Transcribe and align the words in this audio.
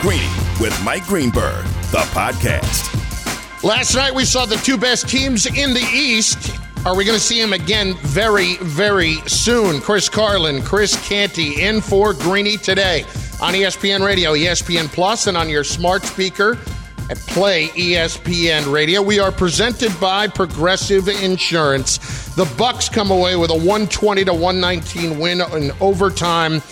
Greeny 0.00 0.30
with 0.58 0.74
Mike 0.82 1.04
Greenberg, 1.04 1.62
the 1.92 1.98
podcast. 2.14 2.88
Last 3.62 3.94
night 3.94 4.14
we 4.14 4.24
saw 4.24 4.46
the 4.46 4.56
two 4.56 4.78
best 4.78 5.06
teams 5.06 5.44
in 5.44 5.74
the 5.74 5.86
East. 5.92 6.56
Are 6.86 6.96
we 6.96 7.04
going 7.04 7.18
to 7.18 7.22
see 7.22 7.38
them 7.38 7.52
again 7.52 7.92
very, 7.98 8.56
very 8.62 9.16
soon? 9.26 9.82
Chris 9.82 10.08
Carlin, 10.08 10.62
Chris 10.62 10.96
Canty 11.06 11.60
in 11.62 11.82
for 11.82 12.14
Greeny 12.14 12.56
today 12.56 13.02
on 13.42 13.52
ESPN 13.52 14.02
Radio, 14.02 14.32
ESPN 14.32 14.88
Plus, 14.88 15.26
and 15.26 15.36
on 15.36 15.50
your 15.50 15.64
smart 15.64 16.02
speaker 16.02 16.56
at 17.10 17.18
Play 17.18 17.66
ESPN 17.68 18.72
Radio. 18.72 19.02
We 19.02 19.18
are 19.18 19.30
presented 19.30 19.92
by 20.00 20.28
Progressive 20.28 21.08
Insurance. 21.08 21.98
The 22.36 22.50
Bucks 22.56 22.88
come 22.88 23.10
away 23.10 23.36
with 23.36 23.50
a 23.50 23.54
120 23.54 24.24
to 24.24 24.32
119 24.32 25.18
win 25.18 25.42
in 25.42 25.72
overtime. 25.78 26.62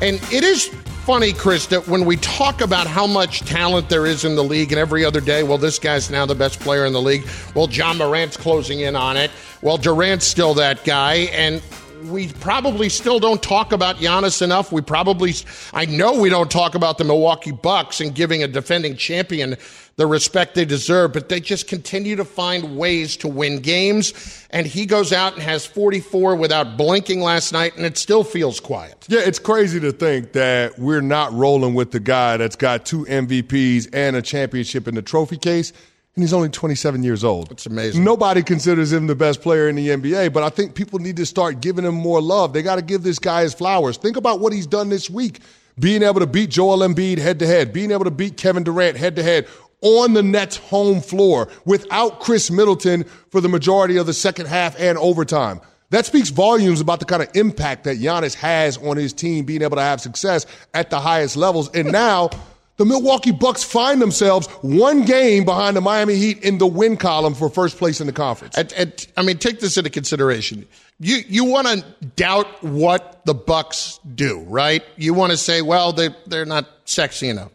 And 0.00 0.20
it 0.32 0.44
is 0.44 0.72
funny, 1.00 1.32
Chris, 1.32 1.66
that 1.66 1.88
when 1.88 2.04
we 2.04 2.16
talk 2.16 2.60
about 2.60 2.86
how 2.86 3.06
much 3.06 3.40
talent 3.40 3.88
there 3.88 4.06
is 4.06 4.24
in 4.24 4.36
the 4.36 4.44
league, 4.44 4.72
and 4.72 4.78
every 4.78 5.04
other 5.04 5.20
day, 5.20 5.42
well, 5.42 5.58
this 5.58 5.78
guy's 5.78 6.10
now 6.10 6.26
the 6.26 6.34
best 6.34 6.60
player 6.60 6.84
in 6.86 6.92
the 6.92 7.00
league. 7.00 7.26
Well, 7.54 7.68
Ja 7.68 7.92
Morant's 7.94 8.36
closing 8.36 8.80
in 8.80 8.94
on 8.94 9.16
it. 9.16 9.30
Well, 9.62 9.76
Durant's 9.76 10.26
still 10.26 10.54
that 10.54 10.84
guy, 10.84 11.14
and 11.32 11.62
we 12.04 12.28
probably 12.28 12.88
still 12.88 13.18
don't 13.18 13.42
talk 13.42 13.72
about 13.72 13.96
Giannis 13.96 14.42
enough. 14.42 14.72
We 14.72 14.80
probably, 14.80 15.34
I 15.72 15.86
know 15.86 16.20
we 16.20 16.28
don't 16.28 16.50
talk 16.50 16.74
about 16.74 16.98
the 16.98 17.04
Milwaukee 17.04 17.52
Bucks 17.52 18.00
and 18.00 18.14
giving 18.14 18.42
a 18.42 18.48
defending 18.48 18.96
champion 18.96 19.56
the 19.96 20.06
respect 20.06 20.54
they 20.54 20.64
deserve, 20.64 21.12
but 21.12 21.28
they 21.28 21.40
just 21.40 21.68
continue 21.68 22.16
to 22.16 22.24
find 22.24 22.78
ways 22.78 23.16
to 23.18 23.28
win 23.28 23.60
games. 23.60 24.46
And 24.50 24.66
he 24.66 24.86
goes 24.86 25.12
out 25.12 25.34
and 25.34 25.42
has 25.42 25.66
44 25.66 26.36
without 26.36 26.78
blinking 26.78 27.20
last 27.20 27.52
night, 27.52 27.76
and 27.76 27.84
it 27.84 27.98
still 27.98 28.24
feels 28.24 28.60
quiet. 28.60 29.06
Yeah, 29.08 29.20
it's 29.20 29.38
crazy 29.38 29.78
to 29.80 29.92
think 29.92 30.32
that 30.32 30.78
we're 30.78 31.02
not 31.02 31.32
rolling 31.34 31.74
with 31.74 31.90
the 31.90 32.00
guy 32.00 32.38
that's 32.38 32.56
got 32.56 32.86
two 32.86 33.04
MVPs 33.04 33.90
and 33.92 34.16
a 34.16 34.22
championship 34.22 34.88
in 34.88 34.94
the 34.94 35.02
trophy 35.02 35.36
case 35.36 35.72
and 36.14 36.24
he's 36.24 36.32
only 36.32 36.48
27 36.48 37.02
years 37.02 37.22
old. 37.22 37.50
It's 37.52 37.66
amazing. 37.66 38.02
Nobody 38.02 38.42
considers 38.42 38.92
him 38.92 39.06
the 39.06 39.14
best 39.14 39.40
player 39.40 39.68
in 39.68 39.76
the 39.76 39.88
NBA, 39.88 40.32
but 40.32 40.42
I 40.42 40.48
think 40.48 40.74
people 40.74 40.98
need 40.98 41.16
to 41.16 41.26
start 41.26 41.60
giving 41.60 41.84
him 41.84 41.94
more 41.94 42.20
love. 42.20 42.52
They 42.52 42.62
got 42.62 42.76
to 42.76 42.82
give 42.82 43.02
this 43.02 43.18
guy 43.18 43.42
his 43.42 43.54
flowers. 43.54 43.96
Think 43.96 44.16
about 44.16 44.40
what 44.40 44.52
he's 44.52 44.66
done 44.66 44.88
this 44.88 45.08
week. 45.08 45.40
Being 45.78 46.02
able 46.02 46.20
to 46.20 46.26
beat 46.26 46.50
Joel 46.50 46.78
Embiid 46.78 47.18
head 47.18 47.38
to 47.38 47.46
head, 47.46 47.72
being 47.72 47.90
able 47.90 48.04
to 48.04 48.10
beat 48.10 48.36
Kevin 48.36 48.64
Durant 48.64 48.96
head 48.96 49.16
to 49.16 49.22
head 49.22 49.46
on 49.82 50.12
the 50.12 50.22
Nets 50.22 50.56
home 50.56 51.00
floor 51.00 51.48
without 51.64 52.20
Khris 52.20 52.50
Middleton 52.50 53.04
for 53.30 53.40
the 53.40 53.48
majority 53.48 53.96
of 53.96 54.06
the 54.06 54.12
second 54.12 54.46
half 54.46 54.78
and 54.78 54.98
overtime. 54.98 55.60
That 55.90 56.06
speaks 56.06 56.28
volumes 56.30 56.80
about 56.80 57.00
the 57.00 57.04
kind 57.04 57.22
of 57.22 57.28
impact 57.34 57.84
that 57.84 57.98
Giannis 57.98 58.34
has 58.34 58.76
on 58.78 58.96
his 58.96 59.12
team 59.12 59.44
being 59.44 59.62
able 59.62 59.76
to 59.76 59.82
have 59.82 60.00
success 60.00 60.46
at 60.72 60.90
the 60.90 61.00
highest 61.00 61.36
levels. 61.36 61.68
And 61.70 61.90
now 61.92 62.30
the 62.80 62.86
Milwaukee 62.86 63.30
Bucks 63.30 63.62
find 63.62 64.00
themselves 64.00 64.46
one 64.62 65.04
game 65.04 65.44
behind 65.44 65.76
the 65.76 65.82
Miami 65.82 66.16
Heat 66.16 66.42
in 66.42 66.56
the 66.56 66.66
win 66.66 66.96
column 66.96 67.34
for 67.34 67.50
first 67.50 67.76
place 67.76 68.00
in 68.00 68.06
the 68.06 68.12
conference. 68.14 68.56
At, 68.56 68.72
at, 68.72 69.06
I 69.18 69.22
mean, 69.22 69.36
take 69.36 69.60
this 69.60 69.76
into 69.76 69.90
consideration. 69.90 70.66
You 70.98 71.18
you 71.28 71.44
want 71.44 71.66
to 71.66 71.84
doubt 72.16 72.64
what 72.64 73.20
the 73.26 73.34
Bucks 73.34 74.00
do, 74.14 74.40
right? 74.48 74.82
You 74.96 75.12
want 75.12 75.30
to 75.30 75.36
say, 75.36 75.60
well, 75.60 75.92
they 75.92 76.08
they're 76.26 76.46
not 76.46 76.70
sexy 76.86 77.28
enough. 77.28 77.52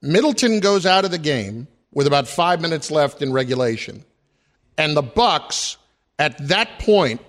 Middleton 0.00 0.60
goes 0.60 0.86
out 0.86 1.04
of 1.04 1.10
the 1.10 1.18
game 1.18 1.68
with 1.92 2.06
about 2.06 2.26
five 2.26 2.62
minutes 2.62 2.90
left 2.90 3.20
in 3.20 3.34
regulation, 3.34 4.02
and 4.78 4.96
the 4.96 5.02
Bucks 5.02 5.76
at 6.18 6.48
that 6.48 6.78
point 6.78 7.20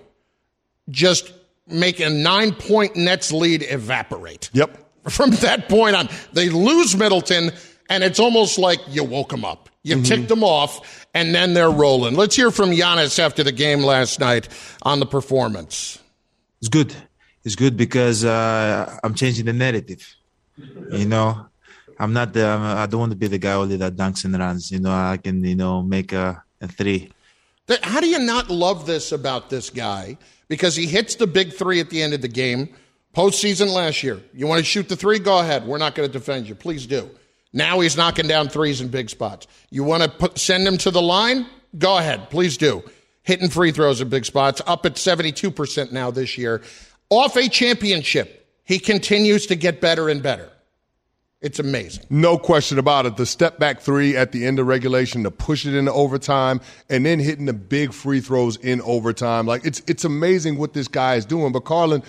just 0.88 1.34
make 1.66 2.00
a 2.00 2.08
nine 2.08 2.54
point 2.54 2.96
Nets 2.96 3.30
lead 3.30 3.62
evaporate. 3.68 4.48
Yep 4.54 4.86
from 5.08 5.30
that 5.30 5.68
point 5.68 5.96
on. 5.96 6.08
They 6.32 6.48
lose 6.48 6.96
Middleton, 6.96 7.52
and 7.88 8.04
it's 8.04 8.20
almost 8.20 8.58
like 8.58 8.80
you 8.88 9.04
woke 9.04 9.30
them 9.30 9.44
up. 9.44 9.68
You 9.82 9.96
mm-hmm. 9.96 10.04
ticked 10.04 10.28
them 10.28 10.44
off, 10.44 11.06
and 11.14 11.34
then 11.34 11.54
they're 11.54 11.70
rolling. 11.70 12.14
Let's 12.14 12.36
hear 12.36 12.50
from 12.50 12.70
Giannis 12.70 13.18
after 13.18 13.42
the 13.42 13.52
game 13.52 13.80
last 13.80 14.20
night 14.20 14.48
on 14.82 15.00
the 15.00 15.06
performance. 15.06 15.98
It's 16.60 16.68
good. 16.68 16.94
It's 17.44 17.56
good 17.56 17.76
because 17.76 18.24
uh, 18.24 18.98
I'm 19.02 19.14
changing 19.14 19.46
the 19.46 19.54
narrative. 19.54 20.06
You 20.92 21.06
know, 21.06 21.46
I'm 21.98 22.12
not 22.12 22.34
the. 22.34 22.46
I 22.46 22.84
don't 22.86 23.00
want 23.00 23.12
to 23.12 23.16
be 23.16 23.28
the 23.28 23.38
guy 23.38 23.54
only 23.54 23.76
that 23.76 23.96
dunks 23.96 24.26
and 24.26 24.38
runs. 24.38 24.70
You 24.70 24.80
know, 24.80 24.92
I 24.92 25.16
can 25.16 25.42
you 25.42 25.54
know 25.54 25.82
make 25.82 26.12
a, 26.12 26.42
a 26.60 26.68
three. 26.68 27.10
How 27.82 28.00
do 28.00 28.08
you 28.08 28.18
not 28.18 28.50
love 28.50 28.84
this 28.84 29.12
about 29.12 29.48
this 29.48 29.70
guy? 29.70 30.18
Because 30.48 30.76
he 30.76 30.86
hits 30.86 31.14
the 31.14 31.26
big 31.26 31.54
three 31.54 31.80
at 31.80 31.88
the 31.88 32.02
end 32.02 32.12
of 32.12 32.20
the 32.20 32.28
game 32.28 32.74
Postseason 33.14 33.72
last 33.72 34.02
year. 34.02 34.20
You 34.32 34.46
want 34.46 34.60
to 34.60 34.64
shoot 34.64 34.88
the 34.88 34.96
three? 34.96 35.18
Go 35.18 35.38
ahead. 35.38 35.66
We're 35.66 35.78
not 35.78 35.94
going 35.94 36.08
to 36.08 36.12
defend 36.12 36.48
you. 36.48 36.54
Please 36.54 36.86
do. 36.86 37.10
Now 37.52 37.80
he's 37.80 37.96
knocking 37.96 38.28
down 38.28 38.48
threes 38.48 38.80
in 38.80 38.88
big 38.88 39.10
spots. 39.10 39.46
You 39.70 39.82
want 39.82 40.04
to 40.04 40.08
put, 40.08 40.38
send 40.38 40.66
him 40.66 40.78
to 40.78 40.90
the 40.90 41.02
line? 41.02 41.46
Go 41.76 41.98
ahead. 41.98 42.30
Please 42.30 42.56
do. 42.56 42.84
Hitting 43.22 43.50
free 43.50 43.72
throws 43.72 44.00
in 44.00 44.08
big 44.08 44.24
spots, 44.24 44.62
up 44.66 44.86
at 44.86 44.94
72% 44.94 45.92
now 45.92 46.10
this 46.10 46.38
year. 46.38 46.62
Off 47.10 47.36
a 47.36 47.48
championship, 47.48 48.48
he 48.64 48.78
continues 48.78 49.46
to 49.46 49.56
get 49.56 49.80
better 49.80 50.08
and 50.08 50.22
better. 50.22 50.48
It's 51.40 51.58
amazing. 51.58 52.04
No 52.10 52.36
question 52.36 52.78
about 52.78 53.06
it. 53.06 53.16
The 53.16 53.24
step 53.24 53.58
back 53.58 53.80
three 53.80 54.14
at 54.14 54.30
the 54.30 54.46
end 54.46 54.58
of 54.58 54.66
regulation 54.66 55.22
to 55.24 55.30
push 55.30 55.64
it 55.64 55.74
into 55.74 55.92
overtime 55.92 56.60
and 56.90 57.04
then 57.04 57.18
hitting 57.18 57.46
the 57.46 57.54
big 57.54 57.94
free 57.94 58.20
throws 58.20 58.56
in 58.58 58.82
overtime. 58.82 59.46
Like 59.46 59.64
it's 59.64 59.80
it's 59.86 60.04
amazing 60.04 60.58
what 60.58 60.74
this 60.74 60.86
guy 60.86 61.14
is 61.14 61.24
doing. 61.24 61.50
But 61.50 61.64
Carlin, 61.64 62.02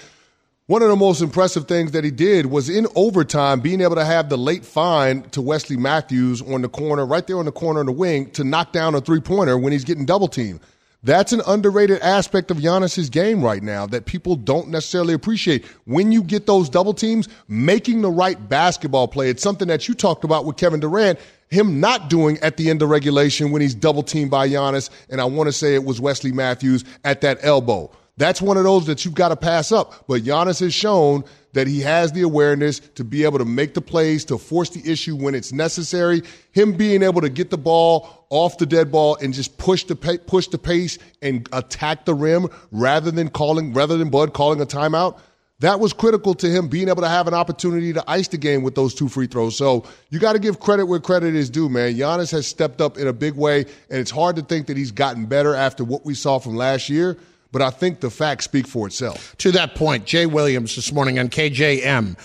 one 0.71 0.81
of 0.81 0.87
the 0.87 0.95
most 0.95 1.19
impressive 1.19 1.67
things 1.67 1.91
that 1.91 2.05
he 2.05 2.11
did 2.11 2.45
was 2.45 2.69
in 2.69 2.87
overtime 2.95 3.59
being 3.59 3.81
able 3.81 3.95
to 3.95 4.05
have 4.05 4.29
the 4.29 4.37
late 4.37 4.63
find 4.63 5.29
to 5.33 5.41
Wesley 5.41 5.75
Matthews 5.75 6.41
on 6.41 6.61
the 6.61 6.69
corner, 6.69 7.05
right 7.05 7.27
there 7.27 7.39
on 7.39 7.43
the 7.43 7.51
corner 7.51 7.81
of 7.81 7.87
the 7.87 7.91
wing, 7.91 8.31
to 8.31 8.45
knock 8.45 8.71
down 8.71 8.95
a 8.95 9.01
three 9.01 9.19
pointer 9.19 9.57
when 9.57 9.73
he's 9.73 9.83
getting 9.83 10.05
double 10.05 10.29
teamed. 10.29 10.61
That's 11.03 11.33
an 11.33 11.41
underrated 11.45 11.99
aspect 11.99 12.51
of 12.51 12.57
Giannis's 12.57 13.09
game 13.09 13.43
right 13.43 13.61
now 13.61 13.85
that 13.87 14.05
people 14.05 14.37
don't 14.37 14.69
necessarily 14.69 15.13
appreciate. 15.13 15.65
When 15.83 16.13
you 16.13 16.23
get 16.23 16.45
those 16.45 16.69
double 16.69 16.93
teams, 16.93 17.27
making 17.49 18.01
the 18.01 18.09
right 18.09 18.39
basketball 18.47 19.09
play. 19.09 19.29
It's 19.29 19.43
something 19.43 19.67
that 19.67 19.89
you 19.89 19.93
talked 19.93 20.23
about 20.23 20.45
with 20.45 20.55
Kevin 20.55 20.79
Durant, 20.79 21.19
him 21.49 21.81
not 21.81 22.09
doing 22.09 22.38
at 22.38 22.55
the 22.55 22.69
end 22.69 22.81
of 22.81 22.89
regulation 22.89 23.51
when 23.51 23.61
he's 23.61 23.75
double 23.75 24.03
teamed 24.03 24.31
by 24.31 24.47
Giannis. 24.47 24.89
And 25.09 25.19
I 25.19 25.25
want 25.25 25.49
to 25.49 25.51
say 25.51 25.75
it 25.75 25.83
was 25.83 25.99
Wesley 25.99 26.31
Matthews 26.31 26.85
at 27.03 27.19
that 27.21 27.39
elbow. 27.41 27.91
That's 28.21 28.39
one 28.39 28.55
of 28.55 28.63
those 28.65 28.85
that 28.85 29.03
you've 29.03 29.15
got 29.15 29.29
to 29.29 29.35
pass 29.35 29.71
up. 29.71 30.05
But 30.07 30.21
Giannis 30.21 30.59
has 30.59 30.75
shown 30.75 31.23
that 31.53 31.65
he 31.65 31.79
has 31.79 32.11
the 32.11 32.21
awareness 32.21 32.79
to 32.79 33.03
be 33.03 33.23
able 33.23 33.39
to 33.39 33.45
make 33.45 33.73
the 33.73 33.81
plays, 33.81 34.23
to 34.25 34.37
force 34.37 34.69
the 34.69 34.91
issue 34.91 35.15
when 35.15 35.33
it's 35.33 35.51
necessary. 35.51 36.21
Him 36.51 36.73
being 36.73 37.01
able 37.01 37.21
to 37.21 37.29
get 37.29 37.49
the 37.49 37.57
ball 37.57 38.27
off 38.29 38.59
the 38.59 38.67
dead 38.67 38.91
ball 38.91 39.15
and 39.23 39.33
just 39.33 39.57
push 39.57 39.85
the 39.85 39.95
push 39.95 40.45
the 40.45 40.59
pace 40.59 40.99
and 41.23 41.49
attack 41.51 42.05
the 42.05 42.13
rim 42.13 42.47
rather 42.69 43.09
than 43.09 43.27
calling 43.27 43.73
rather 43.73 43.97
than 43.97 44.11
Bud 44.11 44.35
calling 44.35 44.61
a 44.61 44.67
timeout. 44.67 45.17
That 45.57 45.79
was 45.79 45.91
critical 45.91 46.35
to 46.35 46.47
him 46.47 46.67
being 46.67 46.89
able 46.89 47.01
to 47.01 47.09
have 47.09 47.27
an 47.27 47.33
opportunity 47.33 47.91
to 47.91 48.03
ice 48.07 48.27
the 48.27 48.38
game 48.38 48.62
with 48.62 48.75
those 48.75 48.94
two 48.94 49.09
free 49.09 49.25
throws. 49.25 49.57
So 49.57 49.83
you 50.12 50.19
got 50.19 50.33
to 50.33 50.39
give 50.39 50.59
credit 50.59 50.85
where 50.85 51.00
credit 51.00 51.33
is 51.33 51.50
due, 51.50 51.69
man. 51.69 51.95
Giannis 51.95 52.31
has 52.33 52.45
stepped 52.45 52.81
up 52.81 53.00
in 53.00 53.07
a 53.07 53.13
big 53.13 53.33
way, 53.33 53.62
and 53.89 54.00
it's 54.00 54.12
hard 54.12 54.35
to 54.35 54.44
think 54.44 54.67
that 54.67 54.77
he's 54.77 54.91
gotten 54.91 55.25
better 55.25 55.56
after 55.56 55.83
what 55.83 56.06
we 56.06 56.13
saw 56.13 56.38
from 56.38 56.56
last 56.56 56.88
year 56.88 57.17
but 57.51 57.62
I 57.62 57.69
think 57.69 58.00
the 58.00 58.09
facts 58.09 58.45
speak 58.45 58.68
for 58.68 58.88
itself. 58.88 59.36
To 59.39 59.51
that 59.51 59.75
point, 59.75 60.06
Jay 60.06 60.25
Williams 60.25 60.75
this 60.75 60.92
morning 60.92 61.19
on 61.19 61.30
KJM, 61.30 62.18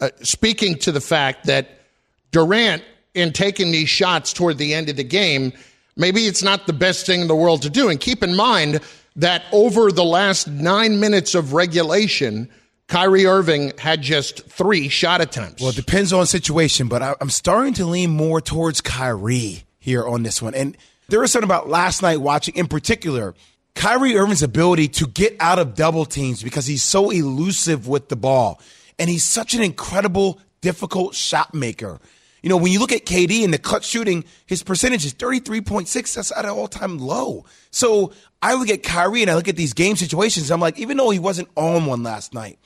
uh, 0.00 0.08
speaking 0.22 0.76
to 0.78 0.92
the 0.92 1.00
fact 1.00 1.46
that 1.46 1.68
Durant, 2.30 2.82
in 3.14 3.32
taking 3.32 3.70
these 3.70 3.88
shots 3.88 4.32
toward 4.32 4.58
the 4.58 4.74
end 4.74 4.88
of 4.88 4.96
the 4.96 5.04
game, 5.04 5.52
maybe 5.96 6.26
it's 6.26 6.42
not 6.42 6.66
the 6.66 6.72
best 6.72 7.06
thing 7.06 7.22
in 7.22 7.28
the 7.28 7.36
world 7.36 7.62
to 7.62 7.70
do. 7.70 7.88
And 7.88 8.00
keep 8.00 8.22
in 8.22 8.34
mind 8.34 8.80
that 9.16 9.44
over 9.52 9.92
the 9.92 10.04
last 10.04 10.48
nine 10.48 10.98
minutes 10.98 11.34
of 11.34 11.52
regulation, 11.52 12.50
Kyrie 12.88 13.24
Irving 13.24 13.72
had 13.78 14.02
just 14.02 14.44
three 14.50 14.88
shot 14.88 15.20
attempts. 15.20 15.62
Well, 15.62 15.70
it 15.70 15.76
depends 15.76 16.12
on 16.12 16.26
situation, 16.26 16.88
but 16.88 17.02
I, 17.02 17.14
I'm 17.20 17.30
starting 17.30 17.72
to 17.74 17.86
lean 17.86 18.10
more 18.10 18.40
towards 18.40 18.80
Kyrie 18.80 19.62
here 19.78 20.04
on 20.04 20.24
this 20.24 20.42
one. 20.42 20.54
And 20.54 20.76
there 21.08 21.20
was 21.20 21.30
something 21.30 21.48
about 21.48 21.68
last 21.68 22.02
night 22.02 22.20
watching 22.20 22.56
in 22.56 22.66
particular– 22.66 23.34
Kyrie 23.74 24.16
Irving's 24.16 24.42
ability 24.42 24.88
to 24.88 25.06
get 25.06 25.36
out 25.40 25.58
of 25.58 25.74
double 25.74 26.04
teams 26.04 26.42
because 26.42 26.66
he's 26.66 26.82
so 26.82 27.10
elusive 27.10 27.88
with 27.88 28.08
the 28.08 28.16
ball. 28.16 28.60
And 28.98 29.10
he's 29.10 29.24
such 29.24 29.54
an 29.54 29.62
incredible, 29.62 30.40
difficult 30.60 31.14
shot 31.14 31.52
maker. 31.52 31.98
You 32.42 32.50
know, 32.50 32.56
when 32.56 32.72
you 32.72 32.78
look 32.78 32.92
at 32.92 33.06
KD 33.06 33.42
and 33.42 33.52
the 33.52 33.58
clutch 33.58 33.86
shooting, 33.86 34.24
his 34.46 34.62
percentage 34.62 35.04
is 35.04 35.14
33.6. 35.14 36.14
That's 36.14 36.30
at 36.30 36.44
an 36.44 36.50
all 36.50 36.68
time 36.68 36.98
low. 36.98 37.46
So 37.70 38.12
I 38.42 38.54
look 38.54 38.68
at 38.68 38.82
Kyrie 38.82 39.22
and 39.22 39.30
I 39.30 39.34
look 39.34 39.48
at 39.48 39.56
these 39.56 39.72
game 39.72 39.96
situations. 39.96 40.50
I'm 40.50 40.60
like, 40.60 40.78
even 40.78 40.96
though 40.96 41.10
he 41.10 41.18
wasn't 41.18 41.48
on 41.56 41.86
one 41.86 42.02
last 42.02 42.34
night, 42.34 42.58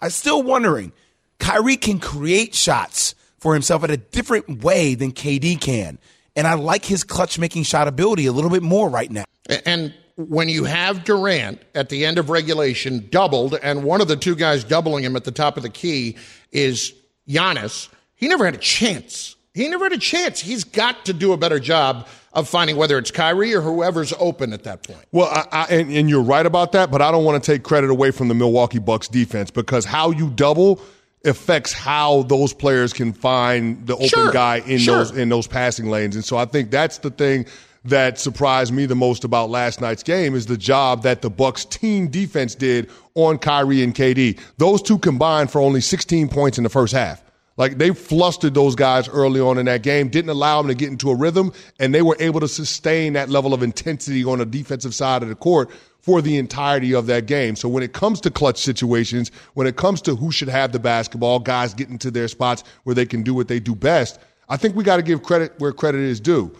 I'm 0.00 0.10
still 0.10 0.42
wondering 0.42 0.92
Kyrie 1.38 1.76
can 1.76 2.00
create 2.00 2.54
shots 2.54 3.14
for 3.38 3.52
himself 3.52 3.84
in 3.84 3.90
a 3.90 3.96
different 3.98 4.64
way 4.64 4.94
than 4.94 5.12
KD 5.12 5.60
can. 5.60 5.98
And 6.34 6.46
I 6.46 6.54
like 6.54 6.84
his 6.84 7.04
clutch 7.04 7.38
making 7.38 7.64
shot 7.64 7.88
ability 7.88 8.26
a 8.26 8.32
little 8.32 8.50
bit 8.50 8.62
more 8.62 8.88
right 8.88 9.10
now. 9.10 9.24
And 9.64 9.94
when 10.16 10.48
you 10.48 10.64
have 10.64 11.04
Durant 11.04 11.60
at 11.74 11.88
the 11.88 12.04
end 12.06 12.18
of 12.18 12.30
regulation 12.30 13.06
doubled, 13.10 13.58
and 13.62 13.84
one 13.84 14.00
of 14.00 14.08
the 14.08 14.16
two 14.16 14.34
guys 14.34 14.64
doubling 14.64 15.04
him 15.04 15.14
at 15.16 15.24
the 15.24 15.30
top 15.30 15.56
of 15.56 15.62
the 15.62 15.68
key 15.70 16.16
is 16.52 16.94
Giannis, 17.28 17.88
he 18.14 18.28
never 18.28 18.44
had 18.44 18.54
a 18.54 18.58
chance. 18.58 19.36
He 19.54 19.68
never 19.68 19.84
had 19.84 19.92
a 19.92 19.98
chance. 19.98 20.40
He's 20.40 20.64
got 20.64 21.04
to 21.06 21.12
do 21.12 21.32
a 21.32 21.36
better 21.36 21.58
job 21.58 22.06
of 22.32 22.48
finding 22.48 22.76
whether 22.76 22.98
it's 22.98 23.10
Kyrie 23.10 23.54
or 23.54 23.62
whoever's 23.62 24.12
open 24.18 24.52
at 24.52 24.64
that 24.64 24.82
point. 24.82 25.04
Well, 25.12 25.28
I, 25.28 25.46
I, 25.50 25.64
and, 25.74 25.90
and 25.90 26.10
you're 26.10 26.22
right 26.22 26.44
about 26.44 26.72
that, 26.72 26.90
but 26.90 27.00
I 27.00 27.10
don't 27.10 27.24
want 27.24 27.42
to 27.42 27.52
take 27.52 27.62
credit 27.62 27.88
away 27.88 28.10
from 28.10 28.28
the 28.28 28.34
Milwaukee 28.34 28.78
Bucks 28.78 29.08
defense 29.08 29.50
because 29.50 29.86
how 29.86 30.10
you 30.10 30.28
double 30.30 30.80
affects 31.24 31.72
how 31.72 32.22
those 32.24 32.52
players 32.52 32.92
can 32.92 33.12
find 33.12 33.86
the 33.86 33.94
open 33.94 34.08
Sure, 34.08 34.32
guy 34.32 34.58
in 34.66 34.78
sure. 34.78 34.98
those 34.98 35.10
in 35.16 35.28
those 35.28 35.46
passing 35.46 35.86
lanes. 35.86 36.14
And 36.14 36.24
so 36.24 36.36
I 36.36 36.44
think 36.44 36.70
that's 36.70 36.98
the 36.98 37.10
thing 37.10 37.46
that 37.88 38.18
surprised 38.18 38.72
me 38.72 38.86
the 38.86 38.94
most 38.94 39.24
about 39.24 39.50
last 39.50 39.80
night's 39.80 40.02
game 40.02 40.34
is 40.34 40.46
the 40.46 40.56
job 40.56 41.02
that 41.02 41.22
the 41.22 41.30
Bucks 41.30 41.64
team 41.64 42.08
defense 42.08 42.54
did 42.54 42.90
on 43.14 43.38
Kyrie 43.38 43.82
and 43.82 43.94
KD. 43.94 44.38
Those 44.58 44.82
two 44.82 44.98
combined 44.98 45.50
for 45.50 45.60
only 45.60 45.80
16 45.80 46.28
points 46.28 46.58
in 46.58 46.64
the 46.64 46.70
first 46.70 46.92
half. 46.92 47.22
Like 47.56 47.78
they 47.78 47.90
flustered 47.90 48.54
those 48.54 48.74
guys 48.74 49.08
early 49.08 49.40
on 49.40 49.58
in 49.58 49.66
that 49.66 49.82
game, 49.82 50.08
didn't 50.08 50.30
allow 50.30 50.60
them 50.60 50.68
to 50.68 50.74
get 50.74 50.90
into 50.90 51.10
a 51.10 51.14
rhythm, 51.14 51.52
and 51.80 51.94
they 51.94 52.02
were 52.02 52.16
able 52.20 52.40
to 52.40 52.48
sustain 52.48 53.14
that 53.14 53.30
level 53.30 53.54
of 53.54 53.62
intensity 53.62 54.24
on 54.24 54.38
the 54.38 54.46
defensive 54.46 54.94
side 54.94 55.22
of 55.22 55.28
the 55.28 55.34
court 55.34 55.70
for 56.00 56.20
the 56.20 56.36
entirety 56.36 56.94
of 56.94 57.06
that 57.06 57.26
game. 57.26 57.56
So 57.56 57.68
when 57.68 57.82
it 57.82 57.92
comes 57.92 58.20
to 58.22 58.30
clutch 58.30 58.58
situations, 58.58 59.30
when 59.54 59.66
it 59.66 59.76
comes 59.76 60.02
to 60.02 60.14
who 60.14 60.30
should 60.30 60.48
have 60.48 60.72
the 60.72 60.78
basketball, 60.78 61.38
guys 61.38 61.72
getting 61.74 61.98
to 61.98 62.10
their 62.10 62.28
spots 62.28 62.62
where 62.84 62.94
they 62.94 63.06
can 63.06 63.22
do 63.22 63.34
what 63.34 63.48
they 63.48 63.58
do 63.58 63.74
best, 63.74 64.20
I 64.48 64.56
think 64.56 64.76
we 64.76 64.84
got 64.84 64.96
to 64.96 65.02
give 65.02 65.22
credit 65.22 65.54
where 65.58 65.72
credit 65.72 66.02
is 66.02 66.20
due. 66.20 66.56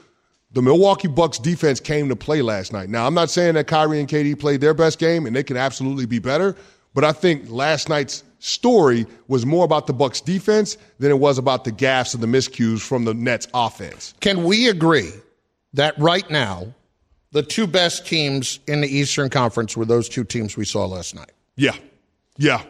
The 0.57 0.63
Milwaukee 0.63 1.07
Bucks 1.07 1.39
defense 1.39 1.81
came 1.81 2.09
to 2.09 2.17
play 2.17 2.41
last 2.41 2.73
night. 2.73 2.89
Now, 2.89 3.07
I'm 3.07 3.13
not 3.13 3.29
saying 3.29 3.57
that 3.57 3.67
Kyrie 3.67 4.01
and 4.01 4.09
KD 4.09 4.39
played 4.39 4.63
their 4.63 4.73
best 4.73 4.99
game 4.99 5.27
and 5.27 5.37
they 5.37 5.43
can 5.43 5.59
absolutely 5.59 6.07
be 6.07 6.19
better, 6.19 6.57
but 6.95 7.05
I 7.05 7.13
think 7.13 7.51
last 7.51 7.91
night's 7.91 8.25
story 8.39 9.05
was 9.29 9.45
more 9.45 9.67
about 9.67 9.87
the 9.87 9.93
Bucks 9.93 10.23
defense 10.23 10.79
than 10.99 11.11
it 11.11 11.19
was 11.19 11.37
about 11.37 11.65
the 11.65 11.73
gaffes 11.73 12.15
and 12.15 12.23
the 12.23 12.27
miscues 12.27 12.81
from 12.81 13.05
the 13.05 13.13
Nets 13.13 13.47
offense. 13.53 14.15
Can 14.21 14.45
we 14.45 14.71
agree 14.71 15.11
that 15.75 15.93
right 15.99 16.29
now, 16.31 16.73
the 17.33 17.43
two 17.43 17.67
best 17.67 18.07
teams 18.07 18.59
in 18.67 18.81
the 18.81 18.89
Eastern 18.89 19.29
Conference 19.29 19.77
were 19.77 19.85
those 19.85 20.09
two 20.09 20.25
teams 20.25 20.57
we 20.57 20.65
saw 20.65 20.87
last 20.87 21.15
night? 21.15 21.33
Yeah, 21.57 21.77
yeah. 22.39 22.63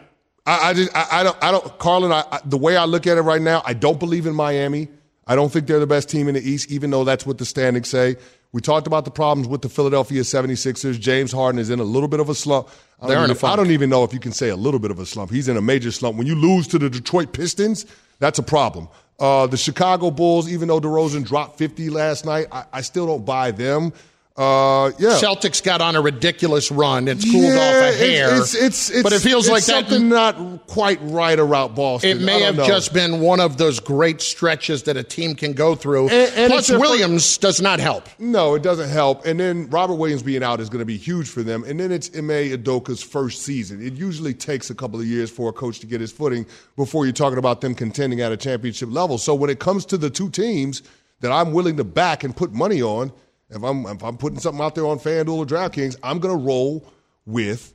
I, 0.45 0.71
I 0.71 0.73
just 0.73 0.93
I, 0.93 1.07
I 1.09 1.23
don't 1.23 1.37
I 1.41 1.51
don't 1.51 1.79
Carlin. 1.79 2.11
I, 2.11 2.25
I, 2.33 2.39
the 2.43 2.57
way 2.57 2.75
I 2.75 2.83
look 2.83 3.07
at 3.07 3.17
it 3.17 3.21
right 3.21 3.41
now, 3.41 3.61
I 3.65 3.71
don't 3.71 3.97
believe 3.97 4.25
in 4.25 4.35
Miami. 4.35 4.89
I 5.27 5.35
don't 5.35 5.51
think 5.51 5.67
they're 5.67 5.79
the 5.79 5.87
best 5.87 6.09
team 6.09 6.27
in 6.27 6.35
the 6.35 6.49
East, 6.49 6.71
even 6.71 6.89
though 6.89 7.03
that's 7.03 7.25
what 7.25 7.37
the 7.37 7.45
standings 7.45 7.89
say. 7.89 8.15
We 8.53 8.61
talked 8.61 8.87
about 8.87 9.03
the 9.05 9.11
problems 9.11 9.47
with 9.47 9.61
the 9.61 9.69
Philadelphia 9.69 10.21
76ers. 10.21 10.99
James 10.99 11.31
Harden 11.31 11.59
is 11.59 11.69
in 11.69 11.79
a 11.79 11.83
little 11.83 12.07
bit 12.07 12.19
of 12.21 12.29
a 12.29 12.35
slump. 12.35 12.69
I 13.01 13.09
don't, 13.09 13.29
even. 13.29 13.45
I 13.49 13.55
don't 13.55 13.71
even 13.71 13.89
know 13.89 14.03
if 14.03 14.13
you 14.13 14.19
can 14.19 14.31
say 14.31 14.49
a 14.49 14.55
little 14.55 14.79
bit 14.79 14.89
of 14.89 14.99
a 14.99 15.05
slump. 15.05 15.31
He's 15.31 15.49
in 15.49 15.57
a 15.57 15.61
major 15.61 15.91
slump. 15.91 16.17
When 16.17 16.25
you 16.25 16.35
lose 16.35 16.67
to 16.69 16.79
the 16.79 16.89
Detroit 16.89 17.33
Pistons, 17.33 17.85
that's 18.19 18.39
a 18.39 18.43
problem. 18.43 18.87
Uh, 19.19 19.47
the 19.47 19.57
Chicago 19.57 20.11
Bulls, 20.11 20.49
even 20.49 20.67
though 20.69 20.79
DeRozan 20.79 21.25
dropped 21.25 21.57
50 21.57 21.89
last 21.89 22.25
night, 22.25 22.47
I, 22.51 22.65
I 22.71 22.81
still 22.81 23.05
don't 23.05 23.25
buy 23.25 23.51
them. 23.51 23.91
Uh, 24.37 24.91
yeah. 24.99 25.17
Celtics 25.19 25.63
got 25.63 25.81
on 25.81 25.95
a 25.95 26.01
ridiculous 26.01 26.69
run. 26.69 27.07
It's 27.07 27.25
cooled 27.25 27.43
Yeah, 27.43 27.49
off 27.57 27.93
a 27.95 27.97
hair. 27.97 28.35
It's, 28.39 28.53
it's, 28.53 28.89
it's, 28.91 29.01
but 29.01 29.11
it 29.11 29.19
feels 29.19 29.49
like 29.49 29.65
that. 29.65 29.87
something 29.89 30.09
not 30.09 30.67
quite 30.67 30.99
right 31.01 31.39
around 31.39 31.73
Boston. 31.73 32.11
It 32.11 32.21
may 32.21 32.41
have 32.41 32.55
know. 32.57 32.67
just 32.67 32.93
been 32.93 33.19
one 33.19 33.39
of 33.39 33.57
those 33.57 33.79
great 33.79 34.21
stretches 34.21 34.83
that 34.83 34.95
a 34.95 35.01
team 35.01 35.33
can 35.33 35.53
go 35.53 35.73
through. 35.73 36.09
And- 36.09 36.33
and 36.37 36.51
Plus, 36.51 36.69
Williams 36.69 37.39
does 37.39 37.59
not 37.61 37.79
help. 37.79 38.07
No, 38.19 38.53
it 38.53 38.61
doesn't 38.61 38.89
help. 38.89 39.25
And 39.25 39.39
then 39.39 39.69
Robert 39.71 39.95
Williams 39.95 40.21
being 40.21 40.43
out 40.43 40.59
is 40.59 40.69
going 40.69 40.81
to 40.81 40.85
be 40.85 40.97
huge 40.97 41.27
for 41.27 41.41
them. 41.41 41.63
And 41.63 41.79
then 41.79 41.91
it's 41.91 42.15
Ime 42.15 42.27
Udoka's 42.29 43.01
first 43.01 43.41
season. 43.41 43.83
It 43.83 43.93
usually 43.93 44.35
takes 44.35 44.69
a 44.69 44.75
couple 44.75 44.99
of 44.99 45.07
years 45.07 45.31
for 45.31 45.49
a 45.49 45.53
coach 45.53 45.79
to 45.79 45.87
get 45.87 45.99
his 45.99 46.11
footing 46.11 46.45
before 46.75 47.05
you're 47.07 47.11
talking 47.13 47.39
about 47.39 47.61
them 47.61 47.73
contending 47.73 48.21
at 48.21 48.31
a 48.31 48.37
championship 48.37 48.89
level. 48.91 49.17
So 49.17 49.33
when 49.33 49.49
it 49.49 49.57
comes 49.57 49.83
to 49.87 49.97
the 49.97 50.11
two 50.11 50.29
teams 50.29 50.83
that 51.21 51.31
I'm 51.31 51.53
willing 51.53 51.77
to 51.77 51.83
back 51.83 52.23
and 52.23 52.35
put 52.35 52.53
money 52.53 52.83
on, 52.83 53.11
if 53.49 53.63
I'm 53.63 53.85
if 53.85 54.03
I'm 54.03 54.17
putting 54.17 54.39
something 54.39 54.63
out 54.63 54.75
there 54.75 54.85
on 54.85 54.99
FanDuel 54.99 55.37
or 55.37 55.45
DraftKings, 55.45 55.97
I'm 56.03 56.19
going 56.19 56.37
to 56.37 56.43
roll 56.43 56.91
with 57.25 57.73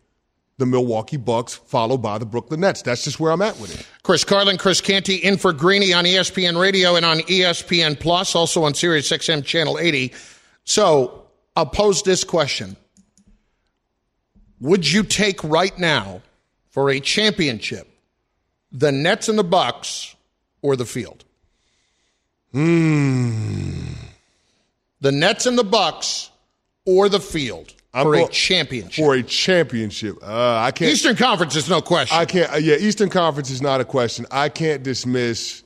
the 0.58 0.66
Milwaukee 0.66 1.16
Bucks, 1.16 1.54
followed 1.54 1.98
by 1.98 2.18
the 2.18 2.26
Brooklyn 2.26 2.60
Nets. 2.60 2.82
That's 2.82 3.04
just 3.04 3.18
where 3.18 3.32
I'm 3.32 3.42
at 3.42 3.58
with 3.58 3.80
it. 3.80 3.86
Chris 4.02 4.22
Carlin, 4.22 4.58
Chris 4.58 4.80
Canty, 4.80 5.16
in 5.16 5.36
for 5.36 5.52
Greeny 5.52 5.92
on 5.92 6.04
ESPN 6.04 6.60
Radio 6.60 6.94
and 6.94 7.04
on 7.04 7.18
ESPN 7.20 7.98
Plus, 7.98 8.34
also 8.34 8.64
on 8.64 8.74
Sirius 8.74 9.10
XM 9.10 9.44
Channel 9.44 9.78
80. 9.78 10.12
So 10.64 11.26
I'll 11.56 11.66
pose 11.66 12.02
this 12.02 12.22
question. 12.22 12.76
Would 14.60 14.90
you 14.90 15.02
take 15.02 15.42
right 15.42 15.76
now 15.78 16.22
for 16.70 16.90
a 16.90 17.00
championship 17.00 17.88
the 18.70 18.92
Nets 18.92 19.28
and 19.28 19.38
the 19.38 19.44
Bucks 19.44 20.14
or 20.60 20.76
the 20.76 20.86
field? 20.86 21.24
Hmm. 22.52 23.92
The 25.02 25.12
Nets 25.12 25.46
and 25.46 25.58
the 25.58 25.64
Bucks 25.64 26.30
or 26.86 27.08
the 27.08 27.18
field 27.20 27.74
for 27.92 28.14
a 28.14 28.28
championship. 28.28 29.04
For 29.04 29.14
a 29.14 29.22
championship, 29.22 30.16
uh, 30.22 30.58
I 30.58 30.70
can't. 30.70 30.92
Eastern 30.92 31.16
Conference 31.16 31.56
is 31.56 31.68
no 31.68 31.82
question. 31.82 32.16
I 32.16 32.24
can't. 32.24 32.52
uh, 32.52 32.56
Yeah, 32.56 32.76
Eastern 32.76 33.10
Conference 33.10 33.50
is 33.50 33.60
not 33.60 33.80
a 33.80 33.84
question. 33.84 34.26
I 34.30 34.48
can't 34.48 34.82
dismiss 34.84 35.64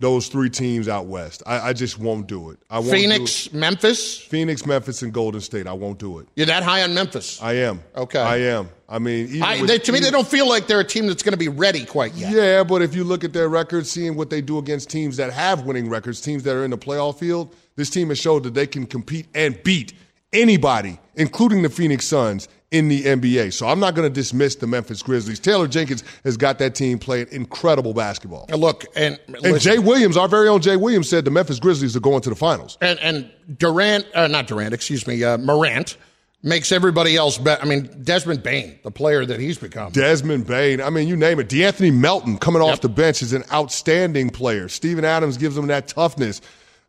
those 0.00 0.26
three 0.26 0.50
teams 0.50 0.88
out 0.88 1.06
west. 1.06 1.42
I, 1.46 1.68
I 1.68 1.72
just 1.74 1.98
won't 1.98 2.26
do 2.26 2.50
it. 2.50 2.58
I 2.68 2.78
won't 2.78 2.90
do 2.90 2.96
it. 2.96 3.00
Phoenix, 3.02 3.52
Memphis. 3.52 4.18
Phoenix, 4.18 4.66
Memphis, 4.66 5.02
and 5.02 5.12
Golden 5.12 5.40
State. 5.40 5.68
I 5.68 5.74
won't 5.74 5.98
do 6.00 6.18
it. 6.18 6.26
You're 6.34 6.46
that 6.46 6.64
high 6.64 6.82
on 6.82 6.92
Memphis. 6.94 7.40
I 7.40 7.52
am. 7.58 7.80
Okay. 7.94 8.18
I 8.18 8.38
am. 8.38 8.68
I 8.88 8.98
mean, 8.98 9.26
even 9.28 9.42
I, 9.44 9.64
they, 9.64 9.78
to 9.78 9.92
me, 9.92 10.00
they 10.00 10.10
don't 10.10 10.26
feel 10.26 10.48
like 10.48 10.66
they're 10.66 10.80
a 10.80 10.84
team 10.84 11.06
that's 11.06 11.22
going 11.22 11.34
to 11.34 11.38
be 11.38 11.48
ready 11.48 11.84
quite 11.84 12.14
yet. 12.14 12.32
Yeah, 12.32 12.64
but 12.64 12.82
if 12.82 12.96
you 12.96 13.04
look 13.04 13.22
at 13.22 13.32
their 13.32 13.48
records, 13.48 13.90
seeing 13.90 14.16
what 14.16 14.28
they 14.30 14.40
do 14.40 14.58
against 14.58 14.90
teams 14.90 15.18
that 15.18 15.30
have 15.32 15.62
winning 15.66 15.88
records, 15.88 16.20
teams 16.20 16.42
that 16.44 16.56
are 16.56 16.64
in 16.64 16.70
the 16.72 16.78
playoff 16.78 17.18
field, 17.20 17.54
this 17.76 17.90
team 17.90 18.08
has 18.08 18.18
showed 18.18 18.42
that 18.44 18.54
they 18.54 18.66
can 18.66 18.86
compete 18.86 19.26
and 19.34 19.62
beat 19.62 19.92
anybody, 20.32 20.98
including 21.14 21.62
the 21.62 21.70
Phoenix 21.70 22.06
Suns, 22.06 22.48
in 22.70 22.88
the 22.88 23.02
NBA. 23.04 23.52
So 23.52 23.68
I'm 23.68 23.78
not 23.78 23.94
going 23.94 24.08
to 24.08 24.12
dismiss 24.12 24.56
the 24.56 24.66
Memphis 24.66 25.02
Grizzlies. 25.02 25.38
Taylor 25.38 25.68
Jenkins 25.68 26.02
has 26.24 26.38
got 26.38 26.58
that 26.58 26.74
team 26.74 26.98
playing 26.98 27.26
incredible 27.30 27.92
basketball. 27.92 28.46
And 28.48 28.60
Look, 28.60 28.86
and, 28.96 29.20
And 29.26 29.42
listen, 29.42 29.58
Jay 29.58 29.78
Williams, 29.78 30.16
our 30.16 30.26
very 30.26 30.48
own 30.48 30.62
Jay 30.62 30.76
Williams, 30.76 31.08
said 31.08 31.26
the 31.26 31.30
Memphis 31.30 31.60
Grizzlies 31.60 31.94
are 31.94 32.00
going 32.00 32.22
to 32.22 32.30
the 32.30 32.34
finals. 32.34 32.78
and, 32.80 32.98
and 33.00 33.30
Durant, 33.58 34.06
uh, 34.14 34.26
not 34.26 34.46
Durant, 34.46 34.72
excuse 34.72 35.06
me, 35.06 35.22
uh, 35.22 35.36
Morant 35.36 35.98
makes 36.42 36.72
everybody 36.72 37.14
else 37.14 37.36
better. 37.36 37.62
I 37.62 37.66
mean, 37.66 38.02
Desmond 38.02 38.42
Bane, 38.42 38.78
the 38.82 38.90
player 38.90 39.24
that 39.26 39.38
he's 39.38 39.58
become. 39.58 39.92
Desmond 39.92 40.46
Bane, 40.46 40.80
I 40.80 40.88
mean, 40.90 41.06
you 41.08 41.16
name 41.16 41.38
it. 41.40 41.48
De'Anthony 41.48 41.92
Melton 41.92 42.38
coming 42.38 42.62
off 42.62 42.80
the 42.80 42.88
bench 42.88 43.22
is 43.22 43.32
an 43.32 43.44
outstanding 43.52 44.30
player. 44.30 44.68
Steven 44.68 45.04
Adams 45.04 45.36
gives 45.36 45.54
them 45.54 45.66
that 45.68 45.88
toughness. 45.88 46.40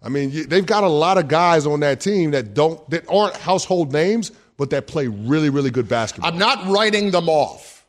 I 0.03 0.09
mean, 0.09 0.31
you- 0.31 0.45
they've 0.45 0.65
got 0.65 0.83
a 0.83 0.89
lot 0.89 1.17
of 1.17 1.27
guys 1.27 1.65
on 1.65 1.79
that 1.81 2.01
team 2.01 2.31
that 2.31 2.53
don't 2.53 2.87
that 2.89 3.05
aren't 3.09 3.35
household 3.37 3.93
names, 3.93 4.31
but 4.57 4.69
that 4.71 4.87
play 4.87 5.07
really, 5.07 5.49
really 5.49 5.71
good 5.71 5.87
basketball. 5.87 6.31
I'm 6.31 6.37
not 6.37 6.67
writing 6.67 7.11
them 7.11 7.29
off, 7.29 7.85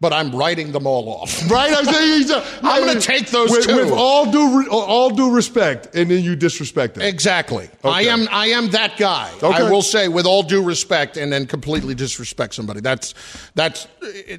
but 0.00 0.12
I'm 0.12 0.34
writing 0.34 0.72
them 0.72 0.86
all 0.86 1.08
off. 1.08 1.50
right? 1.50 1.72
I'm 1.76 1.84
saying 1.84 2.42
I'm 2.62 2.86
gonna 2.86 3.00
take 3.00 3.28
those 3.30 3.50
with, 3.50 3.66
two. 3.66 3.76
with 3.76 3.90
all 3.92 4.30
due 4.30 4.66
all 4.70 5.10
due 5.10 5.30
respect, 5.30 5.94
and 5.94 6.10
then 6.10 6.22
you 6.24 6.36
disrespect 6.36 6.94
them. 6.94 7.04
Exactly. 7.04 7.68
I 7.84 8.04
am. 8.04 8.28
I 8.30 8.48
am 8.48 8.70
that 8.70 8.96
guy. 8.96 9.30
I 9.42 9.70
will 9.70 9.82
say, 9.82 10.08
with 10.08 10.24
all 10.26 10.42
due 10.42 10.62
respect, 10.62 11.16
and 11.18 11.30
then 11.32 11.46
completely 11.46 11.94
disrespect 11.94 12.54
somebody. 12.54 12.80
That's 12.80 13.12
that's 13.54 13.86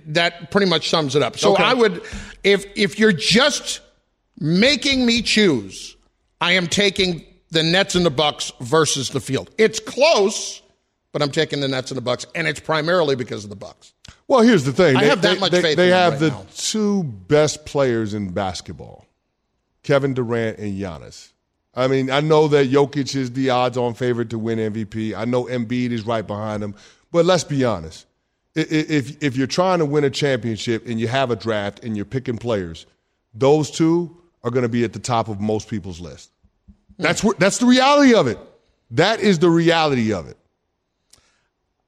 that 0.07 0.49
pretty 0.49 0.67
much 0.67 0.89
sums 0.89 1.15
it 1.15 1.21
up. 1.21 1.37
So 1.37 1.53
Okay. 1.53 1.63
I 1.63 1.73
would, 1.75 2.01
if 2.43 2.65
if 2.75 2.97
you're 2.97 3.11
just 3.13 3.81
making 4.39 5.05
me 5.05 5.21
choose, 5.21 5.95
I 6.41 6.53
am 6.53 6.67
taking 6.67 7.25
the 7.51 7.63
Nets 7.63 7.95
and 7.95 8.05
the 8.05 8.09
Bucks 8.11 8.51
versus 8.61 9.09
the 9.09 9.19
field. 9.19 9.49
It's 9.57 9.79
close, 9.79 10.61
but 11.11 11.21
I'm 11.21 11.31
taking 11.31 11.61
the 11.61 11.67
Nets 11.67 11.91
and 11.91 11.97
the 11.97 12.01
Bucks, 12.01 12.25
and 12.35 12.47
it's 12.47 12.59
primarily 12.59 13.15
because 13.15 13.43
of 13.43 13.49
the 13.49 13.55
Bucks. 13.55 13.93
Well, 14.27 14.41
here's 14.41 14.63
the 14.65 14.73
thing. 14.73 14.95
I 14.97 15.01
They- 15.01 15.07
have 15.09 15.21
that 15.21 15.33
they- 15.35 15.39
much 15.39 15.51
they, 15.51 15.61
faith 15.61 15.77
They 15.77 15.89
have 15.89 16.13
right 16.13 16.19
the 16.19 16.29
now. 16.29 16.45
two 16.55 17.03
best 17.03 17.65
players 17.65 18.13
in 18.13 18.29
basketball, 18.29 19.05
Kevin 19.83 20.13
Durant 20.13 20.59
and 20.59 20.77
Giannis. 20.77 21.29
I 21.73 21.87
mean, 21.87 22.09
I 22.09 22.19
know 22.21 22.47
that 22.49 22.69
Jokic 22.71 23.15
is 23.15 23.31
the 23.31 23.51
odds-on 23.51 23.93
favorite 23.93 24.31
to 24.31 24.39
win 24.39 24.57
MVP. 24.59 25.13
I 25.15 25.25
know 25.25 25.45
Embiid 25.45 25.91
is 25.91 26.05
right 26.05 26.25
behind 26.25 26.63
him, 26.63 26.73
but 27.11 27.25
let's 27.25 27.43
be 27.43 27.63
honest. 27.63 28.05
if 28.55 29.21
if 29.21 29.37
you're 29.37 29.45
trying 29.45 29.77
to 29.77 29.85
win 29.85 30.03
a 30.03 30.09
championship 30.09 30.87
and 30.87 30.99
you 30.99 31.07
have 31.07 31.29
a 31.29 31.35
draft 31.35 31.83
and 31.83 31.95
you're 31.95 32.05
picking 32.05 32.39
players, 32.39 32.87
those 33.31 33.69
two 33.69 34.17
are 34.47 34.51
going 34.51 34.63
to 34.63 34.69
be 34.69 34.83
at 34.83 34.93
the 34.93 34.99
top 34.99 35.27
of 35.27 35.39
most 35.39 35.69
people's 35.69 35.99
list. 35.99 36.31
Hmm. 36.97 37.03
That's 37.03 37.23
what 37.23 37.39
that's 37.39 37.59
the 37.59 37.65
reality 37.65 38.15
of 38.15 38.27
it. 38.27 38.39
That 38.91 39.19
is 39.19 39.39
the 39.39 39.49
reality 39.49 40.13
of 40.13 40.27
it. 40.27 40.37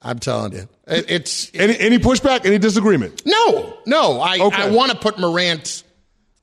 I'm 0.02 0.20
telling 0.20 0.54
you, 0.54 0.70
it, 0.88 1.06
it's 1.10 1.52
any 1.54 1.78
any 1.80 2.00
pushback, 2.00 2.46
any 2.46 2.58
disagreement. 2.58 3.24
No, 3.26 3.78
no. 3.86 4.22
I 4.22 4.40
Okay. 4.40 4.64
I 4.64 4.70
want 4.70 4.92
to 4.92 4.98
put 4.98 5.18
Morant 5.20 5.84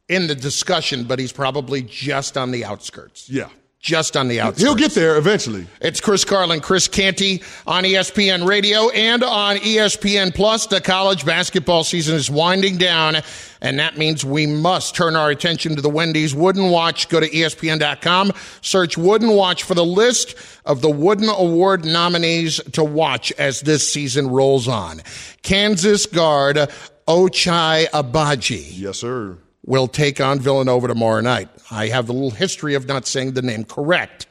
in 0.08 0.26
the 0.26 0.34
discussion, 0.34 1.04
but 1.04 1.18
he's 1.18 1.32
probably 1.32 1.82
just 1.82 2.36
on 2.36 2.50
the 2.50 2.64
outskirts. 2.64 3.28
Yeah, 3.30 3.48
Just 3.86 4.16
on 4.16 4.26
the 4.26 4.40
outskirts. 4.40 4.62
he'll 4.62 4.74
get 4.74 4.90
there 4.96 5.16
eventually. 5.16 5.64
It's 5.80 6.00
Chris 6.00 6.24
Carlin, 6.24 6.58
Chris 6.58 6.88
Canty 6.88 7.44
on 7.68 7.84
ESPN 7.84 8.44
Radio 8.44 8.88
and 8.90 9.22
on 9.22 9.58
ESPN 9.58 10.34
Plus. 10.34 10.66
The 10.66 10.80
college 10.80 11.24
basketball 11.24 11.84
season 11.84 12.16
is 12.16 12.28
winding 12.28 12.78
down, 12.78 13.18
and 13.60 13.78
that 13.78 13.96
means 13.96 14.24
we 14.24 14.44
must 14.44 14.96
turn 14.96 15.14
our 15.14 15.30
attention 15.30 15.76
to 15.76 15.82
the 15.82 15.88
Wendy's 15.88 16.34
Wooden 16.34 16.70
Watch. 16.70 17.08
Go 17.08 17.20
to 17.20 17.28
ESPN.com, 17.28 18.32
search 18.60 18.98
Wooden 18.98 19.30
Watch 19.30 19.62
for 19.62 19.74
the 19.74 19.84
list 19.84 20.34
of 20.64 20.80
the 20.80 20.90
Wooden 20.90 21.28
Award 21.28 21.84
nominees 21.84 22.60
to 22.72 22.82
watch 22.82 23.30
as 23.38 23.60
this 23.60 23.92
season 23.92 24.26
rolls 24.30 24.66
on. 24.66 25.00
Kansas 25.42 26.06
guard 26.06 26.56
Ochai 27.06 27.88
Abaji 27.90 28.66
Yes, 28.80 28.98
sir. 28.98 29.38
Will 29.66 29.88
take 29.88 30.20
on 30.20 30.38
Villanova 30.40 30.88
tomorrow 30.88 31.20
night. 31.20 31.48
I 31.70 31.88
have 31.88 32.08
a 32.08 32.12
little 32.12 32.30
history 32.30 32.74
of 32.74 32.86
not 32.86 33.06
saying 33.06 33.32
the 33.32 33.42
name 33.42 33.64
correct. 33.64 34.26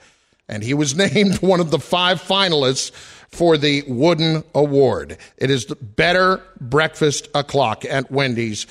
And 0.47 0.63
he 0.63 0.73
was 0.73 0.95
named 1.13 1.41
one 1.41 1.59
of 1.59 1.71
the 1.71 1.79
five 1.79 2.21
finalists 2.21 2.91
for 3.29 3.57
the 3.57 3.83
Wooden 3.87 4.43
Award. 4.53 5.17
It 5.37 5.51
is 5.51 5.65
the 5.65 5.75
better 5.75 6.41
breakfast 6.61 7.27
o'clock 7.35 7.83
at 7.85 8.09
Wendy's. 8.09 8.65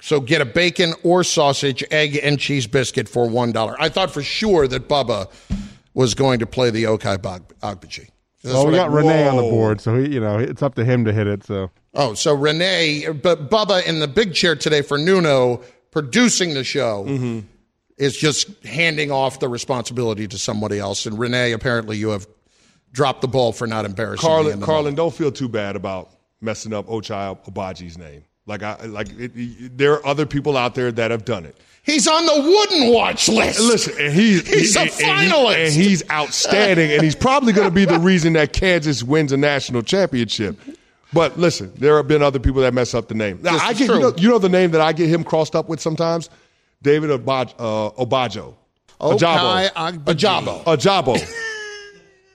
So 0.00 0.20
get 0.20 0.40
a 0.40 0.44
bacon 0.46 0.94
or 1.02 1.24
sausage, 1.24 1.84
egg, 1.90 2.18
and 2.22 2.38
cheese 2.38 2.66
biscuit 2.66 3.08
for 3.08 3.26
$1. 3.26 3.76
I 3.78 3.88
thought 3.88 4.10
for 4.10 4.22
sure 4.22 4.66
that 4.68 4.88
Bubba 4.88 5.30
was 5.94 6.14
going 6.14 6.38
to 6.40 6.46
play 6.46 6.70
the 6.70 6.84
Okai 6.84 7.16
Ogbaji. 7.18 8.08
Well, 8.44 8.66
we 8.66 8.72
what 8.72 8.74
I- 8.80 8.84
got 8.84 8.92
Renee 8.92 9.26
on 9.28 9.36
the 9.36 9.42
board, 9.42 9.80
so 9.80 9.96
he, 9.98 10.12
you 10.14 10.20
know 10.20 10.38
it's 10.38 10.62
up 10.62 10.74
to 10.76 10.84
him 10.84 11.04
to 11.06 11.12
hit 11.12 11.26
it. 11.26 11.44
So 11.44 11.70
Oh, 11.94 12.12
so 12.14 12.34
Renee, 12.34 13.08
but 13.10 13.50
Bubba 13.50 13.84
in 13.86 13.98
the 14.00 14.06
big 14.06 14.34
chair 14.34 14.54
today 14.54 14.82
for 14.82 14.98
Nuno 14.98 15.62
producing 15.96 16.52
the 16.52 16.62
show 16.62 17.04
Mm-hmm. 17.08 17.40
is 17.96 18.14
just 18.16 18.50
handing 18.64 19.10
off 19.10 19.40
the 19.40 19.48
responsibility 19.48 20.28
to 20.28 20.36
somebody 20.36 20.78
else. 20.78 21.06
And 21.06 21.18
Renee, 21.18 21.52
apparently, 21.52 21.96
you 21.96 22.10
have 22.10 22.26
dropped 22.92 23.22
the 23.22 23.28
ball 23.28 23.52
for 23.52 23.66
not 23.66 23.86
embarrassing. 23.86 24.28
Carlin, 24.28 24.52
in 24.58 24.60
Carlin, 24.60 24.82
moment. 24.84 24.96
don't 24.98 25.14
feel 25.14 25.32
too 25.32 25.48
bad 25.48 25.74
about 25.74 26.10
messing 26.42 26.74
up 26.74 26.86
Ochai 26.86 27.38
Agbaji's 27.44 27.96
name. 27.96 28.24
Like 28.44 28.62
I 28.62 28.76
like, 28.84 29.08
it, 29.18 29.32
it- 29.34 29.78
there 29.78 29.94
are 29.94 30.06
other 30.06 30.26
people 30.26 30.56
out 30.58 30.74
there 30.74 30.92
that 30.92 31.10
have 31.10 31.24
done 31.24 31.46
it. 31.46 31.56
He's 31.82 32.06
on 32.06 32.26
the 32.26 32.42
wooden 32.42 32.92
watch 32.92 33.28
list. 33.28 33.60
Listen, 33.60 33.94
and 33.98 34.12
he, 34.12 34.40
He's 34.40 34.76
a 34.76 34.80
and 34.82 34.90
he- 34.90 35.02
finalist. 35.02 35.64
and 35.66 35.72
he's 35.72 36.10
outstanding, 36.10 36.92
and 36.92 37.02
he's 37.02 37.14
probably 37.16 37.54
going 37.54 37.68
to 37.68 37.74
be 37.74 37.86
the 37.86 37.98
reason 38.00 38.34
that 38.34 38.52
Kansas 38.52 39.02
wins 39.02 39.32
a 39.32 39.36
national 39.38 39.80
championship. 39.82 40.58
But 41.16 41.36
listen, 41.38 41.72
there 41.76 41.96
have 41.96 42.06
been 42.06 42.22
other 42.22 42.38
people 42.38 42.60
that 42.62 42.72
mess 42.74 42.94
up 42.94 43.08
the 43.08 43.14
name. 43.14 43.40
Now, 43.42 43.56
I 43.56 43.72
get 43.72 43.88
you 43.88 43.98
know, 43.98 44.12
you 44.16 44.28
know 44.28 44.38
the 44.38 44.48
name 44.48 44.70
that 44.72 44.80
I 44.80 44.92
get 44.92 45.08
him 45.08 45.24
crossed 45.24 45.56
up 45.56 45.68
with 45.68 45.80
sometimes, 45.80 46.30
David 46.82 47.10
Obaj, 47.10 47.52
uh, 47.58 47.90
Obajo, 48.04 48.54
Okai 49.00 49.70
Ajabo, 49.72 50.62
Ajabo. 50.64 51.16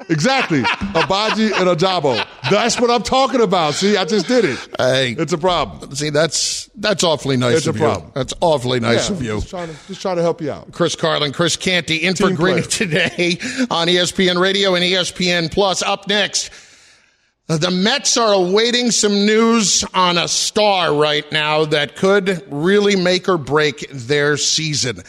exactly, 0.09 0.61
Abaji 0.61 1.51
and 1.53 1.77
Ajabo. 1.79 2.25
That's 2.49 2.79
what 2.79 2.89
I'm 2.89 3.03
talking 3.03 3.41
about. 3.41 3.75
See, 3.75 3.95
I 3.97 4.03
just 4.05 4.27
did 4.27 4.45
it. 4.45 4.59
Hey. 4.77 5.11
It's 5.17 5.31
a 5.33 5.37
problem. 5.37 5.93
See, 5.95 6.09
that's 6.09 6.69
that's 6.75 7.03
awfully 7.03 7.37
nice 7.37 7.57
It's 7.57 7.67
a 7.67 7.69
of 7.71 7.75
you. 7.77 7.81
problem. 7.83 8.11
That's 8.15 8.33
awfully 8.41 8.79
nice 8.79 9.09
Yeah, 9.09 9.15
of 9.15 9.21
you. 9.23 9.35
Just 9.35 9.49
trying 9.49 9.69
to 9.69 9.75
just 9.87 10.01
trying 10.01 10.15
to 10.17 10.21
help 10.23 10.41
you 10.41 10.51
out. 10.51 10.71
Chris 10.71 10.95
Carlin, 10.95 11.31
Chris 11.33 11.55
Canty, 11.55 11.97
in 11.97 12.15
for 12.15 12.27
Team 12.27 12.35
Greeny 12.35 12.61
today 12.63 13.37
on 13.69 13.87
ESPN 13.87 14.39
Radio 14.41 14.75
and 14.75 14.83
ESPN 14.83 15.51
Plus. 15.51 15.81
Up 15.83 16.07
next, 16.07 16.49
the 17.57 17.71
Mets 17.71 18.17
are 18.17 18.33
awaiting 18.33 18.91
some 18.91 19.25
news 19.25 19.83
on 19.93 20.17
a 20.17 20.27
star 20.27 20.93
right 20.93 21.29
now 21.31 21.65
that 21.65 21.95
could 21.95 22.43
really 22.51 22.95
make 22.95 23.27
or 23.27 23.37
break 23.37 23.87
their 23.89 24.37
season. 24.37 25.01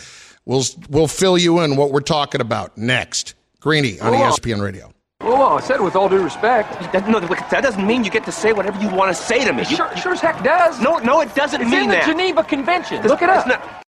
We'll 0.45 0.65
we'll 0.89 1.09
fill 1.09 1.37
you 1.39 1.61
in 1.61 1.77
what 1.77 1.93
we're 1.93 2.01
talking 2.01 2.41
about 2.41 2.77
next. 2.77 3.35
Greeny 3.61 4.01
on 4.01 4.15
E 4.15 4.17
ESPN 4.19 4.61
Radio. 4.63 4.93
Oh, 5.21 5.57
I 5.57 5.61
said 5.61 5.81
with 5.81 5.95
all 5.95 6.09
due 6.09 6.21
respect. 6.23 6.73
That, 6.93 7.09
no, 7.09 7.19
look, 7.19 7.39
that 7.51 7.61
doesn't 7.63 7.87
mean 7.87 8.03
you 8.03 8.11
get 8.11 8.25
to 8.25 8.33
say 8.33 8.53
whatever 8.53 8.81
you 8.83 8.89
want 8.89 9.15
to 9.17 9.23
say 9.23 9.45
to 9.45 9.53
me. 9.53 9.61
You- 9.69 9.77
Sure, 9.77 9.97
sure 9.97 10.13
as 10.15 10.21
heck 10.21 10.43
does. 10.43 10.81
no, 10.81 10.99
no, 10.99 11.21
it 11.21 11.33
doesn't 11.37 11.61
it's 11.61 11.71
mean 11.71 11.83
in 11.85 11.89
the 11.91 11.95
that. 11.95 12.07
Geneva 12.07 12.43
Convention. 12.43 13.03
Look 13.07 13.23
it 13.23 13.29
up. 13.29 13.47
It's 13.47 13.55
not- 13.55 13.83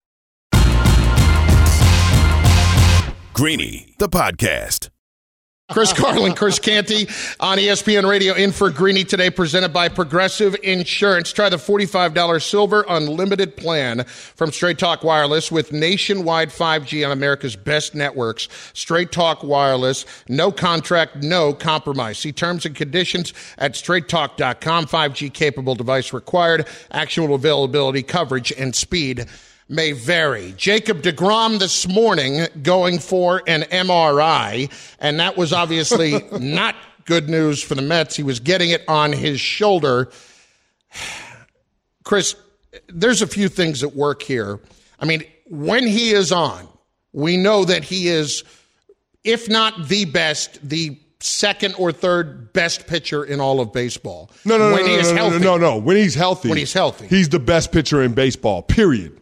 Greeny, 3.32 3.94
the 3.98 4.08
podcast. 4.10 4.90
Chris 5.72 5.92
Carlin, 5.94 6.34
Chris 6.34 6.58
Canty 6.58 7.08
on 7.40 7.56
ESPN 7.56 8.06
Radio 8.06 8.34
in 8.34 8.52
for 8.52 8.68
Greeny 8.68 9.04
today, 9.04 9.30
presented 9.30 9.72
by 9.72 9.88
Progressive 9.88 10.54
Insurance. 10.62 11.32
Try 11.32 11.48
the 11.48 11.56
$45 11.56 12.42
silver 12.42 12.84
unlimited 12.90 13.56
plan 13.56 14.04
from 14.04 14.52
Straight 14.52 14.78
Talk 14.78 15.02
Wireless 15.02 15.50
with 15.50 15.72
nationwide 15.72 16.50
5G 16.50 17.06
on 17.06 17.10
America's 17.10 17.56
best 17.56 17.94
networks. 17.94 18.48
Straight 18.74 19.12
Talk 19.12 19.42
Wireless, 19.42 20.04
no 20.28 20.52
contract, 20.52 21.16
no 21.16 21.54
compromise. 21.54 22.18
See 22.18 22.32
terms 22.32 22.66
and 22.66 22.76
conditions 22.76 23.32
at 23.56 23.72
straighttalk.com. 23.72 24.84
5G 24.84 25.32
capable 25.32 25.74
device 25.74 26.12
required. 26.12 26.68
Actual 26.90 27.34
availability, 27.34 28.02
coverage, 28.02 28.52
and 28.52 28.76
speed 28.76 29.26
may 29.72 29.92
vary. 29.92 30.54
Jacob 30.56 31.02
DeGrom 31.02 31.58
this 31.58 31.88
morning 31.88 32.46
going 32.62 32.98
for 32.98 33.42
an 33.46 33.62
MRI, 33.62 34.70
and 35.00 35.18
that 35.18 35.36
was 35.36 35.52
obviously 35.52 36.22
not 36.38 36.76
good 37.06 37.28
news 37.28 37.62
for 37.62 37.74
the 37.74 37.82
Mets. 37.82 38.14
He 38.14 38.22
was 38.22 38.38
getting 38.38 38.70
it 38.70 38.84
on 38.86 39.12
his 39.12 39.40
shoulder. 39.40 40.10
Chris, 42.04 42.36
there's 42.88 43.22
a 43.22 43.26
few 43.26 43.48
things 43.48 43.82
at 43.82 43.94
work 43.96 44.22
here. 44.22 44.60
I 45.00 45.06
mean, 45.06 45.24
when 45.46 45.86
he 45.86 46.10
is 46.10 46.32
on, 46.32 46.68
we 47.12 47.36
know 47.36 47.64
that 47.64 47.84
he 47.84 48.08
is, 48.08 48.44
if 49.24 49.48
not 49.48 49.88
the 49.88 50.04
best, 50.04 50.58
the 50.68 50.98
second 51.20 51.74
or 51.78 51.92
third 51.92 52.52
best 52.52 52.86
pitcher 52.86 53.24
in 53.24 53.40
all 53.40 53.60
of 53.60 53.72
baseball. 53.72 54.30
No, 54.44 54.58
no, 54.58 54.68
no, 54.70 54.74
when 54.74 54.84
no, 54.84 54.88
he 54.90 54.94
is 54.96 55.10
no, 55.12 55.14
no, 55.16 55.22
healthy. 55.30 55.44
no, 55.44 55.56
no. 55.56 55.76
When 55.78 55.96
he's 55.96 56.14
healthy, 56.14 56.48
When 56.48 56.58
he's 56.58 56.72
healthy. 56.72 57.06
he's 57.06 57.28
the 57.28 57.38
best 57.38 57.72
pitcher 57.72 58.02
in 58.02 58.12
baseball. 58.12 58.62
Period. 58.62 59.21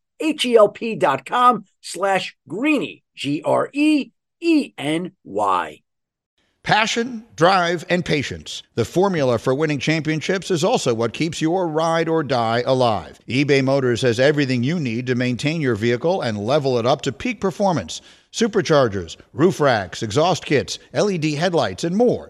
H-E-L-P 0.21 0.95
dot 0.95 1.25
com 1.25 1.65
slash 1.81 2.35
greeny, 2.47 3.03
G-R-E-E-N-Y. 3.15 4.11
Passion, 6.63 7.25
drive, 7.35 7.83
and 7.89 8.05
patience. 8.05 8.61
The 8.75 8.85
formula 8.85 9.39
for 9.39 9.55
winning 9.55 9.79
championships 9.79 10.51
is 10.51 10.63
also 10.63 10.93
what 10.93 11.11
keeps 11.11 11.41
your 11.41 11.67
ride 11.67 12.07
or 12.07 12.21
die 12.21 12.61
alive. 12.67 13.17
eBay 13.27 13.63
Motors 13.63 14.03
has 14.03 14.19
everything 14.19 14.61
you 14.61 14.79
need 14.79 15.07
to 15.07 15.15
maintain 15.15 15.59
your 15.59 15.73
vehicle 15.73 16.21
and 16.21 16.37
level 16.37 16.77
it 16.77 16.85
up 16.85 17.01
to 17.01 17.11
peak 17.11 17.41
performance 17.41 17.99
superchargers, 18.31 19.17
roof 19.33 19.59
racks, 19.59 20.03
exhaust 20.03 20.45
kits, 20.45 20.77
LED 20.93 21.25
headlights, 21.33 21.83
and 21.83 21.97
more. 21.97 22.29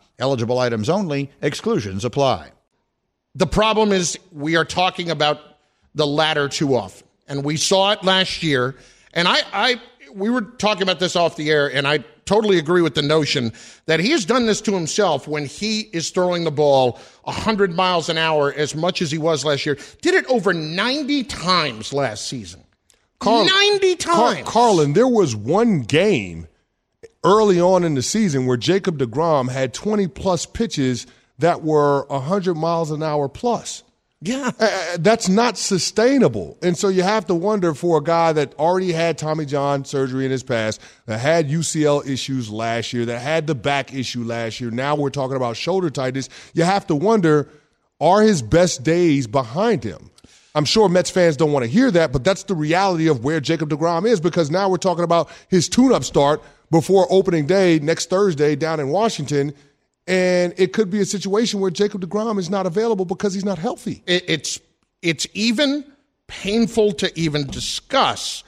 Eligible 0.21 0.59
items 0.59 0.87
only, 0.89 1.31
exclusions 1.41 2.05
apply. 2.05 2.51
The 3.35 3.47
problem 3.47 3.91
is 3.91 4.17
we 4.31 4.55
are 4.55 4.65
talking 4.65 5.09
about 5.09 5.39
the 5.95 6.07
latter 6.07 6.47
too 6.47 6.75
often. 6.75 7.07
And 7.27 7.43
we 7.43 7.57
saw 7.57 7.91
it 7.91 8.03
last 8.03 8.43
year. 8.43 8.75
And 9.13 9.27
I, 9.27 9.39
I 9.51 9.81
we 10.13 10.29
were 10.29 10.41
talking 10.41 10.83
about 10.83 10.99
this 10.99 11.15
off 11.15 11.35
the 11.35 11.49
air, 11.49 11.73
and 11.73 11.87
I 11.87 11.99
totally 12.25 12.57
agree 12.57 12.81
with 12.81 12.95
the 12.95 13.01
notion 13.01 13.51
that 13.85 13.99
he 13.99 14.11
has 14.11 14.25
done 14.25 14.45
this 14.45 14.61
to 14.61 14.73
himself 14.73 15.27
when 15.27 15.45
he 15.45 15.81
is 15.93 16.11
throwing 16.11 16.43
the 16.43 16.51
ball 16.51 16.99
100 17.23 17.73
miles 17.73 18.09
an 18.09 18.17
hour 18.17 18.53
as 18.53 18.75
much 18.75 19.01
as 19.01 19.11
he 19.11 19.17
was 19.17 19.43
last 19.43 19.65
year. 19.65 19.77
Did 20.01 20.13
it 20.15 20.25
over 20.27 20.53
90 20.53 21.23
times 21.25 21.93
last 21.93 22.27
season. 22.27 22.63
Carl, 23.19 23.45
90 23.45 23.95
Car- 23.97 24.33
times. 24.33 24.47
Carlin, 24.47 24.93
there 24.93 25.07
was 25.07 25.35
one 25.35 25.81
game 25.81 26.47
early 27.23 27.59
on 27.59 27.83
in 27.83 27.95
the 27.95 28.01
season 28.01 28.45
where 28.45 28.57
Jacob 28.57 28.97
DeGrom 28.97 29.49
had 29.49 29.73
20 29.73 30.07
plus 30.07 30.45
pitches 30.45 31.07
that 31.39 31.63
were 31.63 32.05
100 32.07 32.55
miles 32.55 32.91
an 32.91 33.03
hour 33.03 33.27
plus. 33.27 33.83
Yeah. 34.23 34.51
Uh, 34.59 34.97
that's 34.99 35.27
not 35.27 35.57
sustainable. 35.57 36.55
And 36.61 36.77
so 36.77 36.89
you 36.89 37.01
have 37.01 37.25
to 37.25 37.33
wonder 37.33 37.73
for 37.73 37.97
a 37.97 38.03
guy 38.03 38.33
that 38.33 38.53
already 38.59 38.91
had 38.91 39.17
Tommy 39.17 39.45
John 39.45 39.83
surgery 39.83 40.25
in 40.25 40.31
his 40.31 40.43
past, 40.43 40.79
that 41.07 41.19
had 41.19 41.49
UCL 41.49 42.07
issues 42.07 42.51
last 42.51 42.93
year, 42.93 43.05
that 43.05 43.19
had 43.19 43.47
the 43.47 43.55
back 43.55 43.93
issue 43.93 44.23
last 44.23 44.61
year. 44.61 44.69
Now 44.69 44.95
we're 44.95 45.09
talking 45.09 45.35
about 45.35 45.57
shoulder 45.57 45.89
tightness. 45.89 46.29
You 46.53 46.63
have 46.63 46.85
to 46.87 46.95
wonder 46.95 47.49
are 47.99 48.21
his 48.21 48.41
best 48.41 48.83
days 48.83 49.27
behind 49.27 49.83
him? 49.83 50.09
I'm 50.53 50.65
sure 50.65 50.89
Mets 50.89 51.09
fans 51.09 51.37
don't 51.37 51.51
want 51.51 51.63
to 51.63 51.71
hear 51.71 51.89
that, 51.91 52.11
but 52.11 52.23
that's 52.23 52.43
the 52.43 52.55
reality 52.55 53.07
of 53.07 53.23
where 53.23 53.39
Jacob 53.39 53.69
DeGrom 53.69 54.05
is 54.05 54.19
because 54.19 54.51
now 54.51 54.69
we're 54.69 54.77
talking 54.77 55.03
about 55.03 55.29
his 55.47 55.69
tune 55.69 55.93
up 55.93 56.03
start 56.03 56.43
before 56.71 57.05
opening 57.09 57.45
day 57.45 57.79
next 57.79 58.09
Thursday 58.09 58.55
down 58.55 58.79
in 58.79 58.89
Washington. 58.89 59.53
And 60.07 60.53
it 60.57 60.73
could 60.73 60.89
be 60.89 60.99
a 60.99 61.05
situation 61.05 61.59
where 61.59 61.69
Jacob 61.69 62.01
DeGrom 62.01 62.39
is 62.39 62.49
not 62.49 62.65
available 62.65 63.05
because 63.05 63.33
he's 63.33 63.45
not 63.45 63.59
healthy. 63.59 64.01
It's 64.07 64.59
it's 65.01 65.27
even 65.33 65.85
painful 66.27 66.93
to 66.93 67.19
even 67.19 67.45
discuss 67.47 68.43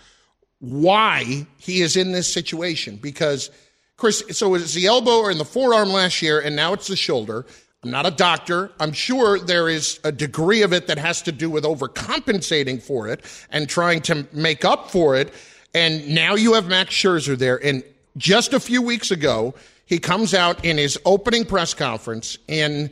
why 0.60 1.46
he 1.58 1.82
is 1.82 1.98
in 1.98 2.12
this 2.12 2.32
situation 2.32 2.96
because 2.96 3.52
Chris, 3.98 4.24
so 4.32 4.56
it's 4.56 4.74
the 4.74 4.88
elbow 4.88 5.20
or 5.20 5.32
in 5.32 5.38
the 5.38 5.46
forearm 5.46 5.90
last 5.90 6.22
year, 6.22 6.40
and 6.40 6.56
now 6.56 6.74
it's 6.74 6.88
the 6.88 6.96
shoulder. 6.96 7.46
I'm 7.84 7.92
not 7.92 8.06
a 8.06 8.12
doctor. 8.12 8.72
I'm 8.80 8.94
sure 8.94 9.38
there 9.40 9.68
is 9.68 10.00
a 10.04 10.12
degree 10.12 10.62
of 10.62 10.72
it 10.72 10.88
that 10.88 10.98
has 10.98 11.22
to 11.24 11.32
do 11.32 11.50
with 11.50 11.66
overcompensating 11.66 12.82
for 12.82 13.10
it 13.10 13.22
and 13.50 13.68
trying 13.68 14.02
to 14.04 14.26
make 14.32 14.64
up 14.64 14.90
for 14.90 15.16
it. 15.16 15.34
And 15.74 16.10
now 16.10 16.36
you 16.36 16.54
have 16.54 16.68
Max 16.68 16.94
Scherzer 16.96 17.38
there. 17.38 17.64
And 17.64 17.84
just 18.18 18.54
a 18.54 18.60
few 18.60 18.82
weeks 18.82 19.12
ago, 19.12 19.54
he 19.86 20.00
comes 20.00 20.34
out 20.34 20.64
in 20.64 20.78
his 20.78 20.98
opening 21.06 21.46
press 21.46 21.74
conference 21.74 22.38
in 22.48 22.92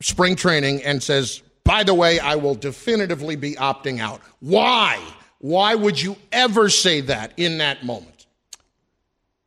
spring 0.00 0.36
training 0.36 0.82
and 0.82 1.02
says, 1.02 1.42
by 1.64 1.84
the 1.84 1.94
way, 1.94 2.18
I 2.18 2.36
will 2.36 2.54
definitively 2.54 3.36
be 3.36 3.54
opting 3.54 4.00
out. 4.00 4.20
Why? 4.40 5.02
Why 5.38 5.74
would 5.74 6.00
you 6.00 6.16
ever 6.32 6.68
say 6.68 7.00
that 7.02 7.32
in 7.36 7.58
that 7.58 7.84
moment? 7.84 8.26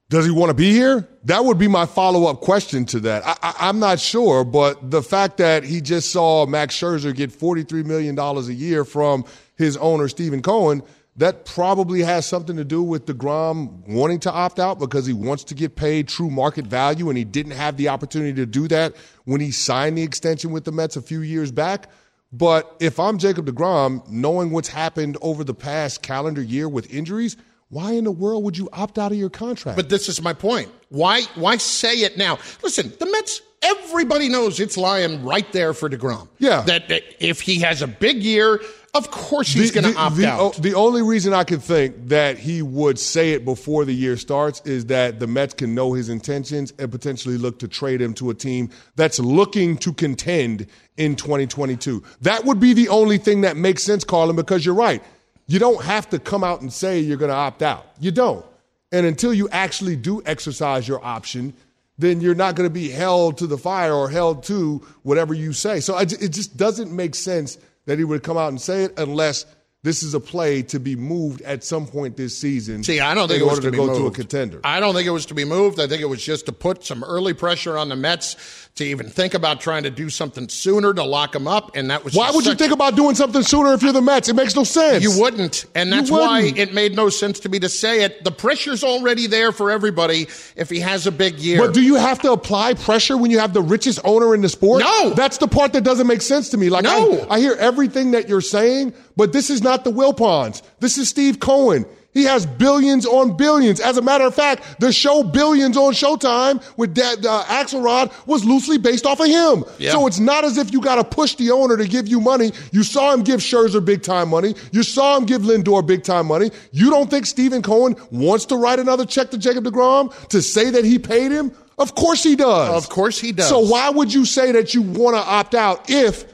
Does 0.09 0.25
he 0.25 0.31
want 0.31 0.51
to 0.51 0.53
be 0.53 0.71
here? 0.71 1.07
That 1.23 1.43
would 1.43 1.57
be 1.57 1.67
my 1.67 1.87
follow 1.87 2.25
up 2.25 2.39
question 2.39 2.85
to 2.85 2.99
that. 3.01 3.23
I, 3.41 3.69
am 3.69 3.79
not 3.79 3.99
sure, 3.99 4.43
but 4.43 4.91
the 4.91 5.01
fact 5.01 5.37
that 5.37 5.63
he 5.63 5.81
just 5.81 6.11
saw 6.11 6.45
Max 6.45 6.79
Scherzer 6.79 7.15
get 7.15 7.31
$43 7.31 7.83
million 7.83 8.17
a 8.19 8.41
year 8.41 8.85
from 8.85 9.25
his 9.55 9.75
owner, 9.77 10.07
Steven 10.07 10.43
Cohen, 10.43 10.83
that 11.15 11.45
probably 11.45 12.01
has 12.01 12.25
something 12.25 12.57
to 12.57 12.63
do 12.63 12.81
with 12.81 13.05
DeGrom 13.05 13.87
wanting 13.87 14.19
to 14.21 14.31
opt 14.31 14.59
out 14.59 14.79
because 14.79 15.05
he 15.05 15.13
wants 15.13 15.43
to 15.45 15.53
get 15.53 15.75
paid 15.75 16.07
true 16.07 16.29
market 16.29 16.65
value 16.65 17.09
and 17.09 17.17
he 17.17 17.23
didn't 17.23 17.51
have 17.51 17.77
the 17.77 17.89
opportunity 17.89 18.33
to 18.33 18.45
do 18.45 18.67
that 18.67 18.95
when 19.25 19.39
he 19.39 19.51
signed 19.51 19.97
the 19.97 20.01
extension 20.01 20.51
with 20.51 20.63
the 20.63 20.71
Mets 20.71 20.95
a 20.95 21.01
few 21.01 21.21
years 21.21 21.51
back. 21.51 21.89
But 22.31 22.75
if 22.79 22.99
I'm 22.99 23.19
Jacob 23.19 23.45
DeGrom, 23.45 24.09
knowing 24.09 24.49
what's 24.49 24.69
happened 24.69 25.17
over 25.21 25.43
the 25.43 25.53
past 25.53 26.01
calendar 26.01 26.41
year 26.41 26.67
with 26.67 26.91
injuries, 26.91 27.37
why 27.69 27.91
in 27.91 28.05
the 28.05 28.11
world 28.11 28.43
would 28.43 28.57
you 28.57 28.69
opt 28.73 28.97
out 28.97 29.11
of 29.11 29.17
your 29.17 29.29
contract? 29.29 29.75
But 29.75 29.89
this 29.89 30.09
is 30.09 30.21
my 30.21 30.33
point. 30.33 30.71
Why 30.89 31.21
why 31.35 31.57
say 31.57 31.93
it 31.97 32.17
now? 32.17 32.39
Listen, 32.63 32.91
the 32.99 33.05
Mets 33.05 33.41
everybody 33.63 34.29
knows 34.29 34.59
it's 34.59 34.77
lying 34.77 35.23
right 35.23 35.49
there 35.51 35.73
for 35.73 35.89
DeGrom. 35.89 36.27
Yeah. 36.39 36.61
That, 36.61 36.89
that 36.89 37.03
if 37.19 37.41
he 37.41 37.59
has 37.59 37.81
a 37.81 37.87
big 37.87 38.23
year, 38.23 38.61
of 38.93 39.09
course 39.09 39.47
he's 39.47 39.71
going 39.71 39.91
to 39.91 39.99
opt 39.99 40.17
the, 40.17 40.27
out. 40.27 40.53
The 40.55 40.75
only 40.75 41.01
reason 41.01 41.33
I 41.33 41.43
can 41.43 41.59
think 41.59 42.09
that 42.09 42.37
he 42.37 42.61
would 42.61 42.99
say 42.99 43.31
it 43.31 43.43
before 43.43 43.85
the 43.85 43.93
year 43.93 44.17
starts 44.17 44.61
is 44.65 44.85
that 44.87 45.19
the 45.19 45.25
Mets 45.25 45.55
can 45.55 45.73
know 45.73 45.93
his 45.93 46.09
intentions 46.09 46.73
and 46.77 46.91
potentially 46.91 47.37
look 47.37 47.59
to 47.59 47.67
trade 47.67 48.01
him 48.01 48.13
to 48.15 48.29
a 48.29 48.35
team 48.35 48.69
that's 48.95 49.19
looking 49.19 49.77
to 49.77 49.93
contend 49.93 50.67
in 50.97 51.15
2022. 51.15 52.03
That 52.21 52.45
would 52.45 52.59
be 52.59 52.73
the 52.73 52.89
only 52.89 53.17
thing 53.17 53.41
that 53.41 53.57
makes 53.57 53.81
sense, 53.83 54.03
Carlin, 54.03 54.35
because 54.35 54.63
you're 54.65 54.75
right. 54.75 55.01
You 55.47 55.57
don't 55.59 55.83
have 55.83 56.09
to 56.11 56.19
come 56.19 56.43
out 56.43 56.61
and 56.61 56.71
say 56.71 56.99
you're 56.99 57.17
going 57.17 57.31
to 57.31 57.35
opt 57.35 57.63
out. 57.63 57.87
You 57.99 58.11
don't. 58.11 58.45
And 58.91 59.07
until 59.07 59.33
you 59.33 59.49
actually 59.49 59.95
do 59.95 60.21
exercise 60.23 60.87
your 60.87 61.03
option, 61.03 61.55
then 62.03 62.21
you're 62.21 62.35
not 62.35 62.55
going 62.55 62.67
to 62.69 62.73
be 62.73 62.89
held 62.89 63.37
to 63.37 63.47
the 63.47 63.57
fire 63.57 63.93
or 63.93 64.09
held 64.09 64.43
to 64.43 64.85
whatever 65.03 65.33
you 65.33 65.53
say. 65.53 65.79
So 65.79 65.97
it 65.97 66.07
just 66.07 66.57
doesn't 66.57 66.91
make 66.91 67.15
sense 67.15 67.57
that 67.85 67.97
he 67.97 68.03
would 68.03 68.23
come 68.23 68.37
out 68.37 68.49
and 68.49 68.59
say 68.61 68.83
it 68.83 68.99
unless 68.99 69.45
this 69.83 70.01
is 70.01 70.13
a 70.13 70.19
play 70.19 70.61
to 70.63 70.79
be 70.79 70.95
moved 70.95 71.41
at 71.41 71.61
some 71.63 71.85
point 71.85 72.15
this 72.15 72.37
season. 72.37 72.83
See, 72.85 73.01
I 73.01 73.13
don't 73.13 73.27
think 73.27 73.41
in 73.41 73.47
it 73.47 73.49
was 73.49 73.59
order 73.59 73.61
to, 73.63 73.67
to, 73.67 73.71
be 73.71 73.77
go 73.77 73.87
moved. 73.87 73.99
to 73.99 74.07
a 74.07 74.11
contender. 74.11 74.61
I 74.63 74.79
don't 74.79 74.95
think 74.95 75.05
it 75.05 75.11
was 75.11 75.25
to 75.27 75.33
be 75.33 75.43
moved. 75.43 75.77
I 75.79 75.87
think 75.87 76.01
it 76.01 76.05
was 76.05 76.23
just 76.23 76.45
to 76.45 76.53
put 76.53 76.85
some 76.85 77.03
early 77.03 77.33
pressure 77.33 77.77
on 77.77 77.89
the 77.89 77.97
Mets 77.97 78.69
to 78.75 78.85
even 78.85 79.09
think 79.09 79.33
about 79.33 79.59
trying 79.59 79.83
to 79.83 79.91
do 79.91 80.09
something 80.09 80.47
sooner 80.47 80.93
to 80.93 81.03
lock 81.03 81.35
him 81.35 81.47
up. 81.47 81.75
And 81.75 81.91
that 81.91 82.03
was 82.05 82.15
why 82.15 82.31
would 82.31 82.45
you 82.45 82.55
think 82.55 82.71
about 82.71 82.95
doing 82.95 83.13
something 83.13 83.43
sooner 83.43 83.73
if 83.73 83.83
you're 83.83 83.91
the 83.91 84.01
Mets? 84.01 84.29
It 84.29 84.35
makes 84.35 84.55
no 84.55 84.63
sense. 84.63 85.03
You 85.03 85.19
wouldn't, 85.19 85.65
and 85.75 85.91
that's 85.91 86.09
why 86.09 86.43
wouldn't. 86.43 86.57
it 86.57 86.73
made 86.73 86.95
no 86.95 87.09
sense 87.09 87.41
to 87.41 87.49
me 87.49 87.59
to 87.59 87.69
say 87.69 88.03
it. 88.03 88.23
The 88.23 88.31
pressure's 88.31 88.85
already 88.85 89.27
there 89.27 89.51
for 89.51 89.69
everybody 89.69 90.27
if 90.55 90.69
he 90.69 90.79
has 90.79 91.07
a 91.07 91.11
big 91.11 91.39
year. 91.39 91.59
But 91.59 91.73
do 91.73 91.81
you 91.81 91.95
have 91.95 92.19
to 92.21 92.31
apply 92.31 92.75
pressure 92.75 93.17
when 93.17 93.31
you 93.31 93.39
have 93.39 93.53
the 93.53 93.61
richest 93.61 93.99
owner 94.05 94.33
in 94.33 94.41
the 94.41 94.49
sport? 94.49 94.81
No. 94.81 95.09
That's 95.09 95.39
the 95.39 95.47
part 95.47 95.73
that 95.73 95.83
doesn't 95.83 96.07
make 96.07 96.21
sense 96.21 96.49
to 96.49 96.57
me. 96.57 96.69
Like 96.69 96.83
No. 96.83 97.27
I, 97.29 97.35
I 97.35 97.39
hear 97.39 97.55
everything 97.59 98.11
that 98.11 98.29
you're 98.29 98.41
saying, 98.41 98.93
but 99.17 99.33
this 99.33 99.49
is 99.49 99.61
not 99.61 99.72
the 99.83 99.91
Wilpons. 99.91 100.61
This 100.79 100.97
is 100.97 101.09
Steve 101.09 101.39
Cohen. 101.39 101.85
He 102.13 102.23
has 102.25 102.45
billions 102.45 103.05
on 103.05 103.35
billions. 103.35 103.79
As 103.79 103.97
a 103.97 104.01
matter 104.01 104.25
of 104.25 104.35
fact, 104.35 104.79
the 104.79 104.91
show 104.91 105.23
Billions 105.23 105.75
on 105.75 105.93
Showtime 105.93 106.63
with 106.77 106.95
that, 106.95 107.25
uh, 107.25 107.43
Axelrod 107.45 108.11
was 108.27 108.45
loosely 108.45 108.77
based 108.77 109.05
off 109.05 109.19
of 109.19 109.27
him. 109.27 109.65
Yeah. 109.79 109.91
So 109.91 110.05
it's 110.05 110.19
not 110.19 110.43
as 110.43 110.57
if 110.57 110.71
you 110.71 110.79
got 110.79 110.95
to 110.95 111.03
push 111.03 111.35
the 111.35 111.51
owner 111.51 111.75
to 111.75 111.87
give 111.87 112.07
you 112.07 112.19
money. 112.21 112.51
You 112.71 112.83
saw 112.83 113.13
him 113.13 113.23
give 113.23 113.39
Scherzer 113.39 113.83
big 113.83 114.03
time 114.03 114.29
money. 114.29 114.55
You 114.71 114.83
saw 114.83 115.17
him 115.17 115.25
give 115.25 115.41
Lindor 115.41 115.85
big 115.85 116.03
time 116.03 116.27
money. 116.27 116.51
You 116.71 116.89
don't 116.89 117.09
think 117.09 117.25
Steven 117.25 117.61
Cohen 117.61 117.95
wants 118.11 118.45
to 118.47 118.57
write 118.57 118.79
another 118.79 119.05
check 119.05 119.31
to 119.31 119.37
Jacob 119.37 119.63
DeGrom 119.65 120.27
to 120.27 120.41
say 120.41 120.69
that 120.69 120.85
he 120.85 120.99
paid 120.99 121.31
him? 121.31 121.51
Of 121.79 121.95
course 121.95 122.21
he 122.21 122.35
does. 122.35 122.69
Of 122.69 122.89
course 122.89 123.19
he 123.19 123.31
does. 123.31 123.49
So 123.49 123.59
why 123.59 123.89
would 123.89 124.13
you 124.13 124.25
say 124.25 124.51
that 124.51 124.75
you 124.75 124.83
want 124.83 125.15
to 125.15 125.21
opt 125.21 125.55
out 125.55 125.89
if 125.89 126.32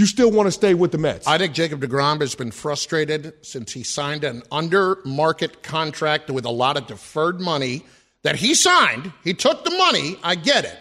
you 0.00 0.06
still 0.06 0.30
want 0.32 0.46
to 0.46 0.52
stay 0.52 0.74
with 0.74 0.90
the 0.90 0.98
Mets? 0.98 1.26
I 1.26 1.38
think 1.38 1.54
Jacob 1.54 1.80
DeGrom 1.80 2.20
has 2.20 2.34
been 2.34 2.50
frustrated 2.50 3.34
since 3.42 3.72
he 3.72 3.84
signed 3.84 4.24
an 4.24 4.42
under 4.50 4.98
market 5.04 5.62
contract 5.62 6.30
with 6.30 6.44
a 6.44 6.50
lot 6.50 6.76
of 6.76 6.86
deferred 6.86 7.40
money 7.40 7.84
that 8.22 8.36
he 8.36 8.54
signed. 8.54 9.12
He 9.22 9.34
took 9.34 9.64
the 9.64 9.70
money, 9.70 10.16
I 10.22 10.34
get 10.34 10.64
it. 10.64 10.78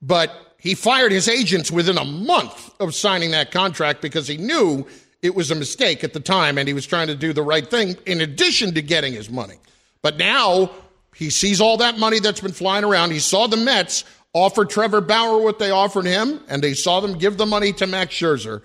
But 0.00 0.32
he 0.58 0.74
fired 0.74 1.12
his 1.12 1.28
agents 1.28 1.70
within 1.70 1.98
a 1.98 2.04
month 2.04 2.74
of 2.80 2.94
signing 2.94 3.32
that 3.32 3.50
contract 3.50 4.00
because 4.00 4.26
he 4.26 4.36
knew 4.36 4.86
it 5.20 5.34
was 5.34 5.50
a 5.50 5.54
mistake 5.54 6.04
at 6.04 6.12
the 6.12 6.20
time 6.20 6.56
and 6.56 6.66
he 6.68 6.74
was 6.74 6.86
trying 6.86 7.08
to 7.08 7.14
do 7.14 7.32
the 7.32 7.42
right 7.42 7.68
thing 7.68 7.96
in 8.06 8.20
addition 8.20 8.74
to 8.74 8.82
getting 8.82 9.12
his 9.12 9.28
money. 9.28 9.56
But 10.00 10.16
now 10.16 10.70
he 11.14 11.30
sees 11.30 11.60
all 11.60 11.78
that 11.78 11.98
money 11.98 12.20
that's 12.20 12.40
been 12.40 12.52
flying 12.52 12.84
around. 12.84 13.10
He 13.10 13.18
saw 13.18 13.46
the 13.46 13.56
Mets 13.56 14.04
offer 14.34 14.66
Trevor 14.66 15.00
Bauer 15.00 15.40
what 15.40 15.58
they 15.58 15.70
offered 15.70 16.04
him, 16.04 16.40
and 16.48 16.62
they 16.62 16.74
saw 16.74 17.00
them 17.00 17.16
give 17.16 17.38
the 17.38 17.46
money 17.46 17.72
to 17.74 17.86
Max 17.86 18.12
Scherzer. 18.14 18.62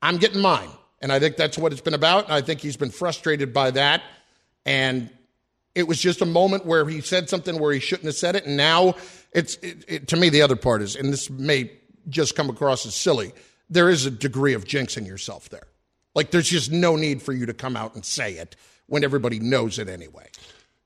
I'm 0.00 0.18
getting 0.18 0.40
mine. 0.40 0.68
And 1.02 1.10
I 1.10 1.18
think 1.18 1.36
that's 1.36 1.58
what 1.58 1.72
it's 1.72 1.80
been 1.80 1.94
about. 1.94 2.24
And 2.24 2.34
I 2.34 2.40
think 2.40 2.60
he's 2.60 2.76
been 2.76 2.90
frustrated 2.90 3.52
by 3.52 3.70
that. 3.72 4.02
And 4.64 5.10
It 5.74 5.86
was 5.86 6.00
just 6.00 6.22
a 6.22 6.26
moment 6.26 6.64
where 6.64 6.88
he 6.88 7.02
said 7.02 7.28
something 7.28 7.58
where 7.60 7.70
he 7.70 7.80
shouldn't 7.80 8.06
have 8.06 8.14
said 8.14 8.34
it, 8.34 8.46
and 8.46 8.56
now 8.56 8.94
it's 9.32 9.56
it, 9.56 9.84
it, 9.86 10.08
to 10.08 10.16
me 10.16 10.30
the 10.30 10.40
other 10.40 10.56
part 10.56 10.80
is, 10.80 10.96
and 10.96 11.12
this 11.12 11.28
may 11.28 11.70
just 12.08 12.34
come 12.34 12.48
across 12.48 12.86
as 12.86 12.94
silly. 12.94 13.32
There 13.68 13.90
is 13.90 14.06
a 14.06 14.10
degree 14.10 14.54
of 14.54 14.64
jinxing 14.64 15.06
yourself 15.06 15.50
there. 15.50 15.66
Like 16.14 16.30
there's 16.30 16.48
just 16.48 16.72
no 16.72 16.96
need 16.96 17.20
for 17.20 17.34
you 17.34 17.44
to 17.44 17.52
come 17.52 17.76
out 17.76 17.94
and 17.94 18.06
say 18.06 18.34
it 18.34 18.56
when 18.86 19.04
everybody 19.04 19.38
knows 19.38 19.78
it 19.78 19.88
anyway. 19.90 20.28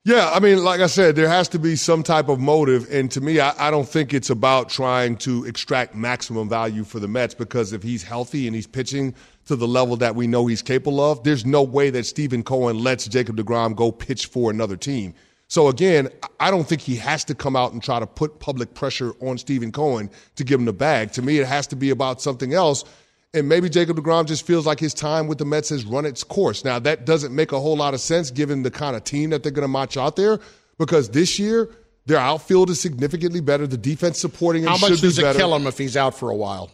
Yeah, 0.05 0.31
I 0.33 0.41
mean, 0.41 0.65
like 0.65 0.81
I 0.81 0.87
said, 0.87 1.15
there 1.15 1.29
has 1.29 1.47
to 1.49 1.59
be 1.59 1.77
some 1.77 2.03
type 2.03 2.31
of 2.31 2.41
motive. 2.41 2.91
And 2.91 3.11
to 3.11 3.21
me, 3.21 3.39
I, 3.39 3.69
I, 3.69 3.71
don't 3.71 3.87
think 3.87 4.15
it's 4.15 4.31
about 4.31 4.71
trying 4.71 5.17
to 5.19 5.45
extract 5.45 5.95
maximum 5.95 6.49
value 6.49 6.85
for 6.85 7.01
the 7.01 7.07
Mets 7.07 7.35
because 7.35 7.75
if 7.75 7.83
he's 7.83 8.03
healthy 8.03 8.47
and 8.47 8.57
he's 8.57 8.67
pitching 8.67 9.15
to 9.45 9.57
the 9.57 9.69
level 9.69 9.97
that 9.99 10.15
we 10.17 10.27
know 10.27 10.47
he's 10.47 10.63
capable 10.63 11.01
of, 11.01 11.23
there's 11.23 11.45
no 11.45 11.63
way 11.63 11.91
that 11.91 12.07
Steven 12.07 12.43
Cohen 12.43 12.79
lets 12.79 13.09
Jacob 13.09 13.37
DeGrom 13.37 13.77
go 13.77 13.93
pitch 13.93 14.25
for 14.25 14.51
another 14.51 14.77
team. 14.77 15.13
So 15.49 15.69
again, 15.69 16.09
I 16.39 16.51
don't 16.51 16.67
think 16.67 16.81
he 16.81 16.97
has 16.97 17.23
to 17.25 17.35
come 17.35 17.55
out 17.55 17.75
and 17.75 17.83
try 17.83 18.01
to 18.01 18.07
put 18.07 18.41
public 18.41 18.73
pressure 18.73 19.13
on 19.21 19.37
Steven 19.37 19.71
Cohen 19.71 20.09
to 20.37 20.45
give 20.45 20.61
him 20.61 20.65
the 20.65 20.73
bag. 20.73 21.13
To 21.13 21.23
me, 21.23 21.41
it 21.41 21.47
has 21.47 21.67
to 21.67 21.77
be 21.77 21.91
about 21.91 22.23
something 22.23 22.55
else. 22.55 22.85
And 23.33 23.49
maybe 23.49 23.69
Jacob 23.69 23.97
DeGrom 23.97 24.27
just 24.27 24.45
feels 24.45 24.66
like 24.66 24.81
his 24.81 24.93
time 24.93 25.29
with 25.29 25.38
the 25.38 25.45
Mets 25.45 25.69
has 25.69 25.85
run 25.85 26.05
its 26.05 26.25
course. 26.25 26.64
Now, 26.64 26.81
that 26.81 27.05
doesn't 27.07 27.35
make 27.35 27.53
a 27.53 27.61
whole 27.61 27.77
lot 27.77 27.95
of 27.95 28.01
sense 28.01 28.31
given 28.31 28.62
the 28.64 28.73
kind 28.73 28.97
of 28.97 29.05
team 29.05 29.31
that 29.31 29.43
they're 29.43 29.53
going 29.53 29.62
to 29.62 29.69
match 29.69 29.97
out 29.97 30.16
there 30.16 30.40
because 30.79 31.11
this 31.11 31.38
year, 31.38 31.71
their 32.07 32.19
outfield 32.19 32.71
is 32.71 32.81
significantly 32.81 33.40
better. 33.40 33.69
The 33.69 33.77
defense 33.77 34.19
supporting 34.19 34.62
him 34.62 34.71
How 34.71 34.79
much 34.79 35.01
does 35.01 35.19
it 35.19 35.37
kill 35.37 35.55
him 35.55 35.66
if 35.66 35.79
he's 35.79 35.97
out 35.97 36.16
for 36.16 36.31
a 36.31 36.37
while? 36.37 36.71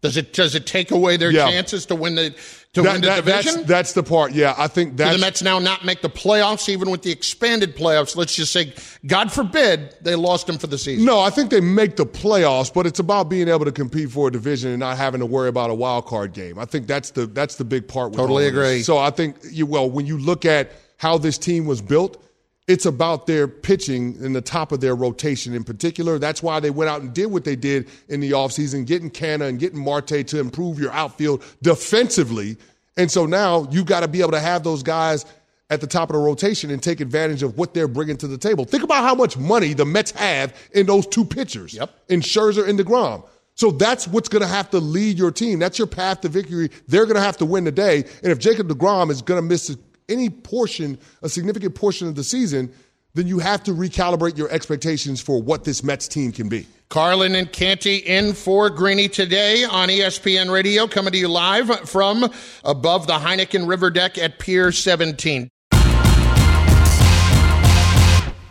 Does 0.00 0.16
it 0.16 0.32
does 0.32 0.54
it 0.54 0.66
take 0.66 0.90
away 0.92 1.16
their 1.16 1.30
yeah. 1.30 1.50
chances 1.50 1.86
to 1.86 1.94
win 1.94 2.14
the 2.14 2.34
to 2.74 2.82
that, 2.82 2.92
win 2.92 3.00
the 3.00 3.06
that, 3.08 3.24
division? 3.24 3.54
That's, 3.54 3.68
that's, 3.68 3.92
the 3.94 4.02
part. 4.02 4.32
Yeah, 4.32 4.54
I 4.56 4.68
think 4.68 4.96
that 4.98 5.12
the 5.12 5.18
Mets 5.18 5.42
now 5.42 5.58
not 5.58 5.84
make 5.84 6.02
the 6.02 6.10
playoffs, 6.10 6.68
even 6.68 6.90
with 6.90 7.02
the 7.02 7.10
expanded 7.10 7.76
playoffs. 7.76 8.14
Let's 8.16 8.34
just 8.34 8.52
say, 8.52 8.74
God 9.06 9.32
forbid, 9.32 9.96
they 10.02 10.14
lost 10.14 10.46
them 10.46 10.58
for 10.58 10.68
the 10.68 10.78
season. 10.78 11.04
No, 11.04 11.20
I 11.20 11.30
think 11.30 11.50
they 11.50 11.60
make 11.60 11.96
the 11.96 12.06
playoffs, 12.06 12.72
but 12.72 12.86
it's 12.86 13.00
about 13.00 13.28
being 13.28 13.48
able 13.48 13.64
to 13.64 13.72
compete 13.72 14.10
for 14.10 14.28
a 14.28 14.30
division 14.30 14.70
and 14.70 14.80
not 14.80 14.96
having 14.96 15.20
to 15.20 15.26
worry 15.26 15.48
about 15.48 15.70
a 15.70 15.74
wild 15.74 16.06
card 16.06 16.32
game. 16.32 16.58
I 16.58 16.64
think 16.64 16.86
that's 16.86 17.10
the 17.10 17.26
that's 17.26 17.56
the 17.56 17.64
big 17.64 17.88
part. 17.88 18.12
totally 18.12 18.46
agree. 18.46 18.82
So 18.82 18.98
I 18.98 19.10
think 19.10 19.36
you 19.50 19.66
well 19.66 19.90
when 19.90 20.06
you 20.06 20.18
look 20.18 20.44
at 20.44 20.70
how 20.96 21.18
this 21.18 21.38
team 21.38 21.66
was 21.66 21.80
built 21.80 22.22
it's 22.68 22.86
about 22.86 23.26
their 23.26 23.48
pitching 23.48 24.16
in 24.22 24.32
the 24.32 24.40
top 24.40 24.70
of 24.70 24.80
their 24.80 24.94
rotation 24.94 25.54
in 25.54 25.64
particular. 25.64 26.18
That's 26.18 26.42
why 26.42 26.60
they 26.60 26.70
went 26.70 26.88
out 26.88 27.00
and 27.00 27.12
did 27.12 27.26
what 27.26 27.44
they 27.44 27.56
did 27.56 27.88
in 28.08 28.20
the 28.20 28.30
offseason, 28.32 28.86
getting 28.86 29.10
Canha 29.10 29.48
and 29.48 29.58
getting 29.58 29.82
Marte 29.82 30.26
to 30.28 30.38
improve 30.38 30.78
your 30.78 30.92
outfield 30.92 31.42
defensively. 31.62 32.56
And 32.96 33.10
so 33.10 33.26
now 33.26 33.66
you 33.70 33.84
got 33.84 34.00
to 34.00 34.08
be 34.08 34.20
able 34.20 34.32
to 34.32 34.40
have 34.40 34.62
those 34.62 34.82
guys 34.82 35.24
at 35.70 35.80
the 35.80 35.86
top 35.86 36.10
of 36.10 36.14
the 36.14 36.20
rotation 36.20 36.70
and 36.70 36.82
take 36.82 37.00
advantage 37.00 37.42
of 37.42 37.56
what 37.56 37.74
they're 37.74 37.88
bringing 37.88 38.16
to 38.18 38.28
the 38.28 38.38
table. 38.38 38.64
Think 38.64 38.82
about 38.82 39.04
how 39.04 39.14
much 39.14 39.36
money 39.36 39.72
the 39.72 39.86
Mets 39.86 40.10
have 40.12 40.54
in 40.72 40.86
those 40.86 41.06
two 41.06 41.24
pitchers, 41.24 41.74
yep. 41.74 41.90
in 42.08 42.20
Scherzer 42.20 42.68
and 42.68 42.78
DeGrom. 42.78 43.26
So 43.54 43.70
that's 43.70 44.08
what's 44.08 44.28
going 44.28 44.42
to 44.42 44.48
have 44.48 44.70
to 44.70 44.78
lead 44.78 45.18
your 45.18 45.30
team. 45.30 45.58
That's 45.58 45.78
your 45.78 45.86
path 45.86 46.22
to 46.22 46.28
victory. 46.28 46.70
They're 46.88 47.04
going 47.04 47.16
to 47.16 47.22
have 47.22 47.36
to 47.38 47.44
win 47.44 47.64
today. 47.64 48.04
And 48.22 48.32
if 48.32 48.38
Jacob 48.38 48.68
DeGrom 48.68 49.10
is 49.10 49.22
going 49.22 49.40
to 49.40 49.46
miss 49.46 49.76
any 50.10 50.28
portion, 50.28 50.98
a 51.22 51.28
significant 51.28 51.74
portion 51.74 52.08
of 52.08 52.14
the 52.14 52.24
season, 52.24 52.72
then 53.14 53.26
you 53.26 53.38
have 53.38 53.62
to 53.64 53.72
recalibrate 53.72 54.36
your 54.36 54.50
expectations 54.50 55.20
for 55.20 55.42
what 55.42 55.64
this 55.64 55.82
Mets 55.82 56.08
team 56.08 56.32
can 56.32 56.48
be. 56.48 56.66
Carlin 56.88 57.34
and 57.36 57.50
Canty 57.52 57.96
in 57.96 58.34
for 58.34 58.68
Greeny 58.68 59.08
today 59.08 59.64
on 59.64 59.88
ESPN 59.88 60.52
Radio, 60.52 60.86
coming 60.86 61.12
to 61.12 61.18
you 61.18 61.28
live 61.28 61.88
from 61.88 62.28
above 62.64 63.06
the 63.06 63.14
Heineken 63.14 63.68
River 63.68 63.90
deck 63.90 64.18
at 64.18 64.38
Pier 64.38 64.72
17. 64.72 65.48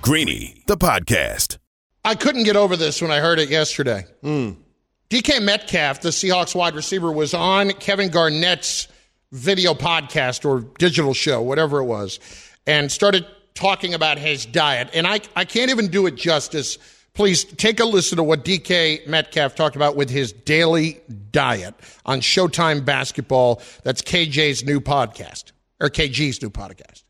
Greeny, 0.01 0.63
the 0.67 0.77
podcast. 0.77 1.57
I 2.05 2.15
couldn't 2.15 2.43
get 2.43 2.55
over 2.55 2.77
this 2.77 3.01
when 3.01 3.11
I 3.11 3.19
heard 3.19 3.39
it 3.39 3.49
yesterday. 3.49 4.05
Mm. 4.23 4.55
DK 5.09 5.41
Metcalf, 5.41 6.01
the 6.01 6.09
Seahawks 6.09 6.55
wide 6.55 6.75
receiver, 6.75 7.11
was 7.11 7.33
on 7.33 7.71
Kevin 7.71 8.09
Garnett's 8.09 8.87
video 9.31 9.73
podcast 9.73 10.45
or 10.45 10.61
digital 10.77 11.13
show, 11.13 11.41
whatever 11.41 11.79
it 11.79 11.85
was, 11.85 12.19
and 12.65 12.91
started 12.91 13.25
talking 13.53 13.93
about 13.93 14.17
his 14.17 14.45
diet. 14.45 14.89
And 14.93 15.05
I, 15.05 15.21
I 15.35 15.45
can't 15.45 15.69
even 15.69 15.89
do 15.89 16.07
it 16.07 16.15
justice. 16.15 16.77
Please 17.13 17.43
take 17.43 17.79
a 17.79 17.85
listen 17.85 18.17
to 18.17 18.23
what 18.23 18.45
DK 18.45 19.05
Metcalf 19.07 19.55
talked 19.55 19.75
about 19.75 19.95
with 19.95 20.09
his 20.09 20.31
daily 20.31 21.01
diet 21.31 21.75
on 22.05 22.21
Showtime 22.21 22.85
Basketball. 22.85 23.61
That's 23.83 24.01
KJ's 24.01 24.63
new 24.63 24.79
podcast, 24.79 25.51
or 25.79 25.89
KG's 25.89 26.41
new 26.41 26.49
podcast. 26.49 27.03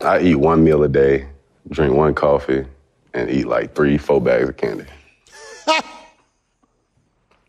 I 0.00 0.20
eat 0.20 0.36
one 0.36 0.64
meal 0.64 0.82
a 0.82 0.88
day, 0.88 1.28
drink 1.68 1.94
one 1.94 2.14
coffee, 2.14 2.64
and 3.14 3.30
eat 3.30 3.46
like 3.46 3.74
three, 3.74 3.98
four 3.98 4.20
bags 4.20 4.48
of 4.48 4.56
candy. 4.56 4.86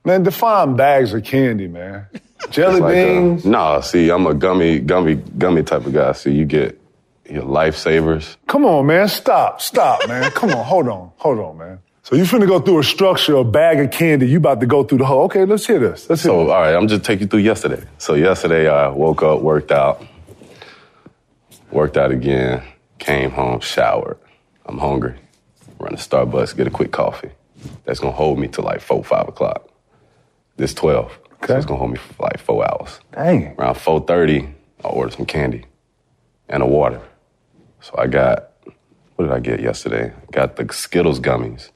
man, 0.04 0.24
define 0.24 0.76
bags 0.76 1.14
of 1.14 1.24
candy, 1.24 1.68
man. 1.68 2.08
Jelly 2.50 2.82
like 2.82 2.92
uh, 2.92 2.94
beans? 2.94 3.46
A, 3.46 3.50
nah, 3.50 3.80
see, 3.82 4.10
I'm 4.10 4.26
a 4.28 4.34
gummy, 4.34 4.80
gummy, 4.80 5.16
gummy 5.16 5.64
type 5.64 5.86
of 5.86 5.94
guy. 5.94 6.12
See, 6.14 6.32
you 6.32 6.46
get 6.46 6.80
your 7.30 7.44
lifesavers. 7.44 8.36
Come 8.48 8.66
on, 8.66 8.86
man. 8.88 9.08
Stop. 9.08 9.62
Stop, 9.62 10.08
man. 10.08 10.32
Come 10.32 10.52
on. 10.52 10.66
Hold 10.66 10.88
on. 10.88 11.12
Hold 11.18 11.40
on, 11.40 11.58
man. 11.58 11.80
So 12.04 12.16
you 12.16 12.24
finna 12.24 12.48
go 12.48 12.60
through 12.60 12.80
a 12.80 12.84
structure, 12.84 13.36
a 13.36 13.44
bag 13.44 13.80
of 13.80 13.92
candy. 13.92 14.28
You 14.28 14.38
about 14.38 14.60
to 14.62 14.66
go 14.66 14.84
through 14.84 14.98
the 14.98 15.06
whole. 15.06 15.24
Okay, 15.26 15.46
let's 15.46 15.68
hear 15.68 15.80
this. 15.80 16.10
Let's 16.10 16.24
hear 16.24 16.32
so, 16.32 16.44
this. 16.44 16.52
all 16.52 16.62
right, 16.62 16.76
I'm 16.76 16.88
just 16.88 17.04
taking 17.04 17.22
you 17.22 17.28
through 17.28 17.42
yesterday. 17.42 17.84
So 18.00 18.16
yesterday 18.16 18.68
I 18.68 18.90
woke 18.90 19.22
up, 19.22 19.42
worked 19.42 19.72
out, 19.72 20.04
worked 21.70 21.98
out 21.98 22.12
again, 22.12 22.64
came 22.98 23.30
home, 23.32 23.60
showered. 23.60 24.18
I'm 24.66 24.80
hungry. 24.80 25.16
Run 25.80 25.92
to 25.92 25.98
Starbucks, 25.98 26.58
get 26.58 26.68
a 26.68 26.72
quick 26.72 26.92
coffee. 26.92 27.32
That's 27.86 28.00
gonna 28.00 28.14
hold 28.14 28.40
me 28.40 28.48
till 28.48 28.64
like 28.64 28.82
four, 28.82 29.04
five 29.04 29.28
o'clock. 29.28 29.70
This 30.62 30.76
twelve. 30.76 31.18
Okay. 31.38 31.48
So 31.48 31.58
it's 31.58 31.66
gonna 31.66 31.80
hold 31.80 31.90
me 31.90 31.98
for 31.98 32.22
like 32.22 32.38
four 32.38 32.64
hours. 32.64 33.00
Dang. 33.14 33.56
Around 33.58 33.78
four 33.78 34.00
thirty, 34.00 34.48
I 34.86 34.90
ordered 34.90 35.14
some 35.14 35.26
candy 35.26 35.66
and 36.48 36.62
a 36.62 36.68
water. 36.68 37.02
So 37.80 37.96
I 37.98 38.06
got 38.06 38.52
what 39.16 39.26
did 39.26 39.32
I 39.32 39.40
get 39.40 39.60
yesterday? 39.60 40.14
Got 40.32 40.58
the 40.58 40.72
Skittles 40.72 41.20
gummies. 41.20 41.72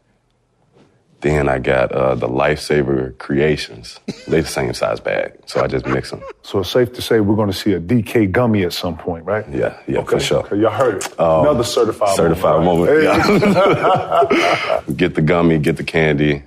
Then 1.21 1.49
I 1.49 1.57
got 1.57 1.91
uh, 1.91 2.13
the 2.13 2.27
Lifesaver 2.27 3.17
Creations. 3.17 3.99
They 4.27 4.41
the 4.41 4.47
same 4.47 4.73
size 4.75 4.99
bag, 4.99 5.33
so 5.47 5.63
I 5.63 5.67
just 5.67 5.87
mix 5.87 6.11
them. 6.11 6.21
So 6.43 6.59
it's 6.59 6.69
safe 6.69 6.93
to 6.93 7.01
say 7.01 7.19
we're 7.19 7.35
going 7.35 7.51
to 7.51 7.57
see 7.57 7.73
a 7.73 7.79
DK 7.79 8.31
gummy 8.31 8.63
at 8.63 8.73
some 8.73 8.97
point, 8.97 9.23
right? 9.23 9.47
Yeah, 9.49 9.79
yeah, 9.87 9.99
okay. 9.99 10.17
for 10.17 10.19
sure. 10.19 10.43
Okay, 10.45 10.57
y'all 10.57 10.71
heard 10.71 10.95
it. 10.97 11.19
Um, 11.19 11.41
Another 11.41 11.63
certified 11.63 12.15
certified 12.15 12.63
moment. 12.63 12.91
moment. 12.91 13.43
Hey. 13.43 14.37
Yeah. 14.37 14.81
get 14.95 15.13
the 15.13 15.21
gummy, 15.21 15.59
get 15.59 15.77
the 15.77 15.83
candy, 15.83 16.41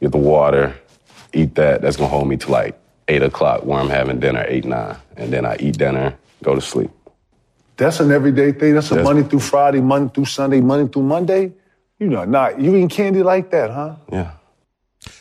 get 0.00 0.12
the 0.12 0.18
water, 0.18 0.74
eat 1.36 1.54
that. 1.56 1.82
That's 1.82 1.96
gonna 1.96 2.08
hold 2.08 2.28
me 2.28 2.36
to 2.38 2.50
like 2.50 2.78
eight 3.08 3.22
o'clock 3.22 3.64
where 3.64 3.78
I'm 3.78 3.88
having 3.88 4.20
dinner, 4.20 4.44
eight 4.48 4.64
nine, 4.64 4.96
and 5.16 5.32
then 5.32 5.44
I 5.44 5.56
eat 5.60 5.78
dinner, 5.78 6.16
go 6.42 6.54
to 6.54 6.60
sleep. 6.60 6.90
That's 7.76 8.00
an 8.00 8.10
everyday 8.10 8.52
thing. 8.52 8.74
That's 8.74 8.90
a 8.90 8.94
That's, 8.94 9.04
Monday 9.04 9.28
through 9.28 9.40
Friday, 9.40 9.80
Monday 9.80 10.12
through 10.14 10.24
Sunday, 10.24 10.60
Monday 10.60 10.90
through 10.90 11.02
Monday. 11.02 11.52
You 11.98 12.08
know, 12.08 12.24
not 12.24 12.60
you 12.60 12.74
eating 12.74 12.88
candy 12.88 13.22
like 13.22 13.50
that, 13.50 13.70
huh? 13.70 13.96
Yeah. 14.10 14.32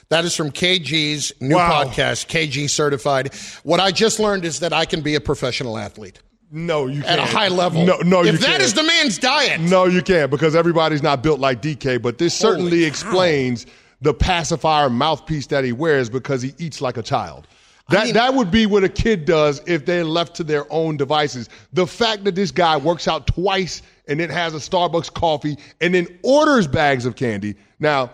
That 0.10 0.26
is 0.26 0.36
from 0.36 0.52
KG's 0.52 1.34
new 1.42 1.56
wow. 1.56 1.84
podcast, 1.84 2.28
KG 2.28 2.70
Certified. 2.70 3.34
What 3.64 3.80
I 3.80 3.92
just 3.92 4.20
learned 4.20 4.46
is 4.46 4.60
that 4.60 4.72
I 4.72 4.86
can 4.86 5.02
be 5.02 5.16
a 5.16 5.22
professional 5.22 5.78
athlete. 5.78 6.20
No, 6.52 6.86
you 6.88 7.02
can't. 7.02 7.20
At 7.20 7.20
a 7.20 7.26
high 7.26 7.48
level. 7.48 7.86
No, 7.86 7.98
no, 7.98 8.22
if 8.22 8.34
you 8.34 8.38
that 8.38 8.48
can't. 8.48 8.62
is 8.62 8.74
the 8.74 8.84
man's 8.84 9.18
diet. 9.18 9.60
No, 9.60 9.86
you 9.86 10.02
can't 10.02 10.30
because 10.30 10.56
everybody's 10.56 11.02
not 11.02 11.24
built 11.24 11.40
like 11.40 11.62
DK. 11.62 12.02
But 12.02 12.18
this 12.18 12.40
Holy 12.40 12.54
certainly 12.54 12.82
cow. 12.82 12.88
explains 12.88 13.66
the 14.06 14.14
pacifier 14.14 14.88
mouthpiece 14.88 15.48
that 15.48 15.64
he 15.64 15.72
wears 15.72 16.12
because 16.12 16.44
he 16.44 16.54
eats 16.60 16.80
like 16.80 16.96
a 16.96 17.02
child. 17.02 17.48
That, 17.90 18.02
I 18.02 18.06
mean, 18.06 18.14
that 18.14 18.36
would 18.36 18.52
be 18.52 18.68
what 18.68 18.84
a 18.84 18.90
kid 18.90 19.26
does 19.26 19.62
if 19.66 19.86
they're 19.88 20.06
left 20.06 20.36
to 20.36 20.44
their 20.44 20.72
own 20.72 20.96
devices. 20.96 21.50
The 21.74 21.88
fact 21.88 22.24
that 22.26 22.36
this 22.36 22.52
guy 22.52 22.78
works 22.78 23.08
out 23.08 23.26
twice 23.26 23.82
and 24.08 24.20
then 24.20 24.30
has 24.30 24.54
a 24.54 24.58
Starbucks 24.58 25.12
coffee 25.12 25.58
and 25.82 25.96
then 25.96 26.08
orders 26.22 26.68
bags 26.68 27.08
of 27.08 27.16
candy. 27.16 27.56
Now, 27.80 28.12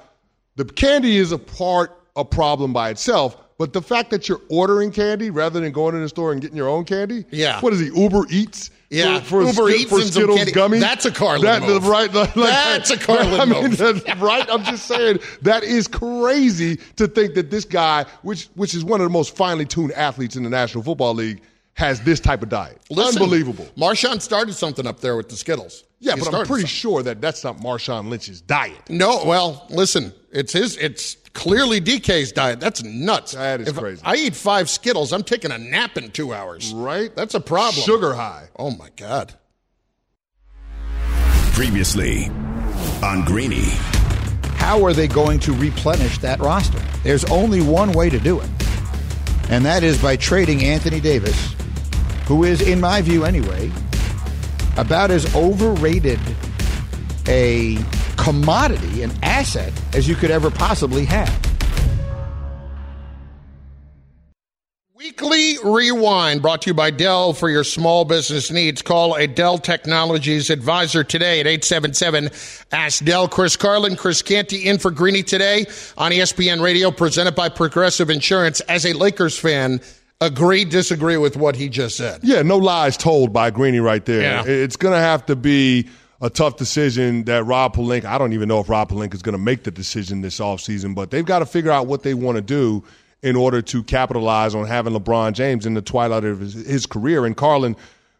the 0.55 0.63
candy 0.63 1.17
is 1.17 1.33
a 1.33 1.37
part, 1.37 1.91
a 2.15 2.23
problem 2.23 2.71
by 2.71 2.89
itself, 2.89 3.35
but 3.61 3.73
the 3.73 3.81
fact 3.81 4.09
that 4.09 4.27
you're 4.27 4.41
ordering 4.49 4.91
candy 4.91 5.29
rather 5.29 5.59
than 5.59 5.71
going 5.71 5.93
to 5.93 5.99
the 5.99 6.09
store 6.09 6.31
and 6.31 6.41
getting 6.41 6.57
your 6.57 6.67
own 6.67 6.83
candy. 6.83 7.25
Yeah. 7.29 7.61
What 7.61 7.73
is 7.73 7.79
he, 7.79 7.91
Uber 7.95 8.25
Eats? 8.31 8.71
Yeah, 8.89 9.19
for, 9.19 9.45
for, 9.53 9.69
Uber 9.69 9.69
Eats 9.69 9.89
for 9.91 9.99
and 9.99 10.11
Skittles 10.11 10.39
some 10.39 10.49
gummies. 10.49 10.79
That's 10.79 11.05
a 11.05 11.11
Carlin 11.11 11.43
that, 11.43 11.61
move. 11.61 11.87
Right, 11.87 12.11
like, 12.11 12.33
that's 12.33 12.89
a 12.89 12.97
Carlin 12.97 13.39
I 13.39 13.45
mean, 13.45 13.69
move. 13.69 14.03
right? 14.19 14.47
I'm 14.49 14.63
just 14.63 14.87
saying 14.87 15.19
that 15.43 15.63
is 15.63 15.87
crazy 15.87 16.77
to 16.95 17.07
think 17.07 17.35
that 17.35 17.51
this 17.51 17.63
guy, 17.63 18.07
which 18.23 18.47
which 18.55 18.73
is 18.73 18.83
one 18.83 18.99
of 18.99 19.05
the 19.05 19.11
most 19.11 19.37
finely 19.37 19.65
tuned 19.65 19.91
athletes 19.91 20.35
in 20.35 20.41
the 20.41 20.49
National 20.49 20.83
Football 20.83 21.13
League, 21.13 21.43
has 21.75 22.01
this 22.01 22.19
type 22.19 22.41
of 22.41 22.49
diet. 22.49 22.81
Listen, 22.89 23.21
Unbelievable. 23.21 23.67
Marshawn 23.77 24.19
started 24.19 24.53
something 24.53 24.87
up 24.87 25.01
there 25.01 25.15
with 25.15 25.29
the 25.29 25.35
Skittles. 25.35 25.83
Yeah, 25.99 26.15
He 26.15 26.21
but 26.21 26.33
I'm 26.33 26.47
pretty 26.47 26.63
something. 26.63 26.65
sure 26.65 27.03
that 27.03 27.21
that's 27.21 27.43
not 27.43 27.57
Marshawn 27.57 28.09
Lynch's 28.09 28.41
diet. 28.41 28.89
No, 28.89 29.23
well, 29.23 29.67
listen, 29.69 30.11
it's 30.31 30.51
his. 30.51 30.77
It's 30.77 31.15
clearly 31.33 31.81
DK's 31.81 32.31
diet. 32.31 32.59
That's 32.59 32.83
nuts. 32.83 33.33
That 33.33 33.61
is 33.61 33.69
If 33.69 33.77
crazy. 33.77 34.01
I 34.03 34.15
eat 34.15 34.35
five 34.35 34.69
Skittles, 34.69 35.13
I'm 35.13 35.23
taking 35.23 35.51
a 35.51 35.57
nap 35.57 35.97
in 35.97 36.11
two 36.11 36.33
hours. 36.33 36.73
Right? 36.73 37.15
That's 37.15 37.33
a 37.33 37.39
problem. 37.39 37.83
Sugar 37.83 38.13
high. 38.13 38.49
Oh 38.57 38.71
my 38.71 38.89
god. 38.95 39.33
Previously 41.53 42.27
on 43.03 43.23
Greeny. 43.25 43.65
How 44.55 44.83
are 44.85 44.93
they 44.93 45.07
going 45.07 45.39
to 45.41 45.53
replenish 45.53 46.17
that 46.19 46.39
roster? 46.39 46.79
There's 47.03 47.23
only 47.25 47.61
one 47.61 47.91
way 47.93 48.09
to 48.09 48.19
do 48.19 48.39
it, 48.39 48.49
and 49.49 49.65
that 49.65 49.83
is 49.83 50.01
by 50.01 50.15
trading 50.15 50.63
Anthony 50.63 50.99
Davis, 50.99 51.55
who 52.27 52.43
is, 52.43 52.61
in 52.61 52.79
my 52.79 53.01
view 53.01 53.25
anyway, 53.25 53.71
about 54.77 55.09
as 55.11 55.33
overrated 55.35 56.19
a 57.27 57.77
commodity, 58.17 59.03
an 59.03 59.11
asset, 59.23 59.73
as 59.93 60.07
you 60.07 60.15
could 60.15 60.31
ever 60.31 60.51
possibly 60.51 61.05
have. 61.05 61.51
Weekly 65.01 65.57
Rewind 65.63 66.43
brought 66.43 66.61
to 66.61 66.69
you 66.69 66.73
by 66.75 66.91
Dell 66.91 67.33
for 67.33 67.49
your 67.49 67.63
small 67.63 68.05
business 68.05 68.51
needs. 68.51 68.83
Call 68.83 69.15
a 69.15 69.25
Dell 69.25 69.57
Technologies 69.57 70.51
advisor 70.51 71.03
today 71.03 71.39
at 71.39 71.47
877 71.47 72.29
Ask 72.71 73.03
Dell. 73.03 73.27
Chris 73.27 73.55
Carlin, 73.57 73.95
Chris 73.95 74.21
Canty 74.21 74.67
in 74.67 74.77
for 74.77 74.91
Greeny 74.91 75.23
today 75.23 75.65
on 75.97 76.11
ESPN 76.11 76.61
Radio, 76.61 76.91
presented 76.91 77.33
by 77.33 77.49
Progressive 77.49 78.11
Insurance. 78.11 78.59
As 78.61 78.85
a 78.85 78.93
Lakers 78.93 79.39
fan, 79.39 79.81
agree, 80.21 80.65
disagree 80.65 81.17
with 81.17 81.35
what 81.35 81.55
he 81.55 81.67
just 81.67 81.97
said. 81.97 82.19
Yeah, 82.23 82.43
no 82.43 82.57
lies 82.57 82.95
told 82.95 83.33
by 83.33 83.49
Greeny 83.49 83.79
right 83.79 84.05
there. 84.05 84.21
Yeah. 84.21 84.43
It's 84.45 84.75
going 84.75 84.93
to 84.93 84.99
have 84.99 85.25
to 85.25 85.35
be 85.35 85.89
a 86.21 86.29
tough 86.29 86.55
decision 86.57 87.23
that 87.25 87.43
Rob 87.45 87.75
Pelinka, 87.75 88.05
I 88.05 88.17
don't 88.17 88.33
even 88.33 88.47
know 88.47 88.59
if 88.59 88.69
Rob 88.69 88.89
Pelinka 88.89 89.15
is 89.15 89.21
going 89.21 89.33
to 89.33 89.41
make 89.41 89.63
the 89.63 89.71
decision 89.71 90.21
this 90.21 90.39
offseason, 90.39 90.93
but 90.93 91.09
they've 91.11 91.25
got 91.25 91.39
to 91.39 91.45
figure 91.45 91.71
out 91.71 91.87
what 91.87 92.03
they 92.03 92.13
want 92.13 92.35
to 92.35 92.41
do 92.41 92.83
in 93.23 93.35
order 93.35 93.61
to 93.61 93.83
capitalize 93.83 94.53
on 94.55 94.65
having 94.65 94.93
LeBron 94.93 95.33
James 95.33 95.65
in 95.65 95.73
the 95.73 95.81
twilight 95.81 96.23
of 96.23 96.39
his, 96.39 96.53
his 96.53 96.85
career. 96.85 97.25
And 97.25 97.35
Carlin, 97.35 97.75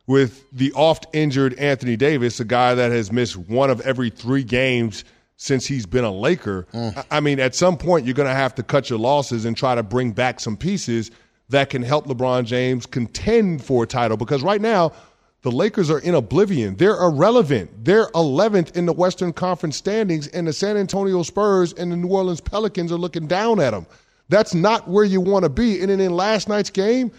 with 0.08 0.44
the 0.52 0.72
oft 0.74 1.06
injured 1.14 1.54
Anthony 1.56 1.96
Davis, 1.96 2.40
a 2.40 2.46
guy 2.46 2.74
that 2.76 2.92
has 2.92 3.12
missed 3.12 3.38
one 3.38 3.70
of 3.70 3.82
every 3.82 4.10
three 4.10 4.44
games 4.44 5.04
since 5.38 5.66
he's 5.66 5.86
been 5.86 6.04
a 6.04 6.12
Laker, 6.12 6.68
mm. 6.74 6.98
I- 6.98 7.18
I 7.18 7.20
mean, 7.20 7.40
at 7.40 7.56
some 7.56 7.78
point, 7.78 8.06
you're 8.06 8.16
going 8.16 8.28
to 8.30 8.34
have 8.34 8.56
to 8.56 8.64
cut 8.64 8.90
your 8.90 9.00
losses 9.00 9.46
and 9.46 9.56
try 9.56 9.76
to 9.76 9.84
bring 9.84 10.12
back 10.12 10.40
some 10.40 10.58
pieces 10.58 11.12
that 11.50 11.70
can 11.70 11.82
help 11.84 12.08
LeBron 12.08 12.46
James 12.46 12.86
contend 12.86 13.64
for 13.64 13.84
a 13.84 13.88
title. 13.88 14.18
Because 14.18 14.42
right 14.42 14.62
now, 14.62 14.92
the 15.41 15.51
Lakers 15.51 15.89
are 15.89 15.99
in 15.99 16.15
oblivion. 16.15 16.75
They're 16.75 17.01
irrelevant. 17.01 17.84
They're 17.84 18.08
11th 18.12 18.75
in 18.75 18.86
the 18.86 18.93
Western 18.93 19.34
Conference 19.34 19.75
standings, 19.75 20.27
and 20.27 20.47
the 20.47 20.54
San 20.54 20.77
Antonio 20.77 21.23
Spurs 21.23 21.73
and 21.73 21.91
the 21.91 21.95
New 21.95 22.10
Orleans 22.10 22.41
Pelicans 22.41 22.91
are 22.91 22.97
looking 22.97 23.27
down 23.27 23.60
at 23.60 23.71
them. 23.71 23.88
That's 24.30 24.54
not 24.54 24.88
where 24.88 25.04
you 25.04 25.19
want 25.19 25.43
to 25.43 25.49
be. 25.49 25.82
And 25.82 25.89
then 25.89 25.99
in 25.99 26.15
last 26.15 26.47
night's 26.47 26.69
game, 26.69 27.12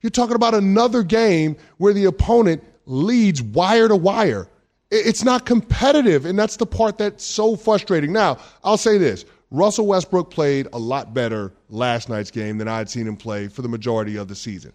you're 0.00 0.10
talking 0.10 0.36
about 0.36 0.54
another 0.54 1.02
game 1.02 1.56
where 1.76 1.92
the 1.92 2.06
opponent 2.06 2.64
leads 2.86 3.42
wire 3.42 3.88
to 3.88 3.96
wire. 3.96 4.48
It's 4.90 5.24
not 5.24 5.44
competitive, 5.44 6.26
and 6.26 6.38
that's 6.38 6.56
the 6.56 6.66
part 6.66 6.96
that's 6.96 7.24
so 7.24 7.56
frustrating. 7.56 8.12
Now, 8.12 8.38
I'll 8.64 8.76
say 8.76 8.98
this 8.98 9.24
Russell 9.50 9.86
Westbrook 9.86 10.30
played 10.30 10.68
a 10.72 10.78
lot 10.78 11.12
better 11.12 11.52
last 11.68 12.08
night's 12.08 12.30
game 12.30 12.56
than 12.56 12.68
I 12.68 12.78
had 12.78 12.88
seen 12.88 13.06
him 13.06 13.16
play 13.16 13.48
for 13.48 13.62
the 13.62 13.68
majority 13.68 14.16
of 14.16 14.28
the 14.28 14.34
season. 14.34 14.72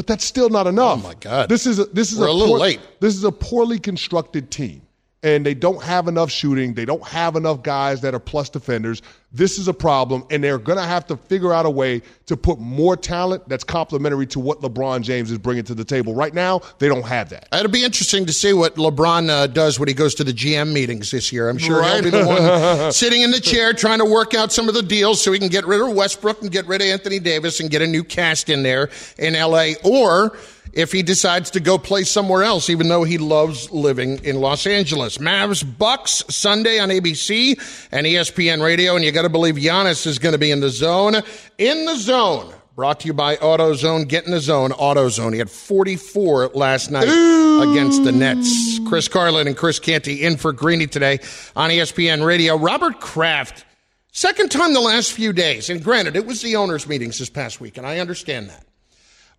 But 0.00 0.06
that's 0.06 0.24
still 0.24 0.48
not 0.48 0.66
enough. 0.66 1.00
Oh, 1.04 1.08
my 1.08 1.12
God. 1.12 1.50
This 1.50 1.66
is 1.66 1.78
a, 1.78 1.84
this 1.84 2.10
is 2.10 2.18
We're 2.18 2.28
a 2.28 2.32
little 2.32 2.54
poor- 2.54 2.60
late. 2.60 2.80
This 3.00 3.14
is 3.14 3.22
a 3.22 3.30
poorly 3.30 3.78
constructed 3.78 4.50
team, 4.50 4.80
and 5.22 5.44
they 5.44 5.52
don't 5.52 5.82
have 5.82 6.08
enough 6.08 6.30
shooting. 6.30 6.72
They 6.72 6.86
don't 6.86 7.06
have 7.06 7.36
enough 7.36 7.62
guys 7.62 8.00
that 8.00 8.14
are 8.14 8.18
plus 8.18 8.48
defenders. 8.48 9.02
This 9.32 9.58
is 9.58 9.68
a 9.68 9.72
problem, 9.74 10.24
and 10.28 10.42
they're 10.42 10.58
going 10.58 10.78
to 10.78 10.84
have 10.84 11.06
to 11.06 11.16
figure 11.16 11.52
out 11.52 11.64
a 11.64 11.70
way 11.70 12.02
to 12.26 12.36
put 12.36 12.58
more 12.58 12.96
talent 12.96 13.48
that's 13.48 13.62
complementary 13.62 14.26
to 14.26 14.40
what 14.40 14.60
LeBron 14.60 15.02
James 15.02 15.30
is 15.30 15.38
bringing 15.38 15.62
to 15.64 15.74
the 15.74 15.84
table. 15.84 16.14
Right 16.14 16.34
now, 16.34 16.62
they 16.80 16.88
don't 16.88 17.06
have 17.06 17.28
that. 17.30 17.46
It'll 17.52 17.70
be 17.70 17.84
interesting 17.84 18.26
to 18.26 18.32
see 18.32 18.52
what 18.52 18.74
LeBron 18.74 19.28
uh, 19.30 19.46
does 19.46 19.78
when 19.78 19.86
he 19.86 19.94
goes 19.94 20.16
to 20.16 20.24
the 20.24 20.32
GM 20.32 20.72
meetings 20.72 21.12
this 21.12 21.32
year. 21.32 21.48
I'm 21.48 21.58
sure 21.58 21.78
Right. 21.80 22.02
he'll 22.02 22.04
be 22.04 22.10
the 22.10 22.26
one 22.26 22.92
sitting 22.92 23.22
in 23.22 23.30
the 23.30 23.40
chair 23.40 23.72
trying 23.72 24.00
to 24.00 24.04
work 24.04 24.34
out 24.34 24.50
some 24.50 24.68
of 24.68 24.74
the 24.74 24.82
deals 24.82 25.22
so 25.22 25.30
he 25.30 25.38
can 25.38 25.48
get 25.48 25.64
rid 25.64 25.80
of 25.80 25.94
Westbrook 25.94 26.42
and 26.42 26.50
get 26.50 26.66
rid 26.66 26.80
of 26.82 26.88
Anthony 26.88 27.20
Davis 27.20 27.60
and 27.60 27.70
get 27.70 27.82
a 27.82 27.86
new 27.86 28.02
cast 28.02 28.48
in 28.48 28.64
there 28.64 28.90
in 29.16 29.34
LA. 29.34 29.74
Or 29.84 30.36
if 30.72 30.92
he 30.92 31.02
decides 31.02 31.50
to 31.50 31.58
go 31.58 31.78
play 31.78 32.04
somewhere 32.04 32.44
else, 32.44 32.70
even 32.70 32.88
though 32.88 33.02
he 33.02 33.18
loves 33.18 33.72
living 33.72 34.20
in 34.24 34.36
Los 34.36 34.68
Angeles. 34.68 35.18
Mavs 35.18 35.64
Bucks 35.78 36.22
Sunday 36.28 36.78
on 36.78 36.90
ABC 36.90 37.88
and 37.90 38.06
ESPN 38.06 38.62
Radio, 38.62 38.94
and 38.94 39.04
you 39.04 39.10
got 39.10 39.19
to 39.22 39.28
believe 39.28 39.56
Giannis 39.56 40.06
is 40.06 40.18
going 40.18 40.32
to 40.32 40.38
be 40.38 40.50
in 40.50 40.60
the 40.60 40.70
zone. 40.70 41.16
In 41.58 41.84
the 41.84 41.96
zone. 41.96 42.54
Brought 42.76 43.00
to 43.00 43.08
you 43.08 43.12
by 43.12 43.36
AutoZone. 43.36 44.08
Get 44.08 44.24
in 44.24 44.30
the 44.30 44.40
zone. 44.40 44.70
AutoZone. 44.70 45.32
He 45.32 45.38
had 45.38 45.50
44 45.50 46.48
last 46.54 46.90
night 46.90 47.08
against 47.08 48.04
the 48.04 48.12
Nets. 48.12 48.78
Chris 48.88 49.08
Carlin 49.08 49.46
and 49.46 49.56
Chris 49.56 49.78
Canty 49.78 50.22
in 50.22 50.36
for 50.36 50.52
Greeny 50.52 50.86
today 50.86 51.18
on 51.54 51.70
ESPN 51.70 52.24
Radio. 52.24 52.56
Robert 52.56 53.00
Kraft, 53.00 53.66
second 54.12 54.50
time 54.50 54.72
the 54.72 54.80
last 54.80 55.12
few 55.12 55.32
days. 55.32 55.68
And 55.68 55.84
granted, 55.84 56.16
it 56.16 56.26
was 56.26 56.40
the 56.42 56.56
owners' 56.56 56.86
meetings 56.86 57.18
this 57.18 57.28
past 57.28 57.60
week, 57.60 57.76
and 57.76 57.86
I 57.86 57.98
understand 57.98 58.48
that. 58.48 58.64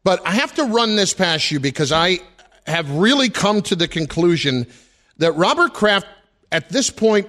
But 0.03 0.25
I 0.25 0.31
have 0.31 0.53
to 0.55 0.65
run 0.65 0.95
this 0.95 1.13
past 1.13 1.49
you 1.49 1.59
because 1.59 1.91
I 1.91 2.19
have 2.67 2.91
really 2.91 3.29
come 3.29 3.61
to 3.63 3.75
the 3.75 3.87
conclusion 3.87 4.67
that 5.17 5.31
Robert 5.33 5.73
Kraft, 5.73 6.07
at 6.51 6.69
this 6.69 6.89
point, 6.89 7.27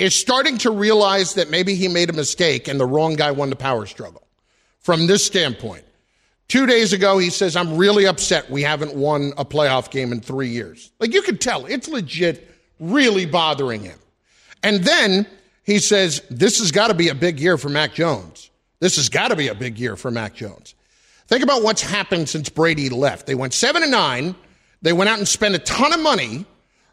is 0.00 0.14
starting 0.14 0.56
to 0.56 0.70
realize 0.70 1.34
that 1.34 1.50
maybe 1.50 1.74
he 1.74 1.86
made 1.86 2.08
a 2.08 2.14
mistake 2.14 2.68
and 2.68 2.80
the 2.80 2.86
wrong 2.86 3.14
guy 3.14 3.30
won 3.30 3.50
the 3.50 3.56
power 3.56 3.84
struggle. 3.84 4.26
From 4.78 5.06
this 5.06 5.24
standpoint, 5.26 5.84
two 6.48 6.64
days 6.64 6.94
ago, 6.94 7.18
he 7.18 7.28
says, 7.28 7.54
I'm 7.54 7.76
really 7.76 8.06
upset 8.06 8.48
we 8.50 8.62
haven't 8.62 8.94
won 8.94 9.34
a 9.36 9.44
playoff 9.44 9.90
game 9.90 10.10
in 10.10 10.20
three 10.20 10.48
years. 10.48 10.90
Like 11.00 11.12
you 11.12 11.20
could 11.20 11.38
tell, 11.38 11.66
it's 11.66 11.86
legit 11.86 12.50
really 12.80 13.26
bothering 13.26 13.82
him. 13.82 13.98
And 14.62 14.82
then 14.82 15.26
he 15.64 15.78
says, 15.78 16.22
This 16.30 16.60
has 16.60 16.72
got 16.72 16.88
to 16.88 16.94
be 16.94 17.08
a 17.08 17.14
big 17.14 17.38
year 17.38 17.58
for 17.58 17.68
Mac 17.68 17.92
Jones. 17.92 18.50
This 18.80 18.96
has 18.96 19.10
got 19.10 19.28
to 19.28 19.36
be 19.36 19.48
a 19.48 19.54
big 19.54 19.78
year 19.78 19.96
for 19.96 20.10
Mac 20.10 20.34
Jones. 20.34 20.74
Think 21.26 21.44
about 21.44 21.62
what's 21.62 21.82
happened 21.82 22.30
since 22.30 22.48
Brady 22.48 22.88
left. 22.88 23.26
They 23.26 23.34
went 23.34 23.52
7 23.52 23.82
and 23.82 23.92
9. 23.92 24.34
They 24.80 24.94
went 24.94 25.10
out 25.10 25.18
and 25.18 25.28
spent 25.28 25.54
a 25.54 25.58
ton 25.58 25.92
of 25.92 26.00
money. 26.00 26.46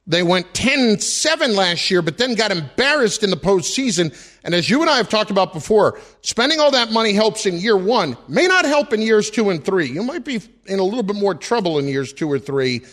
They 0.10 0.24
went 0.24 0.54
10 0.54 1.00
7 1.00 1.54
last 1.54 1.92
year, 1.92 2.02
but 2.02 2.18
then 2.18 2.34
got 2.34 2.52
embarrassed 2.52 3.24
in 3.24 3.30
the 3.30 3.36
postseason. 3.36 4.16
And 4.46 4.56
as 4.56 4.70
you 4.70 4.80
and 4.82 4.90
I 4.90 4.96
have 4.96 5.10
talked 5.10 5.32
about 5.32 5.52
before, 5.52 6.00
spending 6.22 6.62
all 6.62 6.72
that 6.72 6.92
money 6.94 7.12
helps 7.12 7.46
in 7.46 7.58
year 7.58 7.76
one, 7.76 8.16
may 8.30 8.48
not 8.48 8.64
help 8.64 8.94
in 8.94 9.02
years 9.02 9.30
two 9.30 9.50
and 9.50 9.64
three. 9.64 9.88
You 9.88 10.04
might 10.04 10.24
be 10.24 10.42
in 10.66 10.80
a 10.80 10.84
little 10.84 11.04
bit 11.04 11.18
more 11.18 11.36
trouble 11.36 11.78
in 11.78 11.88
years 11.88 12.14
two 12.14 12.32
or 12.32 12.40
three. 12.40 12.86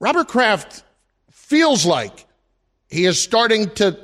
Robert 0.00 0.26
Kraft 0.26 0.82
feels 1.30 1.86
like 1.86 2.26
he 2.88 3.04
is 3.06 3.22
starting 3.22 3.70
to 3.76 3.96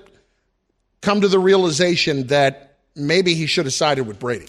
come 1.01 1.23
to 1.23 1.29
the 1.29 1.41
realization 1.41 2.29
that 2.29 2.77
maybe 2.95 3.35
he 3.35 3.47
should 3.47 3.67
have 3.67 3.75
sided 3.75 4.07
with 4.07 4.21
Brady. 4.21 4.47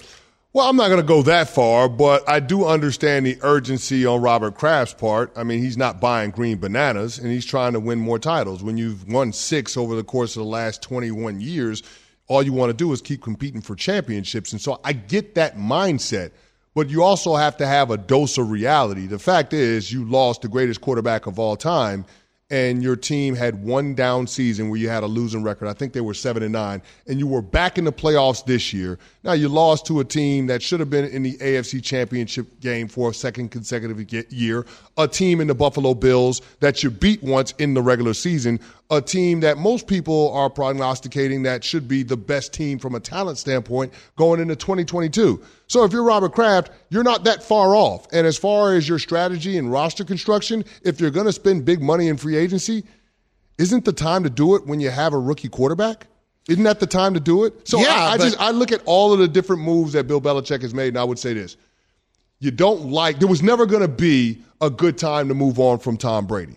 Well, 0.58 0.68
I'm 0.68 0.76
not 0.76 0.88
going 0.88 1.00
to 1.00 1.06
go 1.06 1.22
that 1.22 1.50
far, 1.50 1.88
but 1.88 2.28
I 2.28 2.40
do 2.40 2.66
understand 2.66 3.28
the 3.28 3.38
urgency 3.44 4.08
on 4.08 4.22
Robert 4.22 4.56
Kraft's 4.56 4.96
part. 4.96 5.32
I 5.36 5.44
mean, 5.44 5.60
he's 5.60 5.78
not 5.78 6.02
buying 6.02 6.32
green 6.32 6.58
bananas, 6.58 7.20
and 7.20 7.32
he's 7.32 7.46
trying 7.46 7.74
to 7.74 7.80
win 7.80 8.00
more 8.00 8.18
titles. 8.18 8.64
When 8.64 8.76
you've 8.76 9.08
won 9.08 9.34
six 9.34 9.78
over 9.78 9.96
the 9.96 10.04
course 10.04 10.36
of 10.36 10.40
the 10.40 10.50
last 10.50 10.82
21 10.82 11.42
years, 11.42 11.84
all 12.28 12.42
you 12.42 12.54
want 12.54 12.72
to 12.72 12.74
do 12.74 12.92
is 12.92 13.04
keep 13.04 13.22
competing 13.22 13.62
for 13.62 13.76
championships. 13.76 14.52
And 14.52 14.60
so 14.60 14.82
I 14.84 14.94
get 14.94 15.36
that 15.36 15.58
mindset, 15.58 16.32
but 16.74 16.90
you 16.90 17.04
also 17.04 17.36
have 17.36 17.56
to 17.58 17.68
have 17.68 17.92
a 17.92 17.98
dose 17.98 18.40
of 18.40 18.50
reality. 18.50 19.06
The 19.06 19.20
fact 19.20 19.54
is, 19.54 19.94
you 19.94 20.06
lost 20.06 20.42
the 20.42 20.48
greatest 20.48 20.82
quarterback 20.82 21.28
of 21.28 21.38
all 21.38 21.56
time 21.56 22.04
and 22.50 22.82
your 22.82 22.96
team 22.96 23.36
had 23.36 23.62
one 23.62 23.94
down 23.94 24.26
season 24.26 24.70
where 24.70 24.80
you 24.80 24.88
had 24.88 25.04
a 25.04 25.08
losing 25.08 25.44
record. 25.44 25.68
I 25.68 25.74
think 25.74 25.92
they 25.92 26.02
were 26.02 26.14
seven 26.14 26.44
and 26.44 26.54
nine, 26.54 26.82
and 27.06 27.20
you 27.20 27.28
were 27.28 27.42
back 27.42 27.78
in 27.78 27.84
the 27.84 27.92
playoffs 27.92 28.46
this 28.46 28.74
year. 28.74 28.98
Now 29.24 29.34
you 29.34 29.50
lost 29.50 29.86
to 29.88 30.00
a 30.00 30.06
team 30.06 30.48
that 30.48 30.62
should 30.62 30.80
have 30.80 30.90
been 30.90 31.06
in 31.06 31.24
the 31.24 31.38
AFC 31.38 31.84
Championship 31.84 32.60
game 32.62 32.88
for 32.88 33.10
a 33.10 33.14
second 33.14 33.50
consecutive 33.50 34.32
year, 34.32 34.66
a 34.98 35.08
team 35.08 35.42
in 35.42 35.48
the 35.48 35.56
Buffalo 35.56 35.94
Bills 35.94 36.42
that 36.62 36.84
you 36.84 36.90
beat 36.90 37.22
once 37.22 37.54
in 37.60 37.74
the 37.74 37.82
regular 37.82 38.14
season, 38.14 38.60
a 38.90 39.02
team 39.02 39.42
that 39.42 39.58
most 39.58 39.86
people 39.86 40.32
are 40.32 40.50
prognosticating 40.50 41.44
that 41.44 41.64
should 41.64 41.88
be 41.88 42.04
the 42.04 42.16
best 42.16 42.54
team 42.54 42.80
from 42.80 42.96
a 42.96 43.00
talent 43.00 43.38
standpoint 43.38 43.94
going 44.16 44.40
into 44.40 44.56
2022. 44.56 45.44
So 45.68 45.84
if 45.84 45.92
you're 45.92 46.04
Robert 46.04 46.34
Kraft, 46.34 46.72
you're 46.90 47.04
not 47.04 47.26
that 47.26 47.44
far 47.44 47.76
off. 47.76 48.08
And 48.14 48.26
as 48.26 48.38
far 48.38 48.76
as 48.76 48.88
your 48.88 49.00
strategy 49.00 49.58
and 49.58 49.72
roster 49.72 50.06
construction, 50.06 50.64
if 50.84 51.02
you're 51.02 51.12
going 51.12 51.26
to 51.26 51.34
spend 51.34 51.66
big 51.66 51.82
money 51.82 52.08
in 52.08 52.16
free 52.16 52.38
agency, 52.38 52.86
isn't 53.58 53.84
the 53.84 53.92
time 53.92 54.24
to 54.24 54.30
do 54.30 54.56
it 54.56 54.66
when 54.66 54.80
you 54.80 54.90
have 54.90 55.14
a 55.14 55.20
rookie 55.20 55.50
quarterback? 55.50 56.08
Isn't 56.48 56.64
that 56.64 56.80
the 56.80 56.88
time 56.88 57.14
to 57.14 57.20
do 57.20 57.44
it? 57.44 57.68
So 57.68 57.80
Yeah, 57.80 57.94
I, 57.94 58.14
I 58.14 58.18
just 58.18 58.40
I 58.40 58.52
look 58.52 58.72
at 58.72 58.82
all 58.86 59.12
of 59.12 59.20
the 59.20 59.28
different 59.28 59.64
moves 59.64 59.94
that 59.94 60.08
Bill 60.08 60.22
Belichick 60.22 60.62
has 60.62 60.74
made, 60.74 60.90
and 60.90 60.98
I 60.98 61.04
would 61.04 61.20
say 61.20 61.34
this: 61.34 61.58
you 62.40 62.52
don't 62.52 62.90
like. 62.90 63.20
There 63.20 63.28
was 63.28 63.44
never 63.44 63.66
going 63.66 63.82
to 63.82 63.90
be 63.90 64.42
a 64.62 64.70
good 64.70 64.98
time 64.98 65.28
to 65.28 65.34
move 65.34 65.60
on 65.60 65.80
from 65.80 65.98
Tom 65.98 66.26
Brady, 66.26 66.56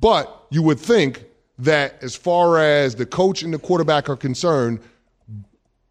but 0.00 0.46
you 0.50 0.60
would 0.62 0.80
think 0.80 1.24
that 1.58 2.02
as 2.02 2.14
far 2.14 2.58
as 2.58 2.94
the 2.94 3.06
coach 3.06 3.42
and 3.42 3.52
the 3.52 3.58
quarterback 3.58 4.08
are 4.08 4.16
concerned, 4.16 4.80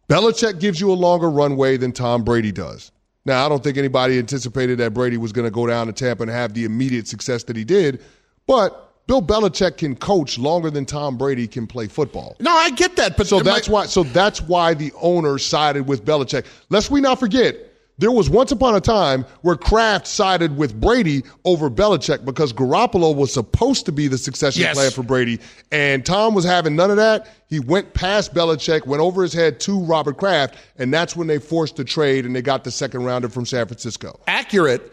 Belichick 0.08 0.60
gives 0.60 0.80
you 0.80 0.90
a 0.90 0.94
longer 0.94 1.30
runway 1.30 1.76
than 1.76 1.92
Tom 1.92 2.24
Brady 2.24 2.52
does. 2.52 2.90
Now, 3.26 3.44
I 3.44 3.48
don't 3.48 3.62
think 3.62 3.76
anybody 3.76 4.18
anticipated 4.18 4.78
that 4.78 4.94
Brady 4.94 5.18
was 5.18 5.32
going 5.32 5.44
to 5.44 5.50
go 5.50 5.66
down 5.66 5.86
to 5.86 5.92
Tampa 5.92 6.22
and 6.22 6.30
have 6.30 6.54
the 6.54 6.64
immediate 6.64 7.06
success 7.06 7.44
that 7.44 7.56
he 7.56 7.64
did, 7.64 8.02
but 8.46 9.06
Bill 9.06 9.22
Belichick 9.22 9.78
can 9.78 9.96
coach 9.96 10.38
longer 10.38 10.70
than 10.70 10.86
Tom 10.86 11.16
Brady 11.18 11.46
can 11.46 11.66
play 11.66 11.88
football. 11.88 12.36
No, 12.40 12.50
I 12.50 12.70
get 12.70 12.96
that, 12.96 13.16
but 13.16 13.26
so 13.26 13.40
that's 13.40 13.68
why. 13.68 13.86
So 13.86 14.02
that's 14.02 14.40
why 14.42 14.74
the 14.74 14.92
owner 15.00 15.38
sided 15.38 15.86
with 15.86 16.04
Belichick. 16.04 16.44
Lest 16.68 16.90
we 16.90 17.00
not 17.00 17.18
forget, 17.18 17.56
there 17.98 18.12
was 18.12 18.30
once 18.30 18.52
upon 18.52 18.74
a 18.76 18.80
time 18.80 19.24
where 19.42 19.56
Kraft 19.56 20.06
sided 20.06 20.56
with 20.56 20.80
Brady 20.80 21.22
over 21.44 21.68
Belichick 21.68 22.24
because 22.24 22.52
Garoppolo 22.52 23.14
was 23.14 23.32
supposed 23.32 23.84
to 23.86 23.92
be 23.92 24.08
the 24.08 24.16
succession 24.18 24.62
Yes. 24.62 24.74
plan 24.76 24.90
for 24.90 25.02
Brady, 25.02 25.40
and 25.72 26.06
Tom 26.06 26.34
was 26.34 26.44
having 26.44 26.76
none 26.76 26.90
of 26.90 26.96
that. 26.96 27.26
He 27.48 27.60
went 27.60 27.94
past 27.94 28.34
Belichick, 28.34 28.86
went 28.86 29.02
over 29.02 29.22
his 29.22 29.32
head 29.32 29.58
to 29.60 29.80
Robert 29.80 30.16
Kraft, 30.18 30.56
and 30.78 30.92
that's 30.92 31.16
when 31.16 31.26
they 31.26 31.38
forced 31.38 31.76
the 31.76 31.84
trade 31.84 32.24
and 32.26 32.34
they 32.36 32.42
got 32.42 32.64
the 32.64 32.70
second 32.70 33.04
rounder 33.04 33.28
from 33.28 33.44
San 33.46 33.66
Francisco. 33.66 34.18
accurate. 34.26 34.92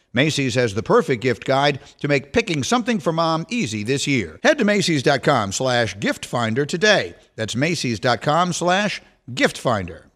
Macy's 0.13 0.55
has 0.55 0.73
the 0.73 0.83
perfect 0.83 1.21
gift 1.21 1.45
guide 1.45 1.79
to 1.99 2.07
make 2.07 2.33
picking 2.33 2.63
something 2.63 2.99
for 2.99 3.13
mom 3.13 3.45
easy 3.49 3.83
this 3.83 4.07
year. 4.07 4.39
Head 4.43 4.57
to 4.57 4.65
Macy's.com 4.65 5.51
slash 5.53 5.97
gift 5.99 6.25
finder 6.25 6.65
today. 6.65 7.15
That's 7.35 7.55
Macy's.com 7.55 8.53
slash 8.53 9.01
gift 9.33 9.57
finder. 9.57 10.07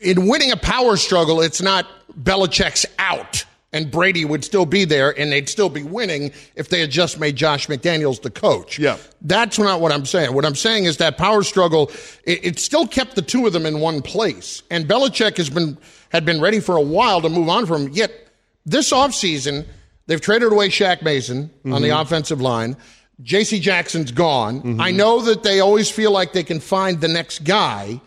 In 0.00 0.26
winning 0.26 0.50
a 0.50 0.56
power 0.56 0.96
struggle, 0.96 1.40
it's 1.40 1.62
not 1.62 1.86
Belichick's 2.22 2.86
out. 2.98 3.44
And 3.72 3.90
Brady 3.90 4.24
would 4.24 4.42
still 4.42 4.64
be 4.64 4.86
there, 4.86 5.18
and 5.18 5.30
they'd 5.30 5.48
still 5.50 5.68
be 5.68 5.82
winning 5.82 6.30
if 6.54 6.70
they 6.70 6.80
had 6.80 6.90
just 6.90 7.20
made 7.20 7.36
Josh 7.36 7.66
McDaniels 7.66 8.22
the 8.22 8.30
coach. 8.30 8.78
Yeah. 8.78 8.96
That's 9.20 9.58
not 9.58 9.82
what 9.82 9.92
I'm 9.92 10.06
saying. 10.06 10.32
What 10.32 10.46
I'm 10.46 10.54
saying 10.54 10.84
is 10.84 10.96
that 10.98 11.18
power 11.18 11.42
struggle, 11.42 11.90
it, 12.24 12.44
it 12.44 12.58
still 12.58 12.86
kept 12.86 13.16
the 13.16 13.22
two 13.22 13.46
of 13.46 13.52
them 13.52 13.66
in 13.66 13.80
one 13.80 14.00
place. 14.00 14.62
And 14.70 14.86
Belichick 14.86 15.36
has 15.36 15.50
been 15.50 15.76
had 16.10 16.24
been 16.24 16.40
ready 16.40 16.60
for 16.60 16.76
a 16.76 16.80
while 16.80 17.20
to 17.20 17.28
move 17.28 17.48
on 17.50 17.66
from 17.66 17.88
him. 17.88 17.92
Yet 17.92 18.25
this 18.66 18.92
offseason, 18.92 19.64
they've 20.06 20.20
traded 20.20 20.52
away 20.52 20.68
Shaq 20.68 21.02
Mason 21.02 21.50
on 21.64 21.80
the 21.80 21.88
mm-hmm. 21.88 22.00
offensive 22.00 22.40
line. 22.40 22.76
JC 23.22 23.60
Jackson's 23.60 24.12
gone. 24.12 24.58
Mm-hmm. 24.58 24.80
I 24.80 24.90
know 24.90 25.22
that 25.22 25.42
they 25.42 25.60
always 25.60 25.90
feel 25.90 26.10
like 26.10 26.32
they 26.32 26.44
can 26.44 26.60
find 26.60 27.00
the 27.00 27.08
next 27.08 27.44
guy. 27.44 28.00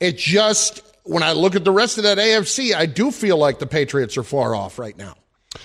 It 0.00 0.16
just 0.16 0.82
when 1.04 1.22
I 1.22 1.32
look 1.32 1.54
at 1.56 1.64
the 1.64 1.72
rest 1.72 1.98
of 1.98 2.04
that 2.04 2.18
AFC, 2.18 2.74
I 2.74 2.86
do 2.86 3.10
feel 3.10 3.36
like 3.36 3.58
the 3.58 3.66
Patriots 3.66 4.16
are 4.16 4.22
far 4.22 4.54
off 4.54 4.78
right 4.78 4.96
now. 4.96 5.16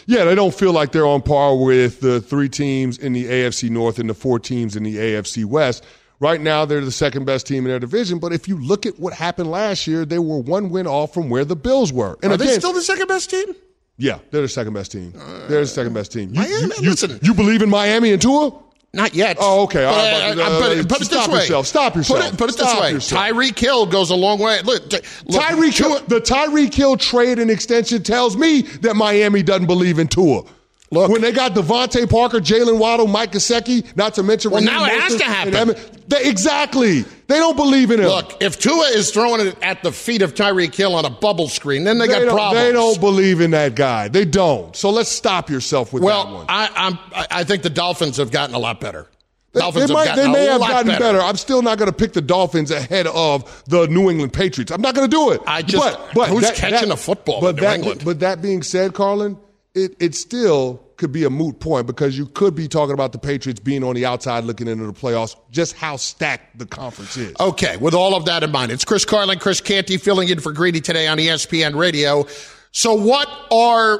Yeah, 0.05 0.25
they 0.25 0.35
don't 0.35 0.53
feel 0.53 0.73
like 0.73 0.91
they're 0.91 1.07
on 1.07 1.21
par 1.21 1.55
with 1.55 2.01
the 2.01 2.19
three 2.19 2.49
teams 2.49 2.97
in 2.97 3.13
the 3.13 3.25
AFC 3.25 3.69
North 3.69 3.99
and 3.99 4.09
the 4.09 4.13
four 4.13 4.39
teams 4.39 4.75
in 4.75 4.83
the 4.83 4.97
AFC 4.97 5.45
West. 5.45 5.85
Right 6.19 6.41
now, 6.41 6.65
they're 6.65 6.83
the 6.83 6.91
second 6.91 7.25
best 7.25 7.45
team 7.45 7.59
in 7.65 7.69
their 7.69 7.79
division. 7.79 8.17
But 8.17 8.33
if 8.33 8.47
you 8.47 8.59
look 8.59 8.85
at 8.85 8.99
what 8.99 9.13
happened 9.13 9.51
last 9.51 9.85
year, 9.85 10.03
they 10.03 10.17
were 10.17 10.39
one 10.39 10.71
win 10.71 10.87
off 10.87 11.13
from 11.13 11.29
where 11.29 11.45
the 11.45 11.55
Bills 11.55 11.93
were. 11.93 12.17
And 12.23 12.33
are 12.33 12.37
they 12.37 12.47
still 12.47 12.73
the 12.73 12.81
second 12.81 13.07
best 13.07 13.29
team? 13.29 13.55
Yeah, 13.97 14.19
they're 14.31 14.41
the 14.41 14.47
second 14.47 14.73
best 14.73 14.91
team. 14.91 15.11
They're 15.47 15.61
the 15.61 15.67
second 15.67 15.93
best 15.93 16.11
team. 16.11 16.29
You, 16.33 16.41
Miami, 16.41 16.53
you, 16.53 16.71
you- 16.81 16.89
listen. 16.91 17.19
you 17.21 17.33
believe 17.33 17.61
in 17.61 17.69
Miami 17.69 18.11
and 18.13 18.21
Tua? 18.21 18.51
Not 18.93 19.13
yet. 19.13 19.37
Oh, 19.39 19.63
okay. 19.63 19.83
Right, 19.83 20.35
But, 20.35 20.37
but, 20.37 20.41
uh, 20.41 20.55
uh, 20.55 20.59
but- 20.87 21.01
it 21.01 21.05
stop 21.05 21.29
yourself. 21.29 21.67
Stop 21.67 21.95
yourself. 21.95 22.19
Put 22.21 22.33
it, 22.33 22.37
put 22.37 22.49
it 22.51 22.57
this 22.57 22.79
way. 22.79 22.91
yourself. 22.93 23.21
Tyreek 23.21 23.59
Hill 23.59 23.85
goes 23.85 24.09
a 24.09 24.15
long 24.15 24.39
way. 24.39 24.61
Look, 24.63 24.89
t- 24.89 24.99
look 25.25 25.41
Tyreek 25.41 25.77
Hill, 25.77 25.99
the 26.07 26.21
Tyreek 26.21 26.73
Hill 26.73 26.95
trade 26.97 27.37
and 27.37 27.51
extension 27.51 28.01
tells 28.01 28.37
me 28.37 28.61
that 28.61 28.95
Miami 28.95 29.43
doesn't 29.43 29.67
believe 29.67 29.99
in 29.99 30.07
Tua. 30.07 30.43
Look. 30.89 31.09
when 31.11 31.19
they 31.21 31.33
got 31.33 31.53
DeVante 31.53 32.09
Parker, 32.09 32.39
Jalen 32.39 32.77
Waddle, 32.79 33.07
Mike 33.07 33.33
Gesicki, 33.33 33.85
not 33.97 34.13
to 34.15 34.23
mention 34.23 34.51
Well, 34.51 34.61
Raheem 34.63 34.73
now 34.73 34.85
it 34.85 34.99
has 35.01 35.15
to 35.17 35.23
happen. 35.25 35.53
Evan- 35.55 35.75
they- 36.07 36.23
exactly. 36.23 37.01
They 37.01 37.39
don't 37.39 37.57
believe 37.57 37.91
in 37.91 37.99
him. 37.99 38.05
Look, 38.07 38.41
if 38.41 38.57
Tua 38.57 38.85
is 38.95 39.11
throwing 39.11 39.45
it 39.45 39.57
at 39.61 39.83
the 39.83 39.91
feet 39.91 40.21
of 40.21 40.33
Tyreek 40.33 40.73
Hill 40.73 40.95
on 40.95 41.03
a 41.03 41.09
bubble 41.09 41.49
screen, 41.49 41.83
then 41.83 41.97
they, 41.97 42.07
got 42.07 42.19
don't, 42.19 42.29
problems. 42.33 42.63
They 42.65 42.71
don't 42.71 42.99
believe 43.01 43.41
in 43.41 43.51
that 43.51 43.75
guy. 43.75 44.07
They 44.07 44.23
don't. 44.23 44.73
So 44.77 44.89
let's 44.89 45.09
stop 45.09 45.49
yourself 45.49 45.91
with 45.91 46.03
that 46.03 46.27
one. 46.29 46.45
I, 46.47 46.69
I'm, 46.73 46.99
I 47.13 47.27
I 47.31 47.43
think 47.43 47.63
the 47.63 47.69
Dolphins 47.69 48.15
have 48.15 48.31
gotten 48.31 48.55
a 48.55 48.59
lot 48.59 48.79
better. 48.79 49.07
They, 49.51 49.59
Dolphins 49.59 49.87
they 49.89 49.93
might, 49.93 50.07
have 50.07 50.15
gotten 50.15 50.31
they 50.31 50.39
may 50.39 50.47
a 50.47 50.51
have 50.51 50.61
lot 50.61 50.69
gotten 50.69 50.87
better. 50.87 51.03
better. 51.03 51.19
I'm 51.21 51.35
still 51.35 51.61
not 51.61 51.77
going 51.77 51.89
to 51.91 51.95
pick 51.97 52.13
the 52.13 52.21
Dolphins 52.21 52.71
ahead 52.71 53.07
of 53.07 53.63
the 53.65 53.87
New 53.87 54.09
England 54.09 54.31
Patriots. 54.31 54.71
I'm 54.71 54.81
not 54.81 54.95
going 54.95 55.09
to 55.09 55.13
do 55.13 55.31
it. 55.31 55.41
I 55.45 55.63
just- 55.63 55.83
but, 55.83 56.09
but 56.13 56.29
who's 56.29 56.43
that- 56.43 56.55
catching 56.55 56.87
that- 56.89 56.93
a 56.93 56.97
football 56.97 57.41
But 57.41 57.49
in 57.49 57.55
New 57.57 57.61
that, 57.63 57.75
England? 57.75 58.01
but 58.05 58.19
that 58.21 58.41
being 58.41 58.61
said, 58.63 58.93
Carlin, 58.93 59.37
it, 59.75 59.95
it 59.99 60.15
still 60.15 60.83
could 60.97 61.11
be 61.11 61.23
a 61.23 61.29
moot 61.29 61.59
point 61.59 61.85
because 61.85 62.17
you 62.17 62.25
could 62.25 62.55
be 62.55 62.67
talking 62.67 62.93
about 62.93 63.11
the 63.11 63.19
Patriots 63.19 63.59
being 63.59 63.83
on 63.83 63.95
the 63.95 64.05
outside 64.05 64.43
looking 64.43 64.67
into 64.67 64.85
the 64.85 64.93
playoffs. 64.93 65.35
Just 65.51 65.75
how 65.75 65.95
stacked 65.95 66.57
the 66.57 66.65
conference 66.65 67.15
is. 67.17 67.35
Okay, 67.39 67.77
with 67.77 67.93
all 67.93 68.15
of 68.15 68.25
that 68.25 68.43
in 68.43 68.51
mind, 68.51 68.71
it's 68.71 68.83
Chris 68.83 69.05
Carlin, 69.05 69.39
Chris 69.39 69.61
Canty 69.61 69.97
filling 69.97 70.29
in 70.29 70.39
for 70.39 70.51
Greeny 70.51 70.81
today 70.81 71.07
on 71.07 71.17
ESPN 71.17 71.75
Radio. 71.75 72.25
So, 72.71 72.95
what 72.95 73.29
are 73.51 73.99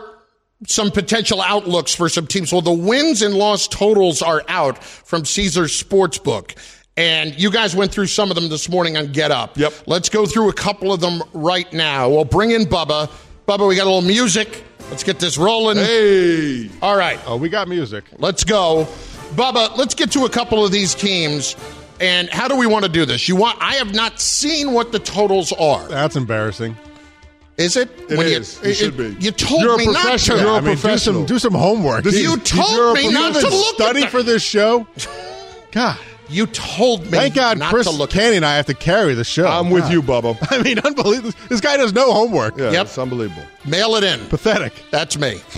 some 0.66 0.90
potential 0.90 1.42
outlooks 1.42 1.94
for 1.94 2.10
some 2.10 2.26
teams? 2.26 2.52
Well, 2.52 2.62
the 2.62 2.74
wins 2.74 3.22
and 3.22 3.36
loss 3.36 3.68
totals 3.68 4.22
are 4.22 4.44
out 4.48 4.84
from 4.84 5.24
Caesars 5.26 5.82
Sportsbook. 5.82 6.58
And 6.98 7.40
you 7.40 7.52
guys 7.52 7.76
went 7.76 7.92
through 7.92 8.08
some 8.08 8.32
of 8.32 8.36
them 8.36 8.50
this 8.50 8.68
morning 8.70 8.98
on 8.98 9.12
Get 9.12 9.30
Up. 9.30 9.56
Yep. 9.56 9.72
Let's 9.86 10.10
go 10.10 10.26
through 10.26 10.50
a 10.50 10.54
couple 10.54 10.92
of 10.92 11.00
them 11.00 11.22
right 11.32 11.72
now. 11.72 12.10
We'll 12.10 12.26
bring 12.26 12.50
in 12.50 12.64
Bubba. 12.64 13.12
Bubba, 13.48 13.68
we 13.68 13.76
got 13.76 13.84
a 13.84 13.92
little 13.92 14.02
music. 14.02 14.64
Let's 14.90 15.04
get 15.04 15.20
this 15.20 15.38
rolling. 15.38 15.78
Hey. 15.78 16.70
All 16.82 16.96
right. 16.96 17.20
Oh, 17.28 17.38
we 17.38 17.50
got 17.50 17.68
music. 17.68 18.06
Let's 18.20 18.44
go. 18.44 18.86
Bubba, 19.36 19.76
let's 19.78 19.94
get 19.94 20.12
to 20.12 20.26
a 20.26 20.30
couple 20.30 20.64
of 20.66 20.72
these 20.72 20.96
teams. 20.96 21.56
And 22.00 22.30
how 22.30 22.48
do 22.48 22.56
we 22.56 22.68
want 22.68 22.86
to 22.86 22.90
do 22.92 23.06
this? 23.06 23.28
You 23.28 23.36
want 23.36 23.58
I 23.62 23.76
have 23.76 23.94
not 23.94 24.20
seen 24.22 24.72
what 24.74 24.92
the 24.92 25.00
totals 25.00 25.52
are. 25.54 25.86
That's 25.88 26.16
embarrassing. 26.16 26.78
Is 27.58 27.76
it? 27.76 27.90
It 28.10 28.20
is. 28.20 28.62
It 28.64 28.76
should 28.76 28.96
be. 28.96 29.16
You 29.20 29.32
told 29.32 29.64
You're 29.64 29.74
a 29.74 29.78
me 29.78 29.86
not 29.88 29.94
to. 29.96 30.02
professional. 30.02 30.40
You're 30.40 30.50
a 30.50 30.56
I 30.58 30.62
mean, 30.62 30.76
do 30.78 30.98
some 31.00 31.26
do 31.26 31.40
some 31.40 31.54
homework. 31.56 32.04
This 32.04 32.20
You 32.22 32.36
is- 32.36 32.44
told 32.50 32.72
you're 32.72 32.92
a 32.92 32.94
me 32.94 33.12
not 33.12 33.34
you 33.34 33.42
to 33.42 33.48
even 33.48 33.58
look 33.60 33.76
study 33.76 34.04
at 34.04 34.12
for 34.12 34.22
this 34.24 34.44
show. 34.44 34.88
God, 35.72 35.98
You 36.30 36.46
told 36.48 37.04
me 37.04 37.10
thank 37.10 37.36
God, 37.36 37.58
not 37.58 37.74
Chris 37.74 37.88
to 37.88 37.94
look. 37.94 38.10
Canty 38.10 38.36
and 38.38 38.46
I 38.46 38.56
have 38.58 38.66
to 38.68 38.74
carry 38.74 39.14
the 39.14 39.24
show. 39.24 39.48
I'm 39.48 39.70
with 39.70 39.84
God. 39.84 39.92
you, 39.94 40.02
Bubba. 40.04 40.38
I 40.52 40.62
mean, 40.62 40.78
unbelievable. 40.80 41.32
This 41.48 41.62
guy 41.62 41.78
does 41.78 41.94
no 41.94 42.12
homework. 42.12 42.58
Yeah, 42.58 42.72
Yep. 42.72 42.86
it's 42.88 42.98
unbelievable. 42.98 43.44
Mail 43.66 43.96
it 43.96 44.04
in. 44.04 44.20
Pathetic. 44.28 44.74
That's 44.92 45.18
me. 45.18 45.40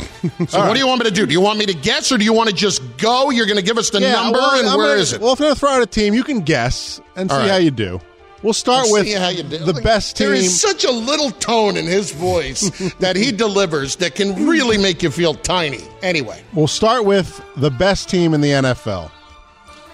So 0.50 0.60
what 0.60 0.74
do 0.74 0.80
you 0.80 0.88
want 0.88 1.00
me 1.04 1.10
to 1.10 1.16
do? 1.16 1.26
Do 1.26 1.32
you 1.32 1.40
want 1.42 1.60
me 1.60 1.66
to 1.66 1.74
guess 1.74 2.12
or 2.12 2.18
do 2.18 2.26
you 2.26 2.34
want 2.34 2.50
to 2.50 2.56
just 2.56 2.82
go? 2.98 3.30
You're 3.30 3.46
going 3.46 3.58
to 3.58 3.64
give 3.64 3.78
us 3.78 3.90
the 3.90 4.00
number 4.02 4.38
well, 4.38 4.60
and 4.60 4.68
I'm 4.68 4.78
where 4.78 4.88
gonna- 4.90 5.00
is 5.02 5.14
it? 5.14 5.22
Well, 5.22 5.32
if 5.34 5.40
I'm 5.40 5.46
going 5.46 5.54
to 5.56 5.60
throw 5.60 5.70
out 5.70 5.82
a 5.82 5.86
team, 5.86 6.14
you 6.14 6.24
can 6.24 6.42
guess 6.42 7.00
and 7.16 7.30
see 7.30 7.36
All 7.36 7.42
right. 7.42 7.50
how 7.52 7.58
you 7.58 7.72
do. 7.72 8.02
We'll 8.44 8.54
start 8.54 8.90
Let's 8.90 9.08
with 9.10 9.18
how 9.18 9.30
you 9.30 9.44
do. 9.44 9.58
the 9.60 9.74
Look, 9.74 9.84
best 9.84 10.18
team. 10.18 10.28
There 10.28 10.36
is 10.36 10.60
such 10.60 10.84
a 10.86 10.92
little 10.92 11.32
tone 11.32 11.78
in 11.78 11.86
his 11.86 12.12
voice 12.12 12.70
that 13.00 13.16
he 13.16 13.32
delivers 13.32 13.96
that 13.98 14.16
can 14.16 14.46
really 14.48 14.78
make 14.78 15.02
you 15.04 15.10
feel 15.12 15.34
tiny. 15.36 15.82
Anyway, 16.02 16.42
We'll 16.54 16.68
start 16.68 17.06
with 17.06 17.42
the 17.58 17.70
best 17.72 18.10
team 18.10 18.34
in 18.34 18.42
the 18.42 18.50
NFL, 18.52 19.12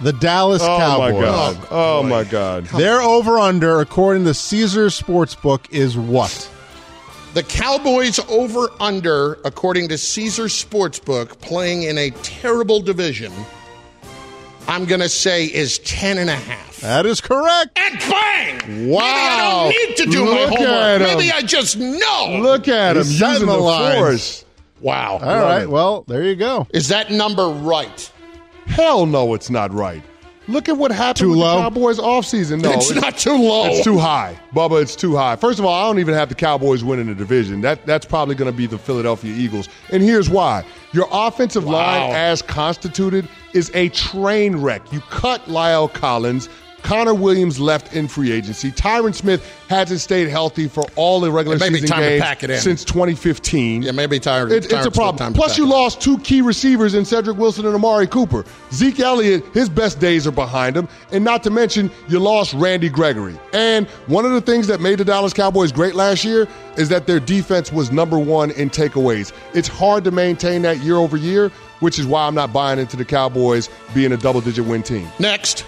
the 0.01 0.13
Dallas 0.13 0.61
oh, 0.61 0.77
Cowboys. 0.77 1.13
Oh, 1.13 1.17
oh 1.17 1.21
Cowboys. 1.21 1.21
my 1.21 1.61
god. 1.61 1.67
Oh 1.71 2.03
my 2.03 2.23
god. 2.23 2.65
Their 2.65 3.01
over 3.01 3.39
under, 3.39 3.79
according 3.79 4.25
to 4.25 4.33
Caesars 4.33 4.99
Sportsbook, 4.99 5.71
is 5.71 5.97
what? 5.97 6.49
the 7.35 7.43
Cowboys 7.43 8.17
over 8.29 8.69
under, 8.79 9.33
according 9.43 9.89
to 9.89 9.97
Caesar 9.97 10.45
Sportsbook, 10.45 11.37
playing 11.41 11.83
in 11.83 11.97
a 11.97 12.09
terrible 12.23 12.79
division, 12.79 13.31
I'm 14.69 14.85
going 14.85 15.01
to 15.01 15.09
say 15.09 15.45
is 15.45 15.79
10 15.79 16.17
and 16.17 16.29
a 16.29 16.35
half. 16.35 16.77
That 16.77 17.05
is 17.05 17.19
correct. 17.19 17.77
And 17.77 17.99
bang! 17.99 18.89
Wow. 18.89 18.99
Maybe 18.99 19.09
I 19.09 19.37
don't 19.41 19.89
need 19.89 19.97
to 19.97 20.05
do 20.05 20.25
my 20.25 20.31
Look 20.31 20.59
at 20.61 21.01
homework. 21.01 21.17
Maybe 21.17 21.31
I 21.31 21.41
just 21.41 21.77
know. 21.77 22.39
Look 22.41 22.69
at 22.69 22.95
him 22.95 23.03
He's 23.03 23.19
setting 23.19 23.33
using 23.33 23.47
the 23.47 23.53
the 23.57 23.59
lines. 23.59 23.97
force. 23.97 24.45
Wow. 24.79 25.17
All 25.17 25.19
right. 25.19 25.67
Well, 25.67 26.03
there 26.07 26.23
you 26.23 26.35
go. 26.35 26.67
Is 26.73 26.87
that 26.87 27.11
number 27.11 27.49
right? 27.49 28.11
Hell 28.65 29.05
no, 29.05 29.33
it's 29.33 29.49
not 29.49 29.73
right. 29.73 30.03
Look 30.47 30.69
at 30.69 30.77
what 30.77 30.91
happened 30.91 31.17
Too 31.17 31.29
with 31.31 31.39
low? 31.39 31.55
the 31.55 31.61
Cowboys 31.63 31.97
offseason. 31.97 32.61
No, 32.61 32.71
It's 32.71 32.93
not 32.93 33.17
too 33.17 33.35
low. 33.35 33.65
It's 33.65 33.83
too 33.83 33.97
high. 33.97 34.39
Bubba, 34.53 34.79
it's 34.81 34.95
too 34.95 35.15
high. 35.15 35.35
First 35.35 35.57
of 35.57 35.65
all, 35.65 35.73
I 35.73 35.87
don't 35.89 35.97
even 35.99 36.13
have 36.13 36.29
the 36.29 36.35
Cowboys 36.35 36.83
winning 36.83 37.07
the 37.07 37.15
division. 37.15 37.61
That 37.61 37.83
That's 37.87 38.05
probably 38.05 38.35
going 38.35 38.51
to 38.51 38.55
be 38.55 38.67
the 38.67 38.77
Philadelphia 38.77 39.33
Eagles. 39.33 39.69
And 39.91 40.03
here's 40.03 40.29
why. 40.29 40.63
Your 40.93 41.07
offensive 41.11 41.65
line, 41.65 42.11
as 42.13 42.43
constituted, 42.43 43.27
is 43.53 43.71
a 43.73 43.89
train 43.89 44.57
wreck. 44.57 44.91
You 44.93 45.01
cut 45.01 45.43
La'el 45.45 45.91
Collins. 45.91 46.47
Connor 46.85 47.15
Williams 47.15 47.59
left 47.59 47.93
in 47.95 48.07
free 48.07 48.31
agency. 48.31 48.71
Tyron 48.71 49.13
Smith 49.15 49.43
hasn't 49.69 49.99
stayed 50.01 50.27
healthy 50.27 50.67
for 50.67 50.85
all 50.95 51.19
the 51.19 51.31
regular 51.31 51.57
It 51.57 51.59
may 51.59 51.69
be 51.69 51.79
season 51.81 51.97
games 51.99 52.21
pack 52.21 52.43
it 52.43 52.51
in. 52.51 52.59
since 52.59 52.85
2015. 52.85 53.81
Yeah, 53.81 53.91
maybe 53.91 54.19
Tyron. 54.19 54.51
It- 54.51 54.71
it's 54.71 54.85
a 54.85 54.91
problem. 54.91 55.33
Plus, 55.33 55.57
you 55.57 55.65
lost 55.65 55.99
two 55.99 56.19
key 56.19 56.41
receivers 56.41 56.93
in 56.93 57.03
Cedric 57.03 57.37
Wilson 57.39 57.65
and 57.65 57.73
Amari 57.73 58.05
Cooper. 58.05 58.45
Zeke 58.71 58.99
Elliott, 58.99 59.43
his 59.53 59.67
best 59.67 59.99
days 59.99 60.27
are 60.27 60.31
behind 60.31 60.77
him. 60.77 60.87
And 61.11 61.23
not 61.25 61.41
to 61.43 61.49
mention, 61.49 61.89
you 62.07 62.19
lost 62.19 62.53
Randy 62.53 62.89
Gregory. 62.89 63.35
And 63.51 63.87
one 64.05 64.23
of 64.25 64.33
the 64.33 64.41
things 64.41 64.67
that 64.67 64.79
made 64.79 64.99
the 64.99 65.05
Dallas 65.05 65.33
Cowboys 65.33 65.71
great 65.71 65.95
last 65.95 66.23
year 66.23 66.47
is 66.77 66.87
that 66.89 67.07
their 67.07 67.19
defense 67.19 67.71
was 67.73 67.91
number 67.91 68.19
one 68.19 68.51
in 68.51 68.69
takeaways. 68.69 69.31
It's 69.55 69.67
hard 69.67 70.03
to 70.03 70.11
maintain 70.11 70.61
that 70.61 70.77
year 70.81 70.97
over 70.97 71.17
year, 71.17 71.51
which 71.79 71.97
is 71.97 72.05
why 72.05 72.27
I'm 72.27 72.35
not 72.35 72.53
buying 72.53 72.77
into 72.77 72.95
the 72.95 73.05
Cowboys 73.05 73.69
being 73.95 74.11
a 74.11 74.17
double 74.17 74.41
digit 74.41 74.65
win 74.65 74.83
team. 74.83 75.07
Next. 75.17 75.65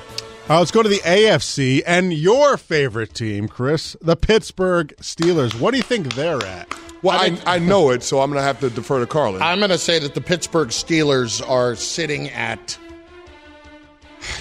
Uh, 0.49 0.59
let's 0.59 0.71
go 0.71 0.81
to 0.81 0.87
the 0.87 0.99
AFC 0.99 1.83
and 1.85 2.13
your 2.13 2.55
favorite 2.55 3.13
team, 3.13 3.49
Chris, 3.49 3.97
the 4.01 4.15
Pittsburgh 4.15 4.95
Steelers. 5.01 5.59
What 5.59 5.71
do 5.71 5.77
you 5.77 5.83
think 5.83 6.13
they're 6.15 6.41
at? 6.41 6.73
Well, 7.01 7.19
I, 7.19 7.37
I 7.45 7.59
know 7.59 7.89
it, 7.89 8.01
so 8.01 8.21
I'm 8.21 8.29
going 8.31 8.39
to 8.39 8.43
have 8.43 8.61
to 8.61 8.69
defer 8.69 9.01
to 9.01 9.07
Carlin. 9.07 9.41
I'm 9.41 9.59
going 9.59 9.71
to 9.71 9.77
say 9.77 9.99
that 9.99 10.13
the 10.13 10.21
Pittsburgh 10.21 10.69
Steelers 10.69 11.47
are 11.47 11.75
sitting 11.75 12.29
at. 12.29 12.77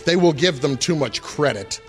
They 0.05 0.15
will 0.15 0.33
give 0.33 0.61
them 0.61 0.77
too 0.77 0.95
much 0.95 1.23
credit. 1.23 1.81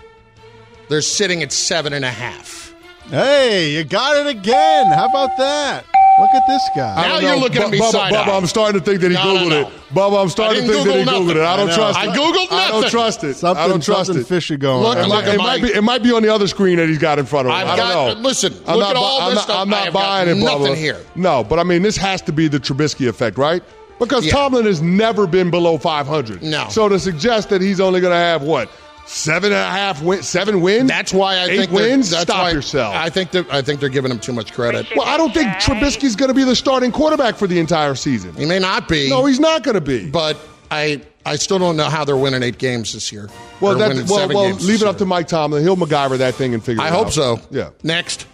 They're 0.88 1.00
sitting 1.00 1.44
at 1.44 1.52
seven 1.52 1.92
and 1.92 2.04
a 2.04 2.10
half. 2.10 2.74
Hey, 3.08 3.72
you 3.72 3.84
got 3.84 4.16
it 4.16 4.26
again. 4.26 4.86
How 4.92 5.08
about 5.08 5.36
that? 5.38 5.84
Look 6.20 6.30
at 6.34 6.46
this 6.48 6.62
guy. 6.74 6.94
I 6.94 7.02
Now 7.06 7.12
don't 7.14 7.22
you're 7.22 7.30
know. 7.32 7.38
looking 7.38 7.62
at 7.62 7.70
me 7.70 7.78
Bubba, 7.78 7.90
side-eye. 7.92 8.16
Bubba, 8.24 8.36
I'm 8.38 8.46
starting 8.46 8.80
to 8.80 8.84
think 8.84 9.00
that 9.02 9.10
he 9.10 9.14
No, 9.14 9.22
no, 9.34 9.40
Googled 9.40 9.50
no. 9.50 9.60
it. 9.60 9.72
Bubba, 9.94 10.22
I'm 10.22 10.28
starting 10.28 10.62
to 10.62 10.66
didn't 10.66 10.84
think 10.84 10.86
that 10.88 10.98
he 10.98 11.04
Google 11.04 11.20
Googled 11.34 11.36
it. 11.36 11.42
I 11.46 11.56
don't 11.56 11.66
nothing. 11.68 11.82
trust 11.82 11.98
I 11.98 12.04
it. 12.04 12.08
I 12.10 12.16
Googled 12.16 12.34
nothing. 12.34 12.58
I 12.58 12.68
don't 12.70 12.90
trust 12.90 13.24
it. 13.24 13.34
Something, 13.34 13.64
I 13.64 13.68
don't 13.68 13.82
trust 13.84 14.06
something 14.06 14.22
it. 14.22 14.26
fishy 14.28 14.56
going 14.56 14.82
Look, 14.82 14.96
on. 14.98 15.04
It 15.04 15.08
look 15.08 15.10
might, 15.24 15.28
at 15.28 15.34
it, 15.34 15.38
my- 15.38 15.44
might 15.44 15.62
be, 15.62 15.68
it 15.68 15.82
might 15.82 16.02
be 16.02 16.12
on 16.12 16.22
the 16.22 16.34
other 16.34 16.48
screen 16.48 16.76
that 16.78 16.88
he's 16.88 16.98
got 16.98 17.18
in 17.20 17.26
front 17.26 17.46
of 17.46 17.52
him. 17.54 17.58
I've 17.60 17.68
I 17.68 17.76
don't 17.76 17.88
got- 17.88 18.16
know. 18.16 18.22
listen, 18.22 18.52
I'm 18.66 18.76
look 18.76 18.80
not, 18.82 18.90
at 18.90 18.96
all 18.96 19.20
I'm 19.20 19.28
this 19.30 19.34
not, 19.36 19.44
stuff. 19.44 19.56
I'm 19.60 19.68
not 19.70 19.92
buying 19.92 20.28
it, 20.28 20.36
Bubba. 20.38 20.58
nothing 20.60 20.74
here. 20.76 20.96
No, 21.14 21.44
but 21.44 21.58
I 21.60 21.62
mean, 21.62 21.82
this 21.82 21.96
has 21.96 22.20
to 22.22 22.32
be 22.32 22.48
the 22.48 22.58
Trubisky 22.58 23.08
effect, 23.08 23.38
right? 23.38 23.62
Because 24.00 24.26
Yeah. 24.26 24.32
Tomlin 24.32 24.64
has 24.66 24.82
never 24.82 25.26
been 25.26 25.50
below 25.50 25.78
500. 25.78 26.42
No. 26.42 26.66
So 26.70 26.88
to 26.88 26.98
suggest 26.98 27.48
that 27.50 27.60
he's 27.60 27.80
only 27.80 28.00
going 28.00 28.12
to 28.12 28.16
have, 28.18 28.42
what, 28.42 28.68
seven 29.08 29.52
and 29.52 29.60
a 29.60 29.70
half 29.70 30.02
win, 30.02 30.22
seven 30.22 30.60
wins? 30.60 30.88
That's 30.88 31.12
why 31.12 31.36
I 31.36 31.44
Eight 31.46 31.56
think 31.58 31.70
they're- 31.70 31.80
wins? 31.90 32.10
That's 32.10 32.22
Stop 32.24 32.42
why 32.42 32.50
yourself. 32.50 32.94
I 32.94 33.08
think 33.10 33.30
that 33.32 33.52
I 33.52 33.62
think 33.62 33.80
they're 33.80 33.88
giving 33.88 34.10
him 34.10 34.18
too 34.18 34.32
much 34.32 34.52
credit. 34.52 34.86
well, 34.96 35.06
I 35.06 35.16
don't 35.16 35.32
think 35.34 35.48
Trubisky's 35.54 36.14
going 36.16 36.28
to 36.28 36.34
be 36.34 36.44
the 36.44 36.54
starting 36.56 36.92
quarterback 36.92 37.36
for 37.36 37.46
the 37.46 37.58
entire 37.58 37.94
season. 37.94 38.34
He 38.34 38.44
may 38.46 38.58
not 38.58 38.88
be. 38.88 39.08
No, 39.10 39.24
he's 39.26 39.40
not 39.40 39.62
going 39.62 39.74
to 39.76 39.80
be. 39.80 40.08
But 40.10 40.36
I 40.70 41.02
I 41.26 41.36
still 41.36 41.58
don't 41.58 41.76
know 41.76 41.84
how 41.90 42.04
they're 42.04 42.16
winning 42.16 42.42
eight 42.42 42.58
games 42.58 42.92
this 42.92 43.10
year. 43.12 43.28
Well, 43.60 43.72
Or 43.72 43.78
that, 43.78 43.88
well, 43.96 44.06
seven 44.18 44.36
well 44.36 44.48
games 44.50 44.60
leave 44.66 44.74
this 44.80 44.82
it 44.82 44.88
up 44.88 44.94
year. 44.94 44.98
to 45.00 45.06
Mike 45.06 45.28
Tomlin. 45.28 45.62
He'll 45.62 45.76
MacGyver 45.76 46.18
that 46.18 46.34
thing 46.36 46.54
and 46.54 46.62
figure 46.64 46.82
I 46.82 46.86
it 46.86 46.90
out. 46.90 46.92
I 46.94 46.96
hope 46.96 47.06
out. 47.08 47.12
so. 47.12 47.40
Yeah. 47.50 47.70
Next. 47.82 48.26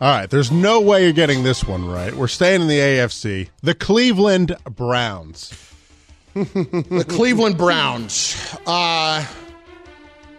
All 0.00 0.08
right, 0.08 0.28
there's 0.28 0.50
no 0.50 0.80
way 0.80 1.04
you're 1.04 1.12
getting 1.12 1.44
this 1.44 1.62
one 1.64 1.86
right. 1.86 2.12
We're 2.12 2.26
staying 2.26 2.62
in 2.62 2.66
the 2.66 2.78
AFC. 2.78 3.48
The 3.62 3.74
Cleveland 3.74 4.56
Browns. 4.68 5.52
the 6.34 7.04
Cleveland 7.08 7.56
Browns. 7.56 8.34
Uh, 8.66 9.24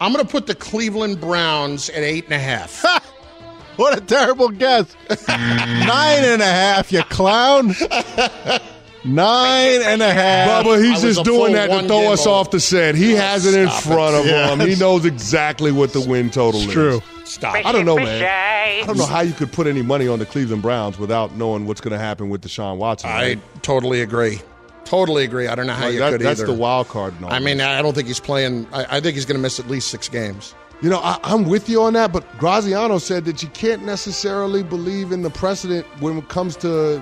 I'm 0.04 0.12
going 0.12 0.26
to 0.26 0.30
put 0.30 0.47
the 0.47 0.56
Cleveland 0.56 1.22
Browns 1.22 1.89
at 1.89 2.04
eight 2.04 2.26
and 2.26 2.34
a 2.34 2.39
half. 2.39 2.86
What 3.76 3.97
a 3.97 4.01
terrible 4.01 4.49
guess. 4.49 4.95
Nine 5.28 6.24
and 6.24 6.43
a 6.43 6.45
half, 6.45 6.91
you 6.91 7.01
clown. 7.06 7.70
Nine 9.04 9.82
and 9.82 9.99
a 10.04 10.14
half. 10.14 10.64
Bubba, 10.64 10.84
he's 10.84 11.01
just 11.01 11.24
doing 11.24 11.54
that 11.54 11.72
to 11.72 11.88
throw 11.88 12.12
us 12.12 12.28
off 12.28 12.51
the 12.51 12.60
set. 12.60 12.93
He 12.93 13.14
has 13.14 13.47
it 13.47 13.60
in 13.60 13.68
front 13.70 14.14
it. 14.16 14.32
of 14.32 14.60
him. 14.60 14.68
He 14.68 14.76
knows 14.76 15.06
exactly 15.06 15.72
what 15.72 15.91
the 15.91 16.01
win 16.01 16.30
total 16.30 16.62
is. 16.62 16.72
true. 16.72 17.01
Stop. 17.26 17.56
I 17.56 17.72
don't 17.72 17.86
know, 17.86 17.95
man. 17.95 18.24
I 18.24 18.86
don't 18.86 18.97
know 18.97 19.08
how 19.08 19.22
you 19.22 19.34
could 19.34 19.51
put 19.51 19.66
any 19.66 19.82
money 19.82 20.08
on 20.08 20.20
the 20.20 20.28
Cleveland 20.28 20.62
Browns 20.62 20.99
without 20.99 21.36
knowing 21.36 21.66
what's 21.66 21.82
going 21.82 21.93
to 21.93 21.97
happen 21.97 22.30
with 22.30 22.43
Deshaun 22.43 22.78
Watson. 22.78 23.10
I 23.10 23.14
right? 23.14 23.64
totally 23.64 24.01
agree. 24.01 24.39
Totally 24.94 25.24
agree. 25.24 25.48
I 25.48 25.56
don't 25.56 25.66
know 25.66 25.74
how 25.74 25.86
Like, 25.86 25.94
you 25.94 26.00
that- 26.02 26.12
could 26.12 26.22
that's 26.22 26.39
either. 26.39 26.46
That's 26.48 26.56
the 26.56 26.62
wild 26.62 26.88
card. 26.88 27.16
I 27.28 27.39
mean. 27.39 27.60
I 27.62 27.82
don't 27.82 27.96
think 27.96 28.08
he's 28.08 28.20
playing. 28.20 28.68
I, 28.72 28.98
I 28.98 29.00
think 29.02 29.16
he's 29.16 29.26
going 29.26 29.38
to 29.38 29.41
miss 29.41 29.60
at 29.60 29.68
least 29.68 29.88
six 29.88 30.08
games. 30.08 30.54
You 30.84 30.89
know, 30.91 31.00
I, 31.00 31.18
I'm 31.24 31.46
with 31.46 31.68
you 31.68 31.82
on 31.82 31.94
that, 31.94 32.12
but 32.14 32.24
Graziano 32.38 33.00
said 33.00 33.26
that 33.26 33.41
you 33.41 33.50
can't 33.50 33.84
necessarily 33.86 34.62
believe 34.62 35.12
in 35.12 35.24
the 35.24 35.32
precedent 35.32 35.88
when 36.00 36.20
it 36.20 36.28
comes 36.30 36.56
to 36.58 37.02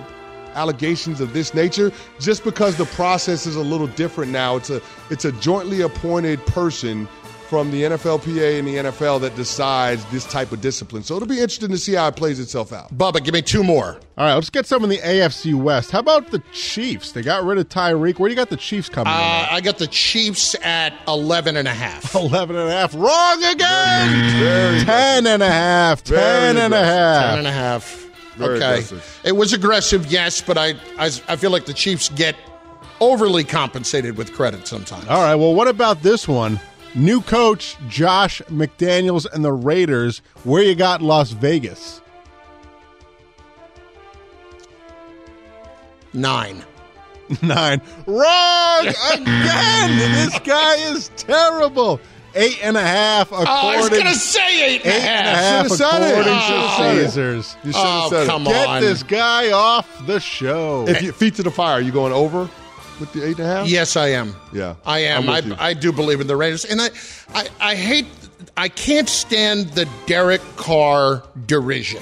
allegations 0.54 1.20
of 1.20 1.34
this 1.34 1.54
nature, 1.54 1.92
just 2.20 2.46
because 2.46 2.78
the 2.78 2.86
process 2.86 3.46
is 3.46 3.58
a 3.58 3.62
little 3.62 3.88
different 3.88 4.32
now. 4.32 4.56
It's 4.56 4.70
a 4.70 4.82
it's 5.10 5.26
a 5.26 5.34
jointly 5.34 5.82
appointed 5.82 6.39
person 6.46 7.10
from 7.52 7.70
the 7.70 7.84
NFLPA 7.84 8.60
and 8.60 8.66
the 8.66 8.76
NFL 8.78 9.20
that 9.20 9.36
decides 9.36 10.06
this 10.06 10.24
type 10.24 10.54
of 10.54 10.62
discipline. 10.62 11.04
So 11.04 11.18
it'll 11.18 11.28
be 11.28 11.41
interesting 11.41 11.68
to 11.72 11.78
see 11.78 11.95
how 11.95 12.08
it 12.08 12.16
plays 12.16 12.39
itself 12.39 12.72
out. 12.72 12.97
Bubba, 12.97 13.22
give 13.22 13.34
me 13.34 13.41
two 13.41 13.62
more. 13.62 13.99
All 14.18 14.26
right, 14.26 14.36
let's 14.36 14.49
get 14.49 14.66
some 14.66 14.86
in 14.86 14.89
the 14.89 14.99
AFC 14.99 15.54
West. 15.54 15.91
How 15.91 15.99
about 15.99 16.32
the 16.32 16.39
Chiefs? 16.54 17.12
They 17.12 17.22
got 17.22 17.43
rid 17.43 17.58
of 17.58 17.68
Tyreek. 17.68 18.20
Where 18.20 18.30
do 18.30 18.32
you 18.32 18.38
got 18.38 18.52
the 18.52 18.56
Chiefs 18.56 18.88
coming? 18.88 19.12
Uh, 19.12 19.18
at? 19.18 19.52
I 19.52 19.60
got 19.60 19.80
the 19.80 19.88
Chiefs 19.88 20.56
at 20.64 20.93
11 21.10 21.58
and 21.58 21.68
a 21.68 21.74
half. 21.74 22.16
11 22.16 22.56
and 22.56 22.70
a 22.70 22.72
half. 22.72 22.95
Wrong 22.95 23.43
again. 23.43 24.39
Very 24.39 24.86
10 24.86 25.28
and 25.28 25.43
a 25.43 25.52
half. 25.52 26.06
10 26.06 26.56
and 26.56 26.74
a 26.74 26.78
half. 26.78 27.32
10 27.32 27.38
and 27.39 27.47
a 27.47 27.52
half. 27.52 28.10
Very 28.38 28.56
okay. 28.60 28.66
aggressive. 28.76 29.22
It 29.26 29.34
was 29.34 29.52
aggressive, 29.52 30.10
yes, 30.10 30.39
but 30.39 30.58
I, 30.58 30.70
I 30.97 31.08
I 31.28 31.36
feel 31.36 31.52
like 31.52 31.66
the 31.66 31.74
Chiefs 31.74 32.08
get 32.08 32.38
overly 33.02 33.43
compensated 33.43 34.16
with 34.16 34.32
credit 34.32 34.68
sometimes. 34.68 35.06
All 35.10 35.22
right, 35.22 35.36
well, 35.36 35.54
what 35.54 35.68
about 35.68 36.02
this 36.02 36.30
one? 36.30 36.62
New 36.94 37.22
coach 37.22 37.78
Josh 37.88 38.42
McDaniels 38.50 39.26
and 39.32 39.44
the 39.46 39.54
Raiders. 39.54 40.22
Where 40.44 40.62
you 40.64 40.76
got 40.76 41.02
Las 41.02 41.32
Vegas? 41.32 42.02
Nine. 46.14 46.64
Nine. 47.42 47.82
Wrong 48.06 48.88
again. 49.14 49.98
this 49.98 50.39
guy 50.39 50.76
is 50.92 51.10
terrible. 51.16 52.00
Eight 52.34 52.60
and 52.64 52.78
a 52.78 52.82
half. 52.82 53.28
According, 53.32 53.48
Oh, 53.50 53.68
I 53.70 53.78
was 53.78 53.89
going 53.89 54.06
to 54.06 54.14
say 54.16 54.76
eight 54.76 54.86
and 54.86 54.94
a 54.94 54.96
eight 54.96 55.02
and 55.04 55.28
a 55.28 55.32
half. 55.32 55.38
half 55.38 55.64
Should've 55.64 55.78
said 55.78 56.12
according 56.12 56.34
oh. 56.34 56.36
You 56.36 56.39
to 56.39 56.64
oh, 56.64 56.76
said 56.78 56.98
it. 56.98 57.04
Caesars. 57.06 57.56
You 57.64 57.72
should 57.74 57.82
have 57.82 58.04
Oh, 58.04 58.10
said 58.10 58.28
come 58.28 58.42
it. 58.48 58.50
Get 58.50 58.68
on. 58.68 58.82
this 58.82 59.04
guy 59.04 59.52
off 59.52 60.06
the 60.08 60.20
show. 60.20 60.86
If 60.88 61.02
you 61.02 61.12
feet 61.12 61.36
to 61.36 61.44
the 61.44 61.52
fire, 61.52 61.80
you 61.82 61.92
going 61.92 62.14
over 62.14 62.50
with 63.02 63.12
the 63.12 63.26
eight 63.26 63.38
and 63.38 63.47
a 63.47 63.56
half? 63.56 63.68
Yes, 63.68 63.97
I 63.97 64.08
am. 64.10 64.34
Yeah, 64.54 64.76
I 64.86 64.99
am. 64.99 65.30
I. 65.30 65.41
I 65.60 65.74
do 65.74 65.91
believe 65.91 66.22
in 66.22 66.28
the 66.28 66.38
Raiders, 66.38 66.64
and 66.64 66.82
I, 66.82 66.89
I, 67.34 67.47
I 67.60 67.76
hate. 67.76 68.06
I 68.56 68.70
can't 68.70 69.10
stand 69.10 69.70
the 69.72 69.89
Derek 70.06 70.41
Carr 70.56 71.24
derision. 71.45 72.02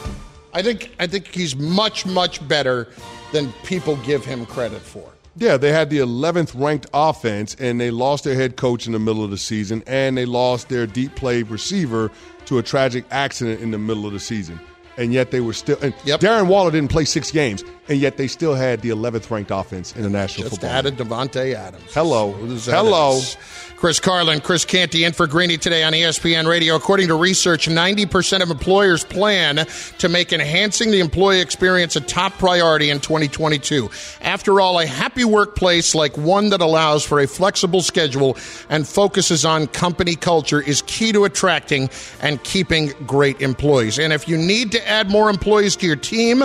I 0.54 0.62
think 0.62 0.92
I 1.00 1.08
think 1.08 1.28
he's 1.28 1.56
much 1.56 2.06
much 2.06 2.48
better 2.48 2.90
than 3.32 3.52
people 3.64 3.96
give 3.98 4.24
him 4.26 4.46
credit 4.46 4.82
for. 4.82 5.10
Yeah, 5.36 5.56
they 5.56 5.72
had 5.72 5.90
the 5.90 6.00
11th 6.00 6.60
ranked 6.60 6.88
offense, 6.94 7.56
and 7.60 7.80
they 7.80 7.92
lost 7.92 8.26
their 8.26 8.36
head 8.36 8.58
coach 8.58 8.88
in 8.88 8.92
the 8.92 9.00
middle 9.00 9.24
of 9.24 9.32
the 9.32 9.38
season, 9.38 9.84
and 9.88 10.18
they 10.18 10.26
lost 10.26 10.68
their 10.68 10.86
deep 10.86 11.16
play 11.16 11.44
receiver 11.44 12.12
to 12.48 12.58
a 12.58 12.64
tragic 12.64 13.06
accident 13.10 13.62
in 13.62 13.72
the 13.72 13.78
middle 13.78 14.06
of 14.06 14.12
the 14.12 14.20
season. 14.20 14.60
And 15.00 15.14
yet 15.14 15.32
they 15.32 15.40
were 15.40 15.54
still. 15.54 15.78
And 15.82 15.94
Yep. 16.04 16.20
Darren 16.20 16.48
Waller 16.48 16.72
didn't 16.72 16.92
play 16.92 17.06
six 17.06 17.32
games, 17.32 17.64
and 17.88 18.00
yet 18.00 18.18
they 18.18 18.28
still 18.28 18.54
had 18.54 18.82
the 18.82 18.90
11th 18.90 19.32
ranked 19.32 19.50
offense 19.50 19.96
in 19.96 20.04
the 20.04 20.10
National 20.10 20.50
Just 20.50 20.62
Football. 20.62 20.78
added 20.78 20.98
Davante 20.98 21.54
Adams. 21.56 21.92
Hello. 21.94 22.34
Hello. 22.34 23.16
is? 23.18 23.38
Chris 23.78 23.98
Carlin, 24.02 24.42
Chris 24.42 24.66
Canty 24.66 25.06
in 25.06 25.14
for 25.14 25.26
Greeny 25.26 25.58
today 25.58 25.84
on 25.86 25.94
ESPN 25.94 26.48
Radio. 26.48 26.76
According 26.76 27.08
to 27.08 27.16
research, 27.16 27.70
90% 27.70 28.42
of 28.42 28.52
employers 28.52 29.06
plan 29.06 29.66
to 30.00 30.10
make 30.10 30.34
enhancing 30.34 30.92
the 30.92 31.00
employee 31.00 31.40
experience 31.40 31.96
a 31.96 32.02
top 32.02 32.34
priority 32.34 32.90
in 32.90 33.00
2022. 33.00 33.90
After 34.22 34.60
all, 34.60 34.80
a 34.80 34.86
happy 34.86 35.24
workplace 35.24 35.96
like 35.96 36.18
one 36.18 36.50
that 36.50 36.60
allows 36.60 37.06
for 37.06 37.22
a 37.22 37.28
flexible 37.28 37.82
schedule 37.82 38.36
and 38.70 38.86
focuses 38.86 39.46
on 39.46 39.68
company 39.68 40.16
culture 40.16 40.60
is 40.62 40.82
key 40.82 41.14
to 41.14 41.24
attracting 41.24 41.90
and 42.22 42.44
keeping 42.44 42.92
great 43.08 43.40
employees. 43.42 43.98
And 43.98 44.12
if 44.12 44.28
you 44.28 44.36
need 44.38 44.74
to 44.74 44.89
add 44.90 45.10
more 45.10 45.30
employees 45.30 45.76
to 45.78 45.86
your 45.86 45.96
team, 45.96 46.44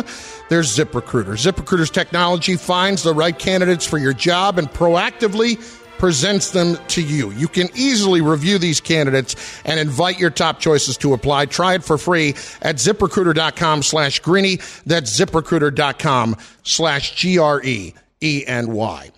there's 0.48 0.76
ZipRecruiter. 0.76 1.34
ZipRecruiter's 1.34 1.90
technology 1.90 2.56
finds 2.56 3.02
the 3.02 3.14
right 3.14 3.38
candidates 3.38 3.86
for 3.86 3.98
your 3.98 4.12
job 4.12 4.58
and 4.58 4.68
proactively 4.68 5.58
presents 5.98 6.50
them 6.50 6.76
to 6.88 7.02
you. 7.02 7.30
You 7.32 7.48
can 7.48 7.68
easily 7.74 8.20
review 8.20 8.58
these 8.58 8.80
candidates 8.80 9.62
and 9.64 9.80
invite 9.80 10.18
your 10.18 10.30
top 10.30 10.60
choices 10.60 10.96
to 10.98 11.14
apply. 11.14 11.46
Try 11.46 11.74
it 11.74 11.84
for 11.84 11.96
free 11.96 12.30
at 12.62 12.76
ziprecruiter.com 12.76 13.82
slash 13.82 14.18
greeny. 14.20 14.56
That's 14.84 15.18
ziprecruiter.com 15.18 16.36
slash 16.62 17.14
G 17.14 17.38
R 17.38 17.62
E 17.62 17.94
E 18.20 18.44
N 18.46 18.72
Y. 18.72 19.10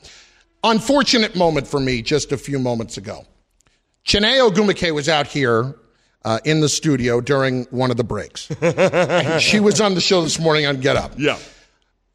Unfortunate 0.62 1.36
moment 1.36 1.66
for 1.66 1.80
me 1.80 2.02
just 2.02 2.32
a 2.32 2.36
few 2.36 2.58
moments 2.58 2.96
ago. 2.96 3.24
Chiney 4.04 4.38
Ogwumike 4.38 4.94
was 4.94 5.08
out 5.08 5.26
here 5.26 5.74
uh, 6.26 6.40
in 6.44 6.60
the 6.60 6.68
studio 6.68 7.20
during 7.22 7.64
one 7.70 7.90
of 7.90 7.96
the 7.96 8.04
breaks. 8.04 8.48
she 9.40 9.60
was 9.60 9.80
on 9.80 9.94
the 9.94 10.00
show 10.02 10.20
this 10.22 10.38
morning 10.38 10.66
on 10.66 10.80
Get 10.80 10.96
Up. 10.96 11.12
Yeah. 11.16 11.38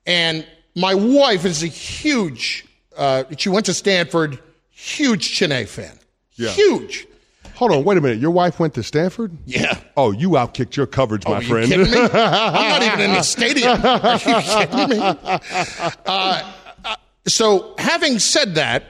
And 0.05 0.45
my 0.75 0.93
wife 0.93 1.45
is 1.45 1.63
a 1.63 1.67
huge, 1.67 2.65
uh, 2.97 3.23
she 3.37 3.49
went 3.49 3.65
to 3.67 3.73
Stanford, 3.73 4.37
huge 4.69 5.31
Chiney 5.31 5.65
fan. 5.65 5.97
Yeah. 6.35 6.49
Huge. 6.49 7.07
Hold 7.55 7.71
on, 7.73 7.83
wait 7.83 7.97
a 7.97 8.01
minute. 8.01 8.17
Your 8.19 8.31
wife 8.31 8.59
went 8.59 8.73
to 8.73 8.83
Stanford? 8.83 9.37
Yeah. 9.45 9.79
Oh, 9.95 10.11
you 10.11 10.31
outkicked 10.31 10.75
your 10.75 10.87
coverage, 10.87 11.23
Oh, 11.25 11.31
my 11.31 11.37
are 11.37 11.41
you 11.41 11.47
friend. 11.47 11.67
kidding 11.71 11.91
me? 11.91 11.97
I'm 12.13 12.69
not 12.69 12.81
even 12.83 12.99
in 13.01 13.13
the 13.13 13.21
stadium. 13.21 13.79
Are 13.85 14.13
you 14.13 14.41
kidding 14.41 14.89
me? 14.89 14.97
Uh, 16.05 16.51
uh, 16.83 16.95
so, 17.27 17.75
having 17.77 18.17
said 18.19 18.55
that, 18.55 18.83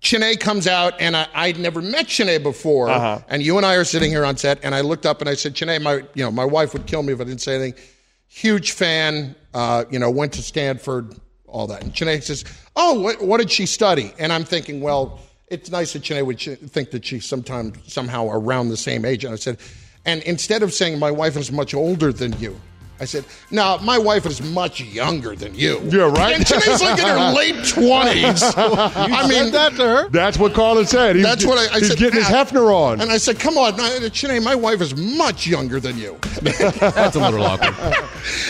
Chiney 0.00 0.36
comes 0.36 0.66
out, 0.66 0.94
and 1.00 1.16
I, 1.16 1.26
I'd 1.34 1.58
never 1.58 1.82
met 1.82 2.06
Chiney 2.06 2.38
before. 2.38 2.88
Uh-huh. 2.88 3.20
And 3.28 3.42
you 3.42 3.56
and 3.56 3.66
I 3.66 3.74
are 3.74 3.84
sitting 3.84 4.10
here 4.10 4.24
on 4.24 4.36
set, 4.36 4.60
and 4.62 4.74
I 4.74 4.80
looked 4.82 5.06
up 5.06 5.20
and 5.20 5.28
I 5.28 5.34
said, 5.34 5.54
Chiney, 5.54 5.78
my 5.80 5.94
you 6.14 6.22
know 6.24 6.30
my 6.30 6.44
wife 6.44 6.72
would 6.72 6.86
kill 6.86 7.02
me 7.02 7.12
if 7.12 7.20
I 7.20 7.24
didn't 7.24 7.40
say 7.40 7.56
anything. 7.56 7.82
Huge 8.28 8.72
fan. 8.72 9.34
Uh, 9.54 9.84
you 9.90 9.98
know, 9.98 10.10
went 10.10 10.34
to 10.34 10.42
Stanford, 10.42 11.14
all 11.46 11.66
that. 11.66 11.82
And 11.82 11.92
Chiney 11.94 12.20
says, 12.20 12.44
"Oh, 12.76 13.00
what, 13.00 13.22
what 13.22 13.38
did 13.38 13.50
she 13.50 13.66
study?" 13.66 14.12
And 14.18 14.32
I'm 14.32 14.44
thinking, 14.44 14.80
well, 14.80 15.20
it's 15.48 15.70
nice 15.70 15.94
that 15.94 16.02
Chiney 16.02 16.22
would 16.22 16.38
ch- 16.38 16.58
think 16.58 16.90
that 16.90 17.04
she's 17.04 17.26
sometime 17.26 17.72
somehow 17.86 18.28
around 18.28 18.68
the 18.68 18.76
same 18.76 19.04
age. 19.04 19.24
And 19.24 19.32
I 19.32 19.36
said, 19.36 19.58
and 20.04 20.22
instead 20.22 20.62
of 20.62 20.72
saying 20.72 20.98
my 20.98 21.10
wife 21.10 21.36
is 21.36 21.50
much 21.50 21.74
older 21.74 22.12
than 22.12 22.38
you. 22.38 22.60
I 23.00 23.04
said, 23.04 23.24
now 23.50 23.76
my 23.78 23.96
wife 23.96 24.26
is 24.26 24.42
much 24.42 24.80
younger 24.80 25.36
than 25.36 25.54
you." 25.54 25.80
Yeah, 25.84 26.10
right. 26.10 26.34
And 26.34 26.44
Chiney's 26.46 26.82
like 26.82 26.98
in 26.98 27.06
her 27.06 27.32
late 27.36 27.64
twenties. 27.66 28.42
I 28.56 29.26
mean, 29.28 29.52
that 29.52 29.72
to 29.76 29.82
her. 29.86 30.08
That's 30.08 30.38
what 30.38 30.52
Carlin 30.54 30.86
said. 30.86 31.16
He's, 31.16 31.24
that's 31.24 31.44
what 31.44 31.58
I, 31.58 31.76
I 31.76 31.78
he's 31.78 31.88
said. 31.88 31.98
getting 31.98 32.18
his. 32.20 32.26
Hefner 32.28 32.72
on. 32.74 33.00
And 33.00 33.10
I 33.10 33.18
said, 33.18 33.38
"Come 33.38 33.56
on, 33.56 33.76
Chiney, 34.10 34.40
my 34.40 34.54
wife 34.54 34.80
is 34.80 34.96
much 34.96 35.46
younger 35.46 35.80
than 35.80 35.96
you." 35.98 36.18
That's 36.42 37.16
a 37.16 37.20
little 37.20 37.42
awkward. 37.42 37.74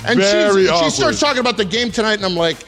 And 0.04 0.18
Very 0.18 0.62
she's, 0.62 0.70
awkward. 0.70 0.84
she 0.84 0.96
starts 0.96 1.20
talking 1.20 1.40
about 1.40 1.56
the 1.56 1.64
game 1.64 1.90
tonight, 1.90 2.14
and 2.14 2.24
I'm 2.24 2.34
like, 2.34 2.58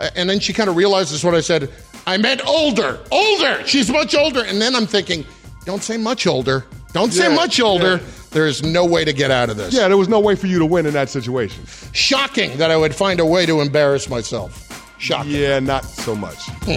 uh, 0.00 0.10
and 0.16 0.28
then 0.28 0.40
she 0.40 0.52
kind 0.52 0.68
of 0.70 0.76
realizes 0.76 1.24
what 1.24 1.34
I 1.34 1.40
said. 1.40 1.70
I 2.06 2.16
meant 2.16 2.46
older, 2.46 3.00
older. 3.10 3.66
She's 3.66 3.90
much 3.90 4.14
older. 4.14 4.44
And 4.44 4.60
then 4.60 4.76
I'm 4.76 4.86
thinking, 4.86 5.24
don't 5.64 5.82
say 5.82 5.96
much 5.96 6.26
older. 6.26 6.64
Don't 6.92 7.12
say 7.12 7.28
Yeah, 7.30 7.34
much 7.34 7.60
older. 7.60 8.00
There 8.34 8.46
is 8.46 8.62
no 8.64 8.84
way 8.84 9.04
to 9.04 9.12
get 9.12 9.30
out 9.30 9.48
of 9.48 9.56
this. 9.56 9.72
yeah, 9.72 9.86
there 9.86 9.96
was 9.96 10.08
no 10.08 10.18
way 10.18 10.34
for 10.34 10.48
you 10.48 10.58
to 10.58 10.66
win 10.66 10.86
in 10.86 10.92
that 10.94 11.08
situation. 11.08 11.64
Shocking 11.92 12.58
that 12.58 12.70
I 12.70 12.76
would 12.76 12.92
find 12.94 13.20
a 13.20 13.24
way 13.24 13.46
to 13.46 13.60
embarrass 13.60 14.08
myself. 14.10 14.94
Shocking. 14.98 15.32
Yeah, 15.32 15.60
not 15.60 15.84
so 15.84 16.16
much. 16.16 16.36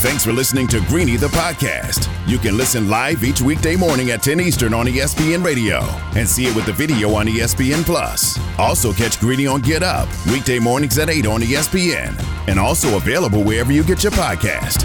Thanks 0.00 0.24
for 0.24 0.32
listening 0.32 0.66
to 0.68 0.80
Greeny 0.88 1.16
the 1.16 1.26
podcast. 1.28 2.08
You 2.28 2.38
can 2.38 2.56
listen 2.56 2.88
live 2.88 3.22
each 3.24 3.40
weekday 3.40 3.74
morning 3.76 4.10
at 4.10 4.22
10 4.22 4.40
Eastern 4.40 4.72
on 4.74 4.86
ESPN 4.86 5.44
Radio 5.44 5.80
and 6.16 6.26
see 6.28 6.46
it 6.46 6.54
with 6.54 6.66
the 6.66 6.72
video 6.72 7.14
on 7.14 7.26
ESPN 7.26 7.84
Plus. 7.84 8.38
Also 8.58 8.92
catch 8.92 9.18
Greeny 9.20 9.46
on 9.46 9.60
Get 9.60 9.82
Up 9.82 10.08
weekday 10.26 10.58
mornings 10.58 10.98
at 10.98 11.10
8 11.10 11.26
on 11.26 11.40
ESPN 11.42 12.14
and 12.48 12.58
also 12.60 12.96
available 12.96 13.42
wherever 13.42 13.72
you 13.72 13.82
get 13.84 14.02
your 14.02 14.12
podcast. 14.12 14.84